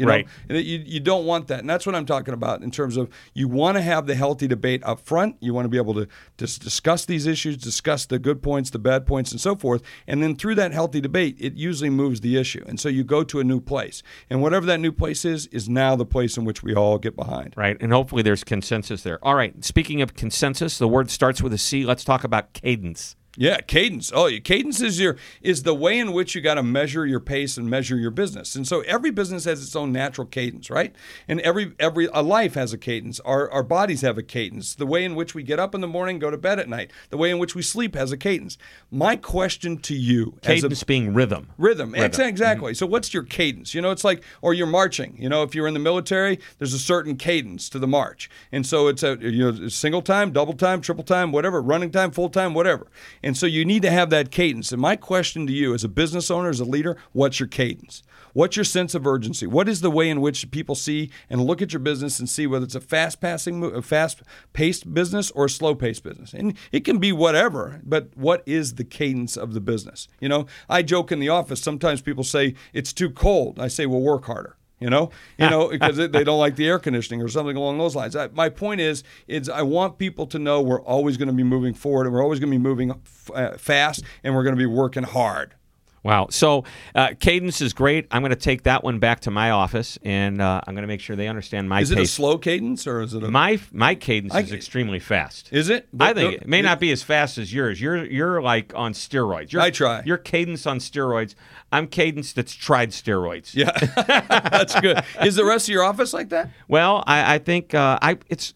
You 0.00 0.06
know? 0.06 0.12
Right. 0.12 0.28
And 0.48 0.58
you, 0.64 0.82
you 0.86 0.98
don't 0.98 1.26
want 1.26 1.48
that. 1.48 1.60
And 1.60 1.68
that's 1.68 1.84
what 1.84 1.94
I'm 1.94 2.06
talking 2.06 2.32
about 2.32 2.62
in 2.62 2.70
terms 2.70 2.96
of 2.96 3.10
you 3.34 3.48
want 3.48 3.76
to 3.76 3.82
have 3.82 4.06
the 4.06 4.14
healthy 4.14 4.48
debate 4.48 4.82
up 4.82 4.98
front. 5.00 5.36
You 5.40 5.52
want 5.52 5.66
to 5.66 5.68
be 5.68 5.76
able 5.76 5.92
to 5.92 6.08
just 6.38 6.62
discuss 6.62 7.04
these 7.04 7.26
issues, 7.26 7.58
discuss 7.58 8.06
the 8.06 8.18
good 8.18 8.42
points, 8.42 8.70
the 8.70 8.78
bad 8.78 9.06
points, 9.06 9.30
and 9.30 9.38
so 9.38 9.54
forth. 9.56 9.82
And 10.06 10.22
then 10.22 10.36
through 10.36 10.54
that 10.54 10.72
healthy 10.72 11.02
debate, 11.02 11.36
it 11.38 11.52
usually 11.52 11.90
moves 11.90 12.22
the 12.22 12.38
issue. 12.38 12.64
And 12.66 12.80
so 12.80 12.88
you 12.88 13.04
go 13.04 13.22
to 13.24 13.40
a 13.40 13.44
new 13.44 13.60
place. 13.60 14.02
And 14.30 14.40
whatever 14.40 14.64
that 14.66 14.80
new 14.80 14.92
place 14.92 15.26
is, 15.26 15.46
is 15.48 15.68
now 15.68 15.96
the 15.96 16.06
place 16.06 16.38
in 16.38 16.46
which 16.46 16.62
we 16.62 16.74
all 16.74 16.96
get 16.96 17.14
behind. 17.14 17.52
Right. 17.58 17.76
And 17.78 17.92
hopefully 17.92 18.22
there's 18.22 18.42
consensus 18.42 19.02
there. 19.02 19.22
All 19.22 19.34
right. 19.34 19.62
Speaking 19.62 20.00
of 20.00 20.14
consensus, 20.14 20.78
the 20.78 20.88
word 20.88 21.10
starts 21.10 21.42
with 21.42 21.52
a 21.52 21.58
C. 21.58 21.84
Let's 21.84 22.04
talk 22.04 22.24
about 22.24 22.54
cadence. 22.54 23.16
Yeah, 23.36 23.60
cadence. 23.60 24.10
Oh, 24.12 24.28
cadence 24.42 24.80
is 24.80 24.98
your 24.98 25.16
is 25.40 25.62
the 25.62 25.74
way 25.74 25.98
in 25.98 26.12
which 26.12 26.34
you 26.34 26.40
got 26.40 26.54
to 26.54 26.62
measure 26.62 27.06
your 27.06 27.20
pace 27.20 27.56
and 27.56 27.70
measure 27.70 27.96
your 27.96 28.10
business. 28.10 28.54
And 28.56 28.66
so 28.66 28.80
every 28.80 29.10
business 29.12 29.44
has 29.44 29.62
its 29.62 29.76
own 29.76 29.92
natural 29.92 30.26
cadence, 30.26 30.68
right? 30.68 30.94
And 31.28 31.40
every 31.42 31.72
every 31.78 32.08
a 32.12 32.22
life 32.22 32.54
has 32.54 32.72
a 32.72 32.78
cadence. 32.78 33.20
Our 33.20 33.50
our 33.50 33.62
bodies 33.62 34.00
have 34.02 34.18
a 34.18 34.22
cadence. 34.22 34.74
The 34.74 34.84
way 34.86 35.04
in 35.04 35.14
which 35.14 35.34
we 35.34 35.42
get 35.44 35.60
up 35.60 35.74
in 35.74 35.80
the 35.80 35.86
morning, 35.86 36.18
go 36.18 36.30
to 36.30 36.36
bed 36.36 36.58
at 36.58 36.68
night. 36.68 36.90
The 37.10 37.16
way 37.16 37.30
in 37.30 37.38
which 37.38 37.54
we 37.54 37.62
sleep 37.62 37.94
has 37.94 38.10
a 38.10 38.16
cadence. 38.16 38.58
My 38.90 39.14
question 39.16 39.78
to 39.78 39.94
you 39.94 40.34
as 40.42 40.58
a 40.58 40.62
Cadence 40.62 40.82
being 40.84 41.14
rhythm. 41.14 41.50
Rhythm, 41.56 41.92
Mm-hmm. 41.92 42.20
exactly. 42.22 42.74
So, 42.74 42.86
what's 42.86 43.14
your 43.14 43.22
cadence? 43.22 43.74
You 43.74 43.80
know, 43.80 43.90
it's 43.92 44.04
like, 44.04 44.24
or 44.42 44.54
you're 44.54 44.66
marching. 44.66 45.16
You 45.18 45.28
know, 45.28 45.42
if 45.44 45.54
you're 45.54 45.68
in 45.68 45.74
the 45.74 45.80
military, 45.80 46.40
there's 46.58 46.74
a 46.74 46.78
certain 46.78 47.16
cadence 47.16 47.68
to 47.70 47.78
the 47.78 47.86
march, 47.86 48.28
and 48.50 48.66
so 48.66 48.88
it's 48.88 49.02
a 49.02 49.16
you 49.20 49.52
know 49.52 49.68
single 49.68 50.02
time, 50.02 50.32
double 50.32 50.54
time, 50.54 50.80
triple 50.80 51.04
time, 51.04 51.30
whatever, 51.32 51.62
running 51.62 51.90
time, 51.90 52.10
full 52.10 52.28
time, 52.28 52.54
whatever. 52.54 52.88
And 53.22 53.36
so 53.36 53.46
you 53.46 53.64
need 53.64 53.82
to 53.82 53.90
have 53.90 54.10
that 54.10 54.30
cadence. 54.30 54.72
And 54.72 54.80
my 54.80 54.96
question 54.96 55.46
to 55.46 55.52
you, 55.52 55.74
as 55.74 55.84
a 55.84 55.88
business 55.88 56.30
owner, 56.30 56.48
as 56.48 56.60
a 56.60 56.64
leader, 56.64 56.96
what's 57.12 57.38
your 57.40 57.48
cadence? 57.48 58.02
What's 58.32 58.56
your 58.56 58.64
sense 58.64 58.94
of 58.94 59.06
urgency? 59.06 59.46
What 59.46 59.68
is 59.68 59.80
the 59.80 59.90
way 59.90 60.08
in 60.08 60.20
which 60.20 60.50
people 60.50 60.74
see 60.74 61.10
and 61.28 61.44
look 61.44 61.60
at 61.60 61.72
your 61.72 61.80
business 61.80 62.18
and 62.18 62.28
see 62.28 62.46
whether 62.46 62.64
it's 62.64 62.74
a 62.74 62.80
fast 62.80 63.20
passing, 63.20 63.82
fast 63.82 64.22
paced 64.52 64.94
business 64.94 65.30
or 65.32 65.46
a 65.46 65.50
slow 65.50 65.74
paced 65.74 66.04
business? 66.04 66.32
And 66.32 66.56
it 66.70 66.84
can 66.84 66.98
be 66.98 67.12
whatever, 67.12 67.80
but 67.84 68.16
what 68.16 68.42
is 68.46 68.76
the 68.76 68.84
cadence 68.84 69.36
of 69.36 69.52
the 69.52 69.60
business? 69.60 70.06
You 70.20 70.28
know, 70.28 70.46
I 70.68 70.82
joke 70.82 71.10
in 71.10 71.18
the 71.18 71.28
office. 71.28 71.60
Sometimes 71.60 72.02
people 72.02 72.24
say 72.24 72.54
it's 72.72 72.92
too 72.92 73.10
cold. 73.10 73.58
I 73.58 73.68
say, 73.68 73.86
well, 73.86 74.00
work 74.00 74.26
harder. 74.26 74.56
You 74.80 74.88
know, 74.88 75.10
you 75.38 75.48
know, 75.48 75.68
because 75.70 75.96
they 75.96 76.24
don't 76.24 76.38
like 76.38 76.56
the 76.56 76.66
air 76.66 76.78
conditioning 76.78 77.22
or 77.22 77.28
something 77.28 77.56
along 77.56 77.78
those 77.78 77.94
lines. 77.94 78.16
I, 78.16 78.28
my 78.28 78.48
point 78.48 78.80
is, 78.80 79.04
is 79.28 79.48
I 79.48 79.62
want 79.62 79.98
people 79.98 80.26
to 80.28 80.38
know 80.38 80.62
we're 80.62 80.80
always 80.80 81.16
going 81.18 81.28
to 81.28 81.34
be 81.34 81.42
moving 81.44 81.74
forward, 81.74 82.06
and 82.06 82.14
we're 82.14 82.22
always 82.22 82.40
going 82.40 82.50
to 82.50 82.58
be 82.58 82.62
moving 82.62 82.90
f- 82.90 83.30
uh, 83.34 83.56
fast, 83.58 84.02
and 84.24 84.34
we're 84.34 84.42
going 84.42 84.56
to 84.56 84.58
be 84.58 84.66
working 84.66 85.02
hard. 85.02 85.54
Wow. 86.02 86.28
So 86.30 86.64
uh, 86.94 87.10
cadence 87.18 87.60
is 87.60 87.72
great. 87.72 88.06
I'm 88.10 88.22
going 88.22 88.30
to 88.30 88.36
take 88.36 88.62
that 88.62 88.82
one 88.82 88.98
back 88.98 89.20
to 89.20 89.30
my 89.30 89.50
office, 89.50 89.98
and 90.02 90.40
uh, 90.40 90.60
I'm 90.66 90.74
going 90.74 90.82
to 90.82 90.88
make 90.88 91.00
sure 91.00 91.14
they 91.14 91.28
understand 91.28 91.68
my 91.68 91.80
Is 91.80 91.90
it 91.90 91.98
a 91.98 92.06
slow 92.06 92.38
cadence 92.38 92.86
or 92.86 93.02
is 93.02 93.12
it 93.14 93.22
a? 93.22 93.30
my 93.30 93.60
my 93.72 93.94
cadence 93.94 94.34
I- 94.34 94.40
is 94.40 94.52
extremely 94.52 94.98
fast. 94.98 95.48
Is 95.52 95.68
it? 95.68 95.88
I 95.98 96.14
think 96.14 96.36
but- 96.36 96.42
it 96.42 96.48
may 96.48 96.62
not 96.62 96.80
be 96.80 96.90
as 96.90 97.02
fast 97.02 97.36
as 97.38 97.52
yours. 97.52 97.80
You're 97.80 98.04
you're 98.04 98.40
like 98.40 98.72
on 98.74 98.92
steroids. 98.94 99.52
You're, 99.52 99.62
I 99.62 99.70
try. 99.70 100.02
You're 100.04 100.18
cadence 100.18 100.66
on 100.66 100.78
steroids. 100.78 101.34
I'm 101.72 101.86
cadence 101.86 102.32
that's 102.32 102.54
tried 102.54 102.90
steroids. 102.90 103.54
Yeah, 103.54 103.70
that's 104.50 104.78
good. 104.80 105.02
Is 105.22 105.36
the 105.36 105.44
rest 105.44 105.68
of 105.68 105.72
your 105.72 105.84
office 105.84 106.12
like 106.12 106.30
that? 106.30 106.50
Well, 106.66 107.04
I, 107.06 107.34
I 107.34 107.38
think 107.38 107.74
uh, 107.74 107.98
I 108.00 108.16
it's 108.28 108.54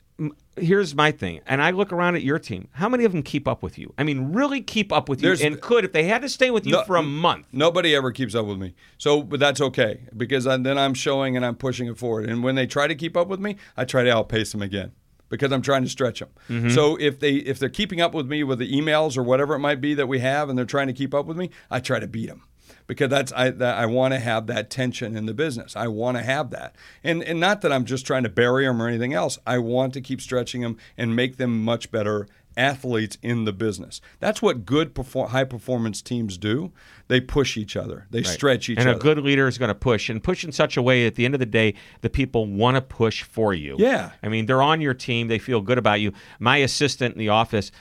here's 0.56 0.94
my 0.94 1.10
thing, 1.10 1.40
and 1.46 1.62
I 1.62 1.70
look 1.70 1.92
around 1.92 2.16
at 2.16 2.22
your 2.22 2.38
team. 2.38 2.68
How 2.72 2.88
many 2.88 3.04
of 3.04 3.12
them 3.12 3.22
keep 3.22 3.46
up 3.48 3.62
with 3.62 3.78
you? 3.78 3.92
I 3.98 4.04
mean, 4.04 4.32
really 4.32 4.60
keep 4.60 4.92
up 4.92 5.08
with 5.08 5.20
you, 5.22 5.28
There's- 5.28 5.40
and 5.42 5.60
could 5.60 5.84
if 5.84 5.92
they 5.92 6.04
had 6.04 6.22
to 6.22 6.28
stay 6.28 6.50
with 6.50 6.66
you 6.66 6.72
No- 6.72 6.82
for 6.84 6.96
a 6.96 7.02
month. 7.02 7.46
Nobody 7.52 7.94
ever 7.94 8.12
keeps 8.12 8.34
up 8.34 8.46
with 8.46 8.58
me. 8.58 8.74
So, 8.98 9.22
but 9.22 9.40
that's 9.40 9.60
okay 9.60 10.00
because 10.16 10.46
I, 10.46 10.56
then 10.56 10.78
I'm 10.78 10.94
showing 10.94 11.36
and 11.36 11.44
I'm 11.44 11.56
pushing 11.56 11.88
it 11.88 11.98
forward. 11.98 12.28
And 12.28 12.42
when 12.42 12.54
they 12.54 12.66
try 12.66 12.86
to 12.86 12.94
keep 12.94 13.16
up 13.16 13.28
with 13.28 13.40
me, 13.40 13.56
I 13.76 13.84
try 13.84 14.02
to 14.04 14.10
outpace 14.10 14.52
them 14.52 14.62
again 14.62 14.92
because 15.28 15.52
I'm 15.52 15.62
trying 15.62 15.82
to 15.82 15.88
stretch 15.88 16.20
them. 16.20 16.28
Mm-hmm. 16.48 16.70
So 16.70 16.96
if 17.00 17.18
they 17.18 17.34
if 17.34 17.58
they're 17.58 17.68
keeping 17.68 18.00
up 18.00 18.14
with 18.14 18.26
me 18.26 18.44
with 18.44 18.58
the 18.58 18.72
emails 18.72 19.16
or 19.16 19.22
whatever 19.22 19.54
it 19.54 19.58
might 19.60 19.80
be 19.80 19.94
that 19.94 20.06
we 20.06 20.20
have, 20.20 20.48
and 20.48 20.56
they're 20.58 20.64
trying 20.64 20.86
to 20.86 20.92
keep 20.92 21.14
up 21.14 21.26
with 21.26 21.36
me, 21.36 21.50
I 21.70 21.80
try 21.80 21.98
to 21.98 22.06
beat 22.06 22.28
them. 22.28 22.42
Because 22.86 23.08
that's 23.08 23.32
I 23.32 23.50
that 23.50 23.78
I 23.78 23.86
want 23.86 24.12
to 24.14 24.20
have 24.20 24.46
that 24.48 24.68
tension 24.68 25.16
in 25.16 25.26
the 25.26 25.32
business. 25.34 25.74
I 25.74 25.88
want 25.88 26.16
to 26.18 26.22
have 26.22 26.50
that, 26.50 26.76
and 27.02 27.22
and 27.22 27.40
not 27.40 27.62
that 27.62 27.72
I'm 27.72 27.84
just 27.86 28.06
trying 28.06 28.24
to 28.24 28.28
bury 28.28 28.66
them 28.66 28.82
or 28.82 28.88
anything 28.88 29.14
else. 29.14 29.38
I 29.46 29.58
want 29.58 29.94
to 29.94 30.00
keep 30.02 30.20
stretching 30.20 30.60
them 30.60 30.76
and 30.98 31.16
make 31.16 31.36
them 31.38 31.64
much 31.64 31.90
better 31.90 32.26
athletes 32.56 33.18
in 33.22 33.46
the 33.46 33.52
business. 33.52 34.00
That's 34.20 34.40
what 34.40 34.64
good 34.64 34.94
perform- 34.94 35.30
high 35.30 35.44
performance 35.44 36.00
teams 36.00 36.38
do. 36.38 36.72
They 37.08 37.20
push 37.20 37.56
each 37.56 37.76
other. 37.76 38.06
They 38.10 38.22
stretch 38.22 38.68
each 38.68 38.78
and 38.78 38.86
other. 38.86 38.92
And 38.92 39.00
a 39.00 39.02
good 39.02 39.18
leader 39.18 39.48
is 39.48 39.58
going 39.58 39.70
to 39.70 39.74
push 39.74 40.08
and 40.08 40.22
push 40.22 40.44
in 40.44 40.52
such 40.52 40.76
a 40.76 40.82
way 40.82 41.06
at 41.06 41.16
the 41.16 41.24
end 41.24 41.34
of 41.34 41.40
the 41.40 41.46
day 41.46 41.74
the 42.02 42.10
people 42.10 42.46
want 42.46 42.76
to 42.76 42.80
push 42.80 43.22
for 43.24 43.52
you 43.54 43.74
Yeah. 43.78 44.12
i 44.22 44.28
mean 44.28 44.46
they're 44.46 44.62
on 44.62 44.80
your 44.80 44.94
team 44.94 45.26
they 45.28 45.38
feel 45.40 45.60
good 45.60 45.78
about 45.78 46.00
you 46.00 46.12
my 46.38 46.58
assistant 46.58 47.14
in 47.14 47.18
the 47.18 47.28
office 47.28 47.72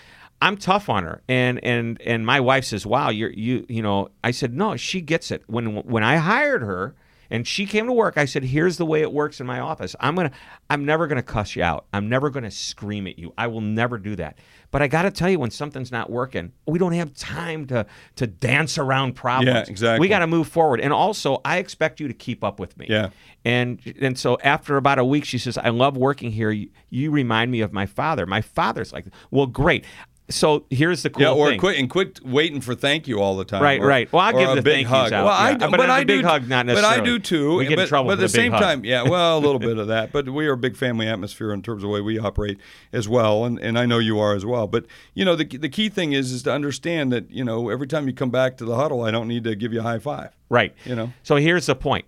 i'm 0.44 0.58
tough 0.58 0.90
on 0.90 1.04
her 1.04 1.22
and 1.28 1.64
and 1.64 2.00
and 2.02 2.26
my 2.26 2.40
wife 2.40 2.66
says 2.66 2.86
wow 2.86 3.10
you're 3.10 3.32
you 3.32 3.66
you 3.70 3.82
know 3.82 4.10
i 4.24 4.32
said 4.32 4.54
no 4.54 4.76
she 4.76 5.02
gets 5.02 5.32
it 5.32 5.42
when 5.48 5.76
when 5.84 6.04
i 6.04 6.18
hired 6.18 6.62
her 6.62 6.96
and 7.30 7.48
she 7.48 7.66
came 7.66 7.88
to 7.88 7.94
work 7.94 8.18
i 8.18 8.26
said 8.26 8.44
here's 8.44 8.78
the 8.78 8.86
way 8.86 9.02
it 9.02 9.12
works 9.12 9.40
in 9.40 9.48
my 9.48 9.60
office 9.60 9.96
i'm 10.00 10.16
gonna 10.16 10.32
i'm 10.70 10.86
never 10.86 11.08
gonna 11.08 11.24
cuss 11.24 11.56
you 11.56 11.64
out 11.64 11.86
i'm 11.94 12.08
never 12.10 12.30
gonna 12.30 12.52
scream 12.52 13.08
at 13.08 13.18
you 13.18 13.34
i 13.38 13.48
will 13.48 13.62
never 13.62 13.98
do 13.98 14.16
that 14.16 14.38
but 14.72 14.82
i 14.82 14.88
gotta 14.88 15.10
tell 15.10 15.30
you 15.30 15.40
when 15.40 15.50
something's 15.52 15.92
not 15.92 16.10
working 16.10 16.52
we 16.68 16.78
don't 16.78 16.92
have 16.94 17.14
time 17.16 17.66
to 17.66 17.86
to 18.16 18.28
dance 18.28 18.78
around 18.78 19.14
problems 19.14 19.56
Yeah, 19.56 19.72
exactly. 19.72 20.00
we 20.04 20.10
gotta 20.10 20.28
move 20.28 20.48
forward. 20.48 20.80
And 20.82 20.92
also, 20.92 21.40
I 21.46 21.58
expect 21.58 22.00
you 22.00 22.08
to 22.08 22.14
keep 22.14 22.44
up 22.44 22.60
with 22.60 22.76
me. 22.78 22.88
Yeah. 22.90 23.10
And 23.46 23.80
and 24.02 24.18
so 24.18 24.38
after 24.44 24.78
about 24.78 24.98
a 25.00 25.06
week, 25.06 25.26
she 25.26 25.38
says, 25.38 25.58
"I 25.58 25.70
love 25.70 25.96
working 25.98 26.32
here. 26.32 26.50
You, 26.52 26.70
you 26.90 27.12
remind 27.12 27.52
me 27.52 27.62
of 27.62 27.72
my 27.74 27.86
father. 27.86 28.26
My 28.26 28.42
father's 28.42 28.92
like, 28.94 29.06
well, 29.32 29.46
great. 29.46 29.86
So 30.30 30.66
here's 30.70 31.04
the 31.04 31.10
cool 31.10 31.22
yeah, 31.22 31.32
or 31.32 31.50
thing. 31.50 31.60
quit 31.60 31.78
and 31.78 31.90
quit 31.90 32.26
waiting 32.26 32.62
for 32.62 32.76
thank 32.76 33.10
you 33.10 33.20
all 33.20 33.36
the 33.36 33.44
time. 33.44 33.62
Right, 33.62 33.82
or- 33.82 33.86
right. 33.86 34.12
Well, 34.12 34.22
I'll 34.22 34.32
give 34.32 34.56
the 34.56 34.62
big 34.62 34.86
thank 34.86 34.88
hug. 34.88 35.04
yous 35.08 35.12
out, 35.12 35.26
Well, 35.26 35.34
I, 35.34 35.50
yeah. 35.52 35.58
but, 35.58 35.72
But 35.72 35.90
I 35.90 36.00
a 36.00 36.06
big 36.06 36.22
do, 36.22 36.28
hug, 36.28 36.48
not 36.48 36.66
But 36.66 36.86
I 36.86 37.02
do 37.02 37.20
too. 37.20 37.58
We 37.58 37.66
get 37.66 37.74
in 37.74 37.76
but, 37.80 37.90
trouble 37.90 38.08
but 38.08 38.14
at 38.14 38.16
the 38.20 38.22
the 38.24 38.30
same 38.30 38.54
hug. 38.54 38.62
time, 38.62 38.86
yeah. 38.86 39.04
Well, 39.04 39.38
a 39.38 39.40
little 39.40 39.60
bit 39.60 39.78
of 39.78 39.88
that, 39.90 40.14
but 40.14 40.30
we 40.30 40.48
are 40.48 40.54
a 40.54 40.58
big 40.58 40.78
family 40.78 41.08
atmosphere 41.10 41.52
in 41.52 41.62
terms 41.62 41.84
of 41.84 41.90
the 41.90 41.94
way 41.94 42.00
we 42.00 42.18
operate 42.20 42.58
as 42.94 43.10
well, 43.10 43.44
and, 43.44 43.60
and 43.60 43.78
I 43.78 43.86
know 43.86 44.00
you 44.00 44.18
are 44.20 44.34
as 44.34 44.46
well. 44.46 44.66
But 44.66 44.86
you 45.14 45.26
know, 45.26 45.36
the 45.36 45.46
the 45.46 45.70
key 45.70 45.90
thing 45.90 46.14
is 46.14 46.32
is 46.32 46.44
to 46.44 46.54
understand 46.54 47.12
that 47.12 47.30
you 47.30 47.44
know 47.44 47.70
every 47.70 47.88
time 47.88 48.08
you 48.08 48.14
come 48.14 48.32
back 48.32 48.56
to 48.58 48.66
the 48.66 48.78
huddle, 48.78 49.02
I 49.02 49.12
don't 49.12 49.28
need 49.28 49.44
to 49.44 49.56
give 49.56 49.74
you 49.74 49.82
a 49.82 49.84
high 49.84 50.00
five. 50.00 50.30
Right. 50.50 50.74
You 50.86 50.96
know. 50.96 51.12
So 51.24 51.36
here's 51.36 51.66
the 51.66 51.76
point. 51.76 52.06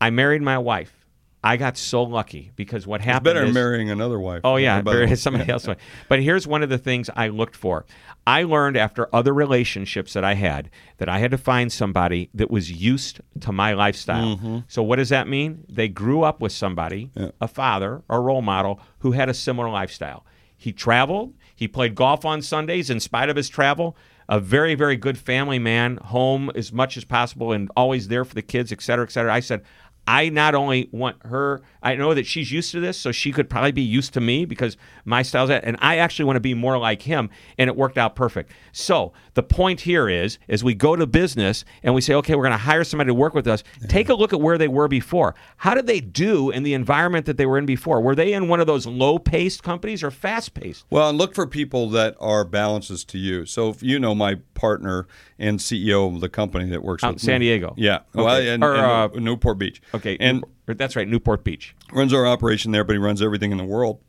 I 0.00 0.08
married 0.08 0.40
my 0.40 0.56
wife. 0.56 1.01
I 1.44 1.56
got 1.56 1.76
so 1.76 2.04
lucky 2.04 2.52
because 2.54 2.86
what 2.86 3.00
happened 3.00 3.24
Better 3.24 3.40
than 3.40 3.48
is, 3.48 3.54
marrying 3.54 3.90
another 3.90 4.20
wife. 4.20 4.42
Oh 4.44 4.56
yeah, 4.56 4.80
By 4.80 4.92
the 4.92 4.98
very- 4.98 5.06
way. 5.10 5.14
somebody 5.16 5.50
else. 5.50 5.66
But 6.08 6.22
here's 6.22 6.46
one 6.46 6.62
of 6.62 6.68
the 6.68 6.78
things 6.78 7.10
I 7.16 7.28
looked 7.28 7.56
for. 7.56 7.84
I 8.26 8.44
learned 8.44 8.76
after 8.76 9.08
other 9.12 9.34
relationships 9.34 10.12
that 10.12 10.22
I 10.22 10.34
had 10.34 10.70
that 10.98 11.08
I 11.08 11.18
had 11.18 11.32
to 11.32 11.38
find 11.38 11.72
somebody 11.72 12.30
that 12.34 12.50
was 12.50 12.70
used 12.70 13.20
to 13.40 13.50
my 13.50 13.72
lifestyle. 13.72 14.36
Mm-hmm. 14.36 14.58
So 14.68 14.82
what 14.84 14.96
does 14.96 15.08
that 15.08 15.26
mean? 15.26 15.64
They 15.68 15.88
grew 15.88 16.22
up 16.22 16.40
with 16.40 16.52
somebody, 16.52 17.10
a 17.40 17.48
father 17.48 18.02
or 18.08 18.22
role 18.22 18.42
model 18.42 18.80
who 19.00 19.12
had 19.12 19.28
a 19.28 19.34
similar 19.34 19.68
lifestyle. 19.68 20.24
He 20.56 20.72
traveled. 20.72 21.34
He 21.56 21.66
played 21.66 21.96
golf 21.96 22.24
on 22.24 22.40
Sundays 22.42 22.88
in 22.88 23.00
spite 23.00 23.28
of 23.28 23.34
his 23.36 23.48
travel. 23.48 23.96
A 24.28 24.38
very, 24.38 24.76
very 24.76 24.96
good 24.96 25.18
family 25.18 25.58
man, 25.58 25.96
home 25.96 26.50
as 26.54 26.72
much 26.72 26.96
as 26.96 27.04
possible 27.04 27.50
and 27.52 27.68
always 27.76 28.06
there 28.06 28.24
for 28.24 28.34
the 28.36 28.42
kids, 28.42 28.70
et 28.70 28.80
cetera, 28.80 29.04
et 29.04 29.10
cetera. 29.10 29.34
I 29.34 29.40
said, 29.40 29.62
I 30.06 30.30
not 30.30 30.54
only 30.54 30.88
want 30.90 31.24
her, 31.26 31.62
I 31.82 31.94
know 31.94 32.12
that 32.12 32.26
she's 32.26 32.50
used 32.50 32.72
to 32.72 32.80
this, 32.80 32.98
so 32.98 33.12
she 33.12 33.30
could 33.30 33.48
probably 33.48 33.72
be 33.72 33.82
used 33.82 34.14
to 34.14 34.20
me 34.20 34.44
because 34.44 34.76
my 35.04 35.22
style's 35.22 35.48
that, 35.48 35.64
and 35.64 35.76
I 35.80 35.98
actually 35.98 36.24
want 36.24 36.36
to 36.36 36.40
be 36.40 36.54
more 36.54 36.76
like 36.76 37.02
him, 37.02 37.30
and 37.56 37.68
it 37.68 37.76
worked 37.76 37.98
out 37.98 38.16
perfect. 38.16 38.50
So 38.72 39.12
the 39.34 39.42
point 39.42 39.80
here 39.82 40.08
is, 40.08 40.38
as 40.48 40.64
we 40.64 40.74
go 40.74 40.96
to 40.96 41.06
business 41.06 41.64
and 41.82 41.94
we 41.94 42.00
say, 42.00 42.14
okay, 42.14 42.34
we're 42.34 42.42
going 42.42 42.52
to 42.52 42.58
hire 42.58 42.84
somebody 42.84 43.08
to 43.08 43.14
work 43.14 43.34
with 43.34 43.46
us, 43.46 43.62
take 43.88 44.08
a 44.08 44.14
look 44.14 44.32
at 44.32 44.40
where 44.40 44.58
they 44.58 44.68
were 44.68 44.88
before. 44.88 45.34
How 45.58 45.74
did 45.74 45.86
they 45.86 46.00
do 46.00 46.50
in 46.50 46.62
the 46.64 46.74
environment 46.74 47.26
that 47.26 47.36
they 47.36 47.46
were 47.46 47.58
in 47.58 47.66
before? 47.66 48.00
Were 48.00 48.14
they 48.14 48.32
in 48.32 48.48
one 48.48 48.60
of 48.60 48.66
those 48.66 48.86
low-paced 48.86 49.62
companies 49.62 50.02
or 50.02 50.10
fast-paced? 50.10 50.84
Well, 50.90 51.10
and 51.10 51.18
look 51.18 51.34
for 51.34 51.46
people 51.46 51.88
that 51.90 52.16
are 52.20 52.44
balances 52.44 53.04
to 53.04 53.18
you. 53.18 53.46
So 53.46 53.68
if 53.68 53.82
you 53.82 53.98
know 53.98 54.14
my 54.14 54.36
partner 54.54 55.06
and 55.42 55.58
CEO 55.58 56.14
of 56.14 56.20
the 56.20 56.28
company 56.28 56.70
that 56.70 56.82
works 56.82 57.02
Out 57.04 57.14
in 57.14 57.18
San 57.18 57.40
Diego. 57.40 57.74
Yeah. 57.76 58.00
Well, 58.14 58.28
and, 58.28 58.62
Or, 58.62 58.74
and 58.74 58.84
uh, 58.84 59.08
Newport 59.18 59.58
Beach. 59.58 59.82
Okay, 59.92 60.16
and 60.20 60.38
Newport- 60.38 60.78
that's 60.78 60.96
right, 60.96 61.08
Newport 61.08 61.44
Beach. 61.44 61.74
runs 61.92 62.14
our 62.14 62.26
operation 62.26 62.72
there, 62.72 62.84
but 62.84 62.92
he 62.92 62.98
runs 62.98 63.20
everything 63.20 63.50
in 63.52 63.58
the 63.58 63.64
world. 63.64 64.00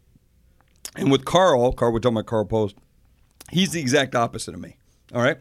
And 0.95 1.11
with 1.11 1.25
Carl, 1.25 1.73
Carl, 1.73 1.91
we're 1.91 1.99
talking 1.99 2.17
about 2.17 2.27
Carl 2.27 2.45
Post. 2.45 2.75
He's 3.51 3.71
the 3.71 3.81
exact 3.81 4.15
opposite 4.15 4.53
of 4.53 4.61
me. 4.61 4.77
All 5.13 5.21
right. 5.21 5.37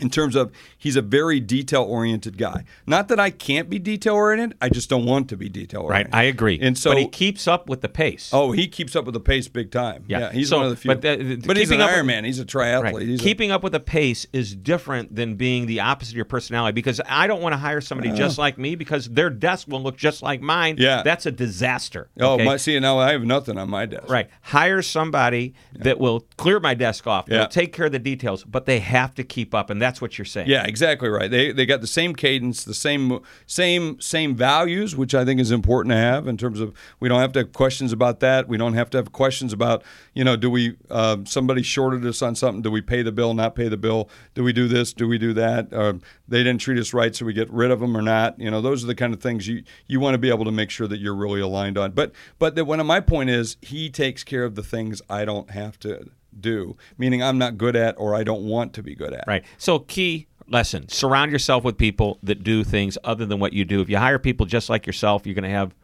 In 0.00 0.10
terms 0.10 0.34
of 0.36 0.50
he's 0.76 0.96
a 0.96 1.02
very 1.02 1.40
detail 1.40 1.82
oriented 1.82 2.38
guy. 2.38 2.64
Not 2.86 3.08
that 3.08 3.20
I 3.20 3.30
can't 3.30 3.68
be 3.68 3.78
detail 3.78 4.14
oriented, 4.14 4.56
I 4.60 4.68
just 4.68 4.88
don't 4.88 5.04
want 5.06 5.28
to 5.30 5.36
be 5.36 5.48
detail 5.48 5.82
oriented. 5.82 6.12
Right. 6.12 6.20
I 6.20 6.24
agree. 6.24 6.58
And 6.60 6.76
so 6.76 6.90
but 6.90 6.98
he 6.98 7.08
keeps 7.08 7.46
up 7.46 7.68
with 7.68 7.80
the 7.80 7.88
pace. 7.88 8.30
Oh, 8.32 8.52
he 8.52 8.66
keeps 8.68 8.96
up 8.96 9.04
with 9.04 9.14
the 9.14 9.20
pace 9.20 9.48
big 9.48 9.70
time. 9.70 10.04
Yeah. 10.08 10.32
he's 10.32 10.48
So, 10.48 10.58
one 10.58 10.66
of 10.66 10.70
the 10.70 10.76
few. 10.76 10.88
but 10.88 11.02
the- 11.02 11.16
the- 11.16 11.36
but 11.46 11.56
he's 11.56 11.70
an 11.70 11.76
keeping 11.78 11.82
up 11.82 11.90
with- 11.90 12.06
Ironman. 12.06 12.24
He's 12.24 12.38
a 12.38 12.44
triathlete. 12.44 12.92
Right. 12.92 13.02
He's 13.06 13.20
a- 13.20 13.24
Keeping 13.24 13.50
up 13.50 13.62
with 13.62 13.72
the 13.72 13.80
pace 13.80 14.26
is 14.32 14.54
different 14.54 15.14
than 15.14 15.34
being 15.36 15.66
the 15.66 15.80
opposite 15.80 16.12
of 16.12 16.16
your 16.16 16.24
personality 16.24 16.72
because 16.74 17.00
I 17.08 17.26
don't 17.26 17.42
want 17.42 17.52
to 17.52 17.58
hire 17.58 17.80
somebody 17.80 18.10
just 18.10 18.38
uh-huh. 18.38 18.42
like 18.42 18.58
me 18.58 18.74
because 18.74 19.08
their 19.08 19.30
desk 19.30 19.68
will 19.68 19.82
look 19.82 19.96
just 19.96 20.22
like 20.22 20.40
mine. 20.40 20.76
Yeah. 20.78 21.02
That's 21.02 21.26
a 21.26 21.32
disaster. 21.32 22.08
oh, 22.20 22.34
okay? 22.34 22.44
my, 22.44 22.56
see 22.56 22.78
now 22.78 22.98
I 22.98 23.12
have 23.12 23.24
nothing 23.24 23.58
on 23.58 23.68
my 23.70 23.86
desk. 23.86 24.08
Right. 24.08 24.28
Hire 24.42 24.82
somebody 24.82 25.54
that 25.74 25.98
will 25.98 26.20
clear 26.36 26.60
my 26.60 26.74
desk 26.74 27.06
off. 27.06 27.26
They'll 27.26 27.40
Yeah. 27.40 27.46
take 27.46 27.72
care 27.72 27.86
of 27.86 27.92
the 27.92 27.98
details, 27.98 28.44
but 28.44 28.66
they 28.66 28.78
have 28.78 29.14
to 29.14 29.24
keep 29.24 29.54
up, 29.54 29.70
and 29.70 29.80
that's 29.80 29.89
what 29.98 30.18
you're 30.18 30.26
saying. 30.26 30.48
Yeah, 30.48 30.66
exactly 30.66 31.08
right. 31.08 31.30
They 31.30 31.52
they 31.52 31.64
got 31.64 31.80
the 31.80 31.86
same 31.86 32.14
cadence, 32.14 32.64
the 32.64 32.74
same 32.74 33.20
same 33.46 33.98
same 33.98 34.36
values, 34.36 34.94
which 34.94 35.14
I 35.14 35.24
think 35.24 35.40
is 35.40 35.50
important 35.50 35.92
to 35.92 35.96
have 35.96 36.28
in 36.28 36.36
terms 36.36 36.60
of 36.60 36.74
we 37.00 37.08
don't 37.08 37.20
have 37.20 37.32
to 37.32 37.38
have 37.38 37.54
questions 37.54 37.92
about 37.92 38.20
that. 38.20 38.46
We 38.46 38.58
don't 38.58 38.74
have 38.74 38.90
to 38.90 38.98
have 38.98 39.12
questions 39.12 39.54
about 39.54 39.82
you 40.12 40.22
know 40.22 40.36
do 40.36 40.50
we 40.50 40.76
uh, 40.90 41.18
somebody 41.24 41.62
shorted 41.62 42.04
us 42.04 42.20
on 42.20 42.34
something? 42.34 42.60
Do 42.60 42.70
we 42.70 42.82
pay 42.82 43.00
the 43.00 43.12
bill? 43.12 43.32
Not 43.32 43.54
pay 43.54 43.68
the 43.68 43.78
bill? 43.78 44.10
Do 44.34 44.44
we 44.44 44.52
do 44.52 44.68
this? 44.68 44.92
Do 44.92 45.08
we 45.08 45.16
do 45.16 45.32
that? 45.32 45.72
Uh, 45.72 45.94
they 46.28 46.42
didn't 46.42 46.60
treat 46.60 46.78
us 46.78 46.92
right, 46.92 47.16
so 47.16 47.24
we 47.24 47.32
get 47.32 47.50
rid 47.50 47.70
of 47.70 47.80
them 47.80 47.96
or 47.96 48.02
not? 48.02 48.38
You 48.38 48.50
know, 48.50 48.60
those 48.60 48.84
are 48.84 48.86
the 48.86 48.94
kind 48.94 49.14
of 49.14 49.22
things 49.22 49.48
you 49.48 49.62
you 49.86 49.98
want 50.00 50.14
to 50.14 50.18
be 50.18 50.28
able 50.28 50.44
to 50.44 50.52
make 50.52 50.70
sure 50.70 50.86
that 50.86 51.00
you're 51.00 51.14
really 51.14 51.40
aligned 51.40 51.78
on. 51.78 51.92
But 51.92 52.12
but 52.38 52.54
the, 52.54 52.64
one 52.64 52.80
of 52.80 52.86
my 52.86 53.00
point 53.00 53.30
is 53.30 53.56
he 53.62 53.88
takes 53.88 54.22
care 54.24 54.44
of 54.44 54.54
the 54.54 54.62
things 54.62 55.00
I 55.08 55.24
don't 55.24 55.50
have 55.50 55.78
to 55.80 56.10
do, 56.38 56.76
meaning 56.98 57.22
I'm 57.22 57.38
not 57.38 57.58
good 57.58 57.76
at 57.76 57.94
or 57.98 58.14
I 58.14 58.24
don't 58.24 58.44
want 58.44 58.74
to 58.74 58.82
be 58.82 58.94
good 58.94 59.12
at. 59.12 59.24
Right. 59.26 59.44
So, 59.58 59.80
key 59.80 60.26
lesson 60.48 60.88
surround 60.88 61.30
yourself 61.30 61.62
with 61.64 61.78
people 61.78 62.18
that 62.22 62.42
do 62.42 62.64
things 62.64 62.98
other 63.04 63.24
than 63.24 63.38
what 63.38 63.52
you 63.52 63.64
do. 63.64 63.80
If 63.80 63.88
you 63.88 63.98
hire 63.98 64.18
people 64.18 64.46
just 64.46 64.68
like 64.68 64.86
yourself, 64.86 65.26
you're 65.26 65.34
going 65.34 65.44
to 65.44 65.50
have 65.50 65.74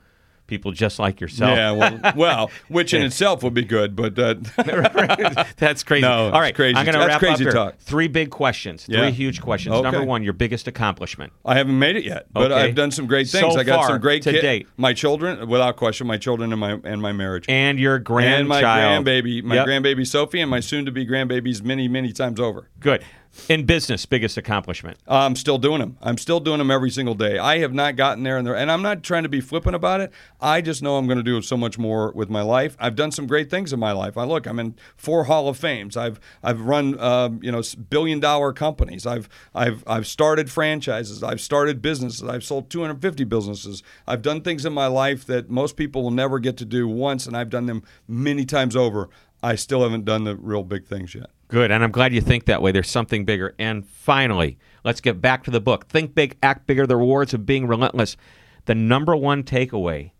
people 0.47 0.72
just 0.72 0.99
like 0.99 1.20
yourself. 1.20 1.57
Yeah, 1.57 1.72
well, 1.72 2.01
well, 2.16 2.51
which 2.68 2.94
in 2.94 3.03
itself 3.03 3.42
would 3.42 3.55
be 3.55 3.64
good, 3.64 3.97
but 3.97 4.18
uh, 4.18 4.34
That's 5.57 5.82
crazy. 5.82 6.03
No, 6.03 6.30
All 6.30 6.40
right, 6.40 6.55
crazy. 6.55 6.76
I'm 6.76 6.84
going 6.84 6.99
to 6.99 7.07
wrap 7.07 7.22
up 7.22 7.38
here. 7.38 7.53
talk. 7.53 7.78
Three 7.78 8.09
big 8.09 8.30
questions. 8.30 8.84
Three 8.84 8.94
Yeah. 8.97 9.11
huge 9.11 9.40
questions. 9.40 9.74
Okay. 9.74 9.82
Number 9.82 10.05
one, 10.05 10.22
your 10.22 10.32
biggest 10.32 10.68
accomplishment. 10.68 11.32
I 11.44 11.57
haven't 11.57 11.78
made 11.78 11.97
it 11.97 12.05
yet. 12.05 12.26
But 12.32 12.53
Okay. 12.53 12.62
I've 12.62 12.74
done 12.74 12.90
some 12.90 13.07
great 13.07 13.28
things. 13.28 13.55
So 13.55 13.61
I 13.61 13.64
got 13.64 13.86
some 13.86 14.01
great 14.01 14.22
to 14.22 14.32
kid- 14.32 14.40
date. 14.42 14.68
My 14.76 14.92
children, 14.92 15.49
without 15.49 15.76
question, 15.76 16.07
my 16.07 16.16
children 16.18 16.53
and 16.53 16.61
my 16.61 16.78
and 16.84 17.01
my 17.01 17.12
marriage. 17.12 17.47
And 17.49 17.78
your 17.78 17.99
grandchild. 17.99 18.40
And 18.40 18.49
my 18.49 18.62
grandbaby, 18.62 19.42
my 19.42 19.57
Yep. 19.57 19.66
grandbaby 19.66 20.07
Sophie, 20.07 20.40
and 20.40 20.51
my 20.51 20.61
soon-to-be 20.61 21.07
grandbabies 21.07 21.62
many, 21.62 21.88
many 21.88 22.12
times 22.12 22.38
over. 22.40 22.68
Good. 22.80 23.03
In 23.49 23.64
business, 23.64 24.07
biggest 24.07 24.37
accomplishment. 24.37 24.99
I'm 25.07 25.37
still 25.37 25.59
doing 25.59 25.80
them. 25.80 25.97
I'm 26.03 26.18
still 26.18 26.41
doing 26.41 26.59
them 26.59 26.70
every 26.70 26.91
single 26.91 27.14
day. 27.14 27.39
I 27.39 27.59
have 27.59 27.72
not 27.72 27.97
gotten 27.97 28.24
there, 28.24 28.39
and 28.39 28.47
there, 28.47 28.57
and 28.57 28.70
I'm 28.70 28.82
not 28.82 29.03
trying 29.03 29.22
to 29.22 29.28
be 29.28 29.41
flippant 29.41 29.76
about 29.76 30.01
it. 30.01 30.12
I 30.41 30.61
just 30.61 30.82
know 30.82 30.97
I'm 30.97 31.07
going 31.07 31.18
to 31.18 31.22
do 31.22 31.41
so 31.43 31.57
much 31.57 31.78
more 31.78 32.12
with 32.12 32.28
my 32.28 32.43
life. 32.43 32.76
I've 32.78 32.97
done 32.97 33.12
some 33.12 33.26
great 33.26 33.51
things 33.51 33.72
in 33.72 33.78
my 33.78 33.93
life. 33.93 34.16
I 34.16 34.24
look, 34.24 34.47
I'm 34.47 34.59
in 34.59 34.74
four 34.97 35.24
Hall 35.24 35.49
of 35.49 35.57
Fames. 35.57 35.97
I've 35.97 36.18
I've 36.43 36.61
run 36.61 36.99
um, 37.01 37.41
you 37.43 37.53
know 37.53 37.62
billion 37.91 38.20
dollar 38.20 38.53
companies. 38.53 39.07
I've 39.07 39.28
I've 39.55 39.84
I've 39.87 40.07
started 40.07 40.51
franchises. 40.51 41.22
I've 41.22 41.41
started 41.41 41.80
businesses. 41.80 42.24
I've 42.24 42.45
sold 42.45 42.70
250 42.70 43.24
businesses. 43.24 43.82
I've 44.07 44.22
done 44.22 44.41
things 44.41 44.64
in 44.64 44.72
my 44.72 44.87
life 44.87 45.24
that 45.26 45.51
most 45.51 45.76
people 45.76 46.03
will 46.03 46.11
never 46.11 46.39
get 46.39 46.57
to 46.59 46.64
do 46.64 46.89
once, 46.89 47.26
and 47.26 47.37
I've 47.37 47.51
done 47.51 47.66
them 47.66 47.82
many 48.09 48.45
times 48.45 48.74
over. 48.74 49.09
I 49.43 49.55
still 49.55 49.82
haven't 49.82 50.05
done 50.05 50.24
the 50.24 50.37
real 50.37 50.62
big 50.62 50.87
things 50.87 51.14
yet. 51.14 51.30
Good. 51.49 51.70
And 51.70 51.84
I'm 51.84 51.92
glad 51.92 52.12
you 52.12 52.20
think 52.20 52.47
that 52.47 52.62
way. 52.62 52.72
There's 52.72 52.90
something 52.90 53.24
bigger. 53.24 53.55
And 53.59 53.86
finally, 53.86 54.59
let's 54.84 55.01
get 55.01 55.20
back 55.20 55.44
to 55.44 55.51
the 55.51 55.61
book 55.61 55.86
Think 55.88 56.14
Big, 56.14 56.36
Act 56.42 56.66
Bigger 56.66 56.86
The 56.86 56.97
Rewards 56.97 57.34
of 57.34 57.47
Being 57.47 57.66
Relentless. 57.66 58.16
The 58.64 58.74
number 58.74 59.14
one 59.14 59.44
takeaway 59.44 60.11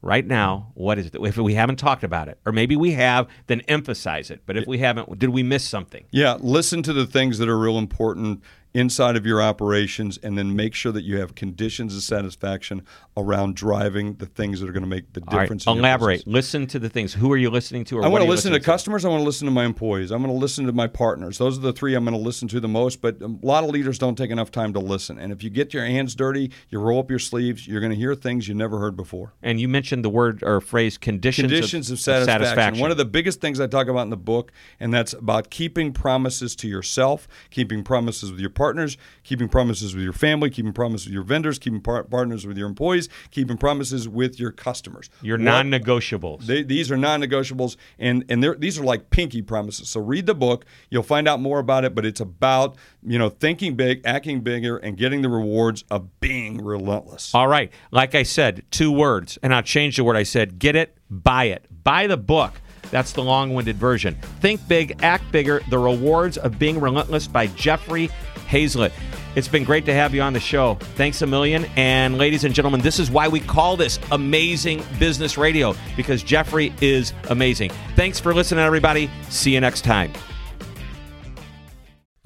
right 0.00 0.26
now, 0.26 0.70
what 0.74 0.98
is 0.98 1.06
it? 1.06 1.14
If 1.14 1.36
we 1.36 1.54
haven't 1.54 1.76
talked 1.76 2.04
about 2.04 2.28
it, 2.28 2.38
or 2.44 2.52
maybe 2.52 2.76
we 2.76 2.92
have, 2.92 3.28
then 3.46 3.60
emphasize 3.62 4.30
it. 4.30 4.42
But 4.46 4.56
if 4.56 4.66
we 4.66 4.78
haven't, 4.78 5.18
did 5.18 5.30
we 5.30 5.42
miss 5.42 5.66
something? 5.66 6.04
Yeah, 6.10 6.36
listen 6.40 6.82
to 6.82 6.92
the 6.92 7.06
things 7.06 7.38
that 7.38 7.48
are 7.48 7.58
real 7.58 7.78
important 7.78 8.42
inside 8.74 9.14
of 9.16 9.24
your 9.24 9.40
operations 9.40 10.18
and 10.18 10.36
then 10.36 10.54
make 10.54 10.74
sure 10.74 10.90
that 10.90 11.04
you 11.04 11.18
have 11.18 11.34
conditions 11.36 11.94
of 11.94 12.02
satisfaction 12.02 12.82
around 13.16 13.54
driving 13.54 14.14
the 14.14 14.26
things 14.26 14.60
that 14.60 14.68
are 14.68 14.72
going 14.72 14.82
to 14.82 14.88
make 14.88 15.12
the 15.12 15.22
All 15.28 15.36
right, 15.38 15.44
difference. 15.44 15.66
in 15.66 15.78
elaborate. 15.78 16.18
business. 16.18 16.34
Listen 16.34 16.66
to 16.66 16.78
the 16.80 16.88
things. 16.88 17.14
Who 17.14 17.32
are 17.32 17.36
you 17.36 17.50
listening 17.50 17.84
to? 17.84 17.98
Or 17.98 18.04
I 18.04 18.08
want 18.08 18.24
to 18.24 18.28
listen 18.30 18.52
to 18.52 18.60
customers. 18.60 19.04
I 19.04 19.08
want 19.08 19.20
to 19.20 19.24
listen 19.24 19.46
to 19.46 19.52
my 19.52 19.64
employees. 19.64 20.10
I'm 20.10 20.22
going 20.22 20.34
to 20.34 20.40
listen 20.40 20.66
to 20.66 20.72
my 20.72 20.88
partners. 20.88 21.38
Those 21.38 21.56
are 21.56 21.60
the 21.60 21.72
three 21.72 21.94
I'm 21.94 22.04
going 22.04 22.16
to 22.16 22.20
listen 22.20 22.48
to 22.48 22.58
the 22.58 22.68
most. 22.68 23.00
But 23.00 23.22
a 23.22 23.28
lot 23.42 23.62
of 23.62 23.70
leaders 23.70 23.98
don't 23.98 24.16
take 24.16 24.30
enough 24.30 24.50
time 24.50 24.72
to 24.72 24.80
listen. 24.80 25.18
And 25.18 25.32
if 25.32 25.44
you 25.44 25.50
get 25.50 25.72
your 25.72 25.84
hands 25.84 26.16
dirty, 26.16 26.50
you 26.68 26.80
roll 26.80 26.98
up 26.98 27.10
your 27.10 27.20
sleeves, 27.20 27.68
you're 27.68 27.80
going 27.80 27.92
to 27.92 27.96
hear 27.96 28.16
things 28.16 28.48
you 28.48 28.54
never 28.54 28.80
heard 28.80 28.96
before. 28.96 29.34
And 29.40 29.60
you 29.60 29.68
mentioned 29.68 30.04
the 30.04 30.10
word 30.10 30.42
or 30.42 30.60
phrase 30.60 30.98
conditions, 30.98 31.50
conditions 31.50 31.90
of, 31.92 32.00
satisfaction. 32.00 32.80
One 32.80 32.90
of 32.90 32.96
the 32.96 33.04
biggest 33.04 33.40
things 33.40 33.60
I 33.60 33.68
talk 33.68 33.86
about 33.86 34.02
in 34.02 34.10
the 34.10 34.16
book, 34.16 34.50
and 34.80 34.92
that's 34.92 35.12
about 35.12 35.50
keeping 35.50 35.92
promises 35.92 36.56
to 36.56 36.68
yourself, 36.68 37.28
keeping 37.50 37.84
promises 37.84 38.32
with 38.32 38.40
your 38.40 38.50
partners, 38.64 38.96
keeping 39.24 39.48
promises 39.48 39.94
with 39.94 40.02
your 40.04 40.12
family, 40.14 40.48
keeping 40.48 40.72
promises 40.72 41.06
with 41.06 41.12
your 41.14 41.22
vendors, 41.22 41.58
keeping 41.58 41.80
par- 41.82 42.04
partners 42.04 42.46
with 42.46 42.56
your 42.56 42.66
employees, 42.68 43.08
keeping 43.30 43.58
promises 43.58 44.08
with 44.08 44.40
your 44.40 44.50
customers. 44.50 45.10
your 45.20 45.36
What- 45.36 45.44
non-negotiables. 45.44 46.46
they, 46.46 46.62
these 46.62 46.90
are 46.90 46.96
non-negotiables, 46.96 47.76
and 47.98 48.24
and 48.30 48.42
these 48.58 48.78
are 48.78 48.84
like 48.84 49.10
pinky 49.10 49.42
promises. 49.42 49.88
So 49.90 50.00
read 50.00 50.24
the 50.26 50.34
book; 50.34 50.64
you'll 50.90 51.02
find 51.02 51.28
out 51.28 51.40
more 51.40 51.58
about 51.58 51.84
it. 51.84 51.94
But 51.94 52.06
it's 52.06 52.20
about 52.20 52.76
you 53.02 53.18
know 53.18 53.28
thinking 53.28 53.74
big, 53.76 54.00
acting 54.04 54.40
bigger, 54.40 54.78
and 54.78 54.96
getting 54.96 55.20
the 55.22 55.28
rewards 55.28 55.84
of 55.90 56.20
being 56.20 56.64
relentless. 56.64 57.34
All 57.34 57.48
right. 57.48 57.70
Like 57.90 58.14
I 58.14 58.22
said, 58.22 58.62
two 58.70 58.90
words, 58.90 59.38
and 59.42 59.54
I'll 59.54 59.62
change 59.62 59.96
the 59.96 60.04
word 60.04 60.16
I 60.16 60.22
said. 60.22 60.58
Get 60.58 60.74
it, 60.74 60.96
buy 61.10 61.44
it. 61.44 61.66
Buy 61.84 62.06
the 62.06 62.16
book. 62.16 62.52
That's 62.90 63.12
the 63.12 63.22
long 63.22 63.54
winded 63.54 63.76
version. 63.76 64.14
Think 64.40 64.66
big, 64.68 65.02
act 65.02 65.24
bigger. 65.32 65.60
The 65.68 65.78
rewards 65.78 66.36
of 66.36 66.58
being 66.58 66.78
relentless 66.80 67.26
by 67.26 67.46
Jeffrey 67.48 68.08
Hayzlett. 68.44 68.92
It's 69.36 69.48
been 69.48 69.64
great 69.64 69.84
to 69.86 69.94
have 69.94 70.14
you 70.14 70.22
on 70.22 70.32
the 70.32 70.40
show. 70.40 70.76
Thanks 70.96 71.22
a 71.22 71.26
million. 71.26 71.66
And 71.76 72.18
ladies 72.18 72.44
and 72.44 72.54
gentlemen, 72.54 72.80
this 72.80 73.00
is 73.00 73.10
why 73.10 73.28
we 73.28 73.40
call 73.40 73.76
this 73.76 73.98
amazing 74.12 74.84
business 74.98 75.36
radio 75.36 75.74
because 75.96 76.22
Jeffrey 76.22 76.72
is 76.80 77.12
amazing. 77.30 77.70
Thanks 77.96 78.20
for 78.20 78.32
listening, 78.32 78.64
everybody. 78.64 79.10
See 79.30 79.52
you 79.52 79.60
next 79.60 79.82
time. 79.82 80.12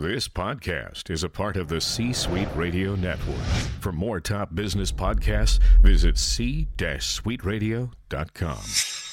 This 0.01 0.29
podcast 0.29 1.11
is 1.11 1.25
a 1.25 1.29
part 1.29 1.57
of 1.57 1.67
the 1.67 1.81
C 1.81 2.13
Suite 2.13 2.47
Radio 2.55 2.95
Network. 2.95 3.45
For 3.81 3.91
more 3.91 4.21
top 4.21 4.55
business 4.55 4.93
podcasts, 4.93 5.59
visit 5.83 6.17
c-suiteradio.com. 6.17 9.08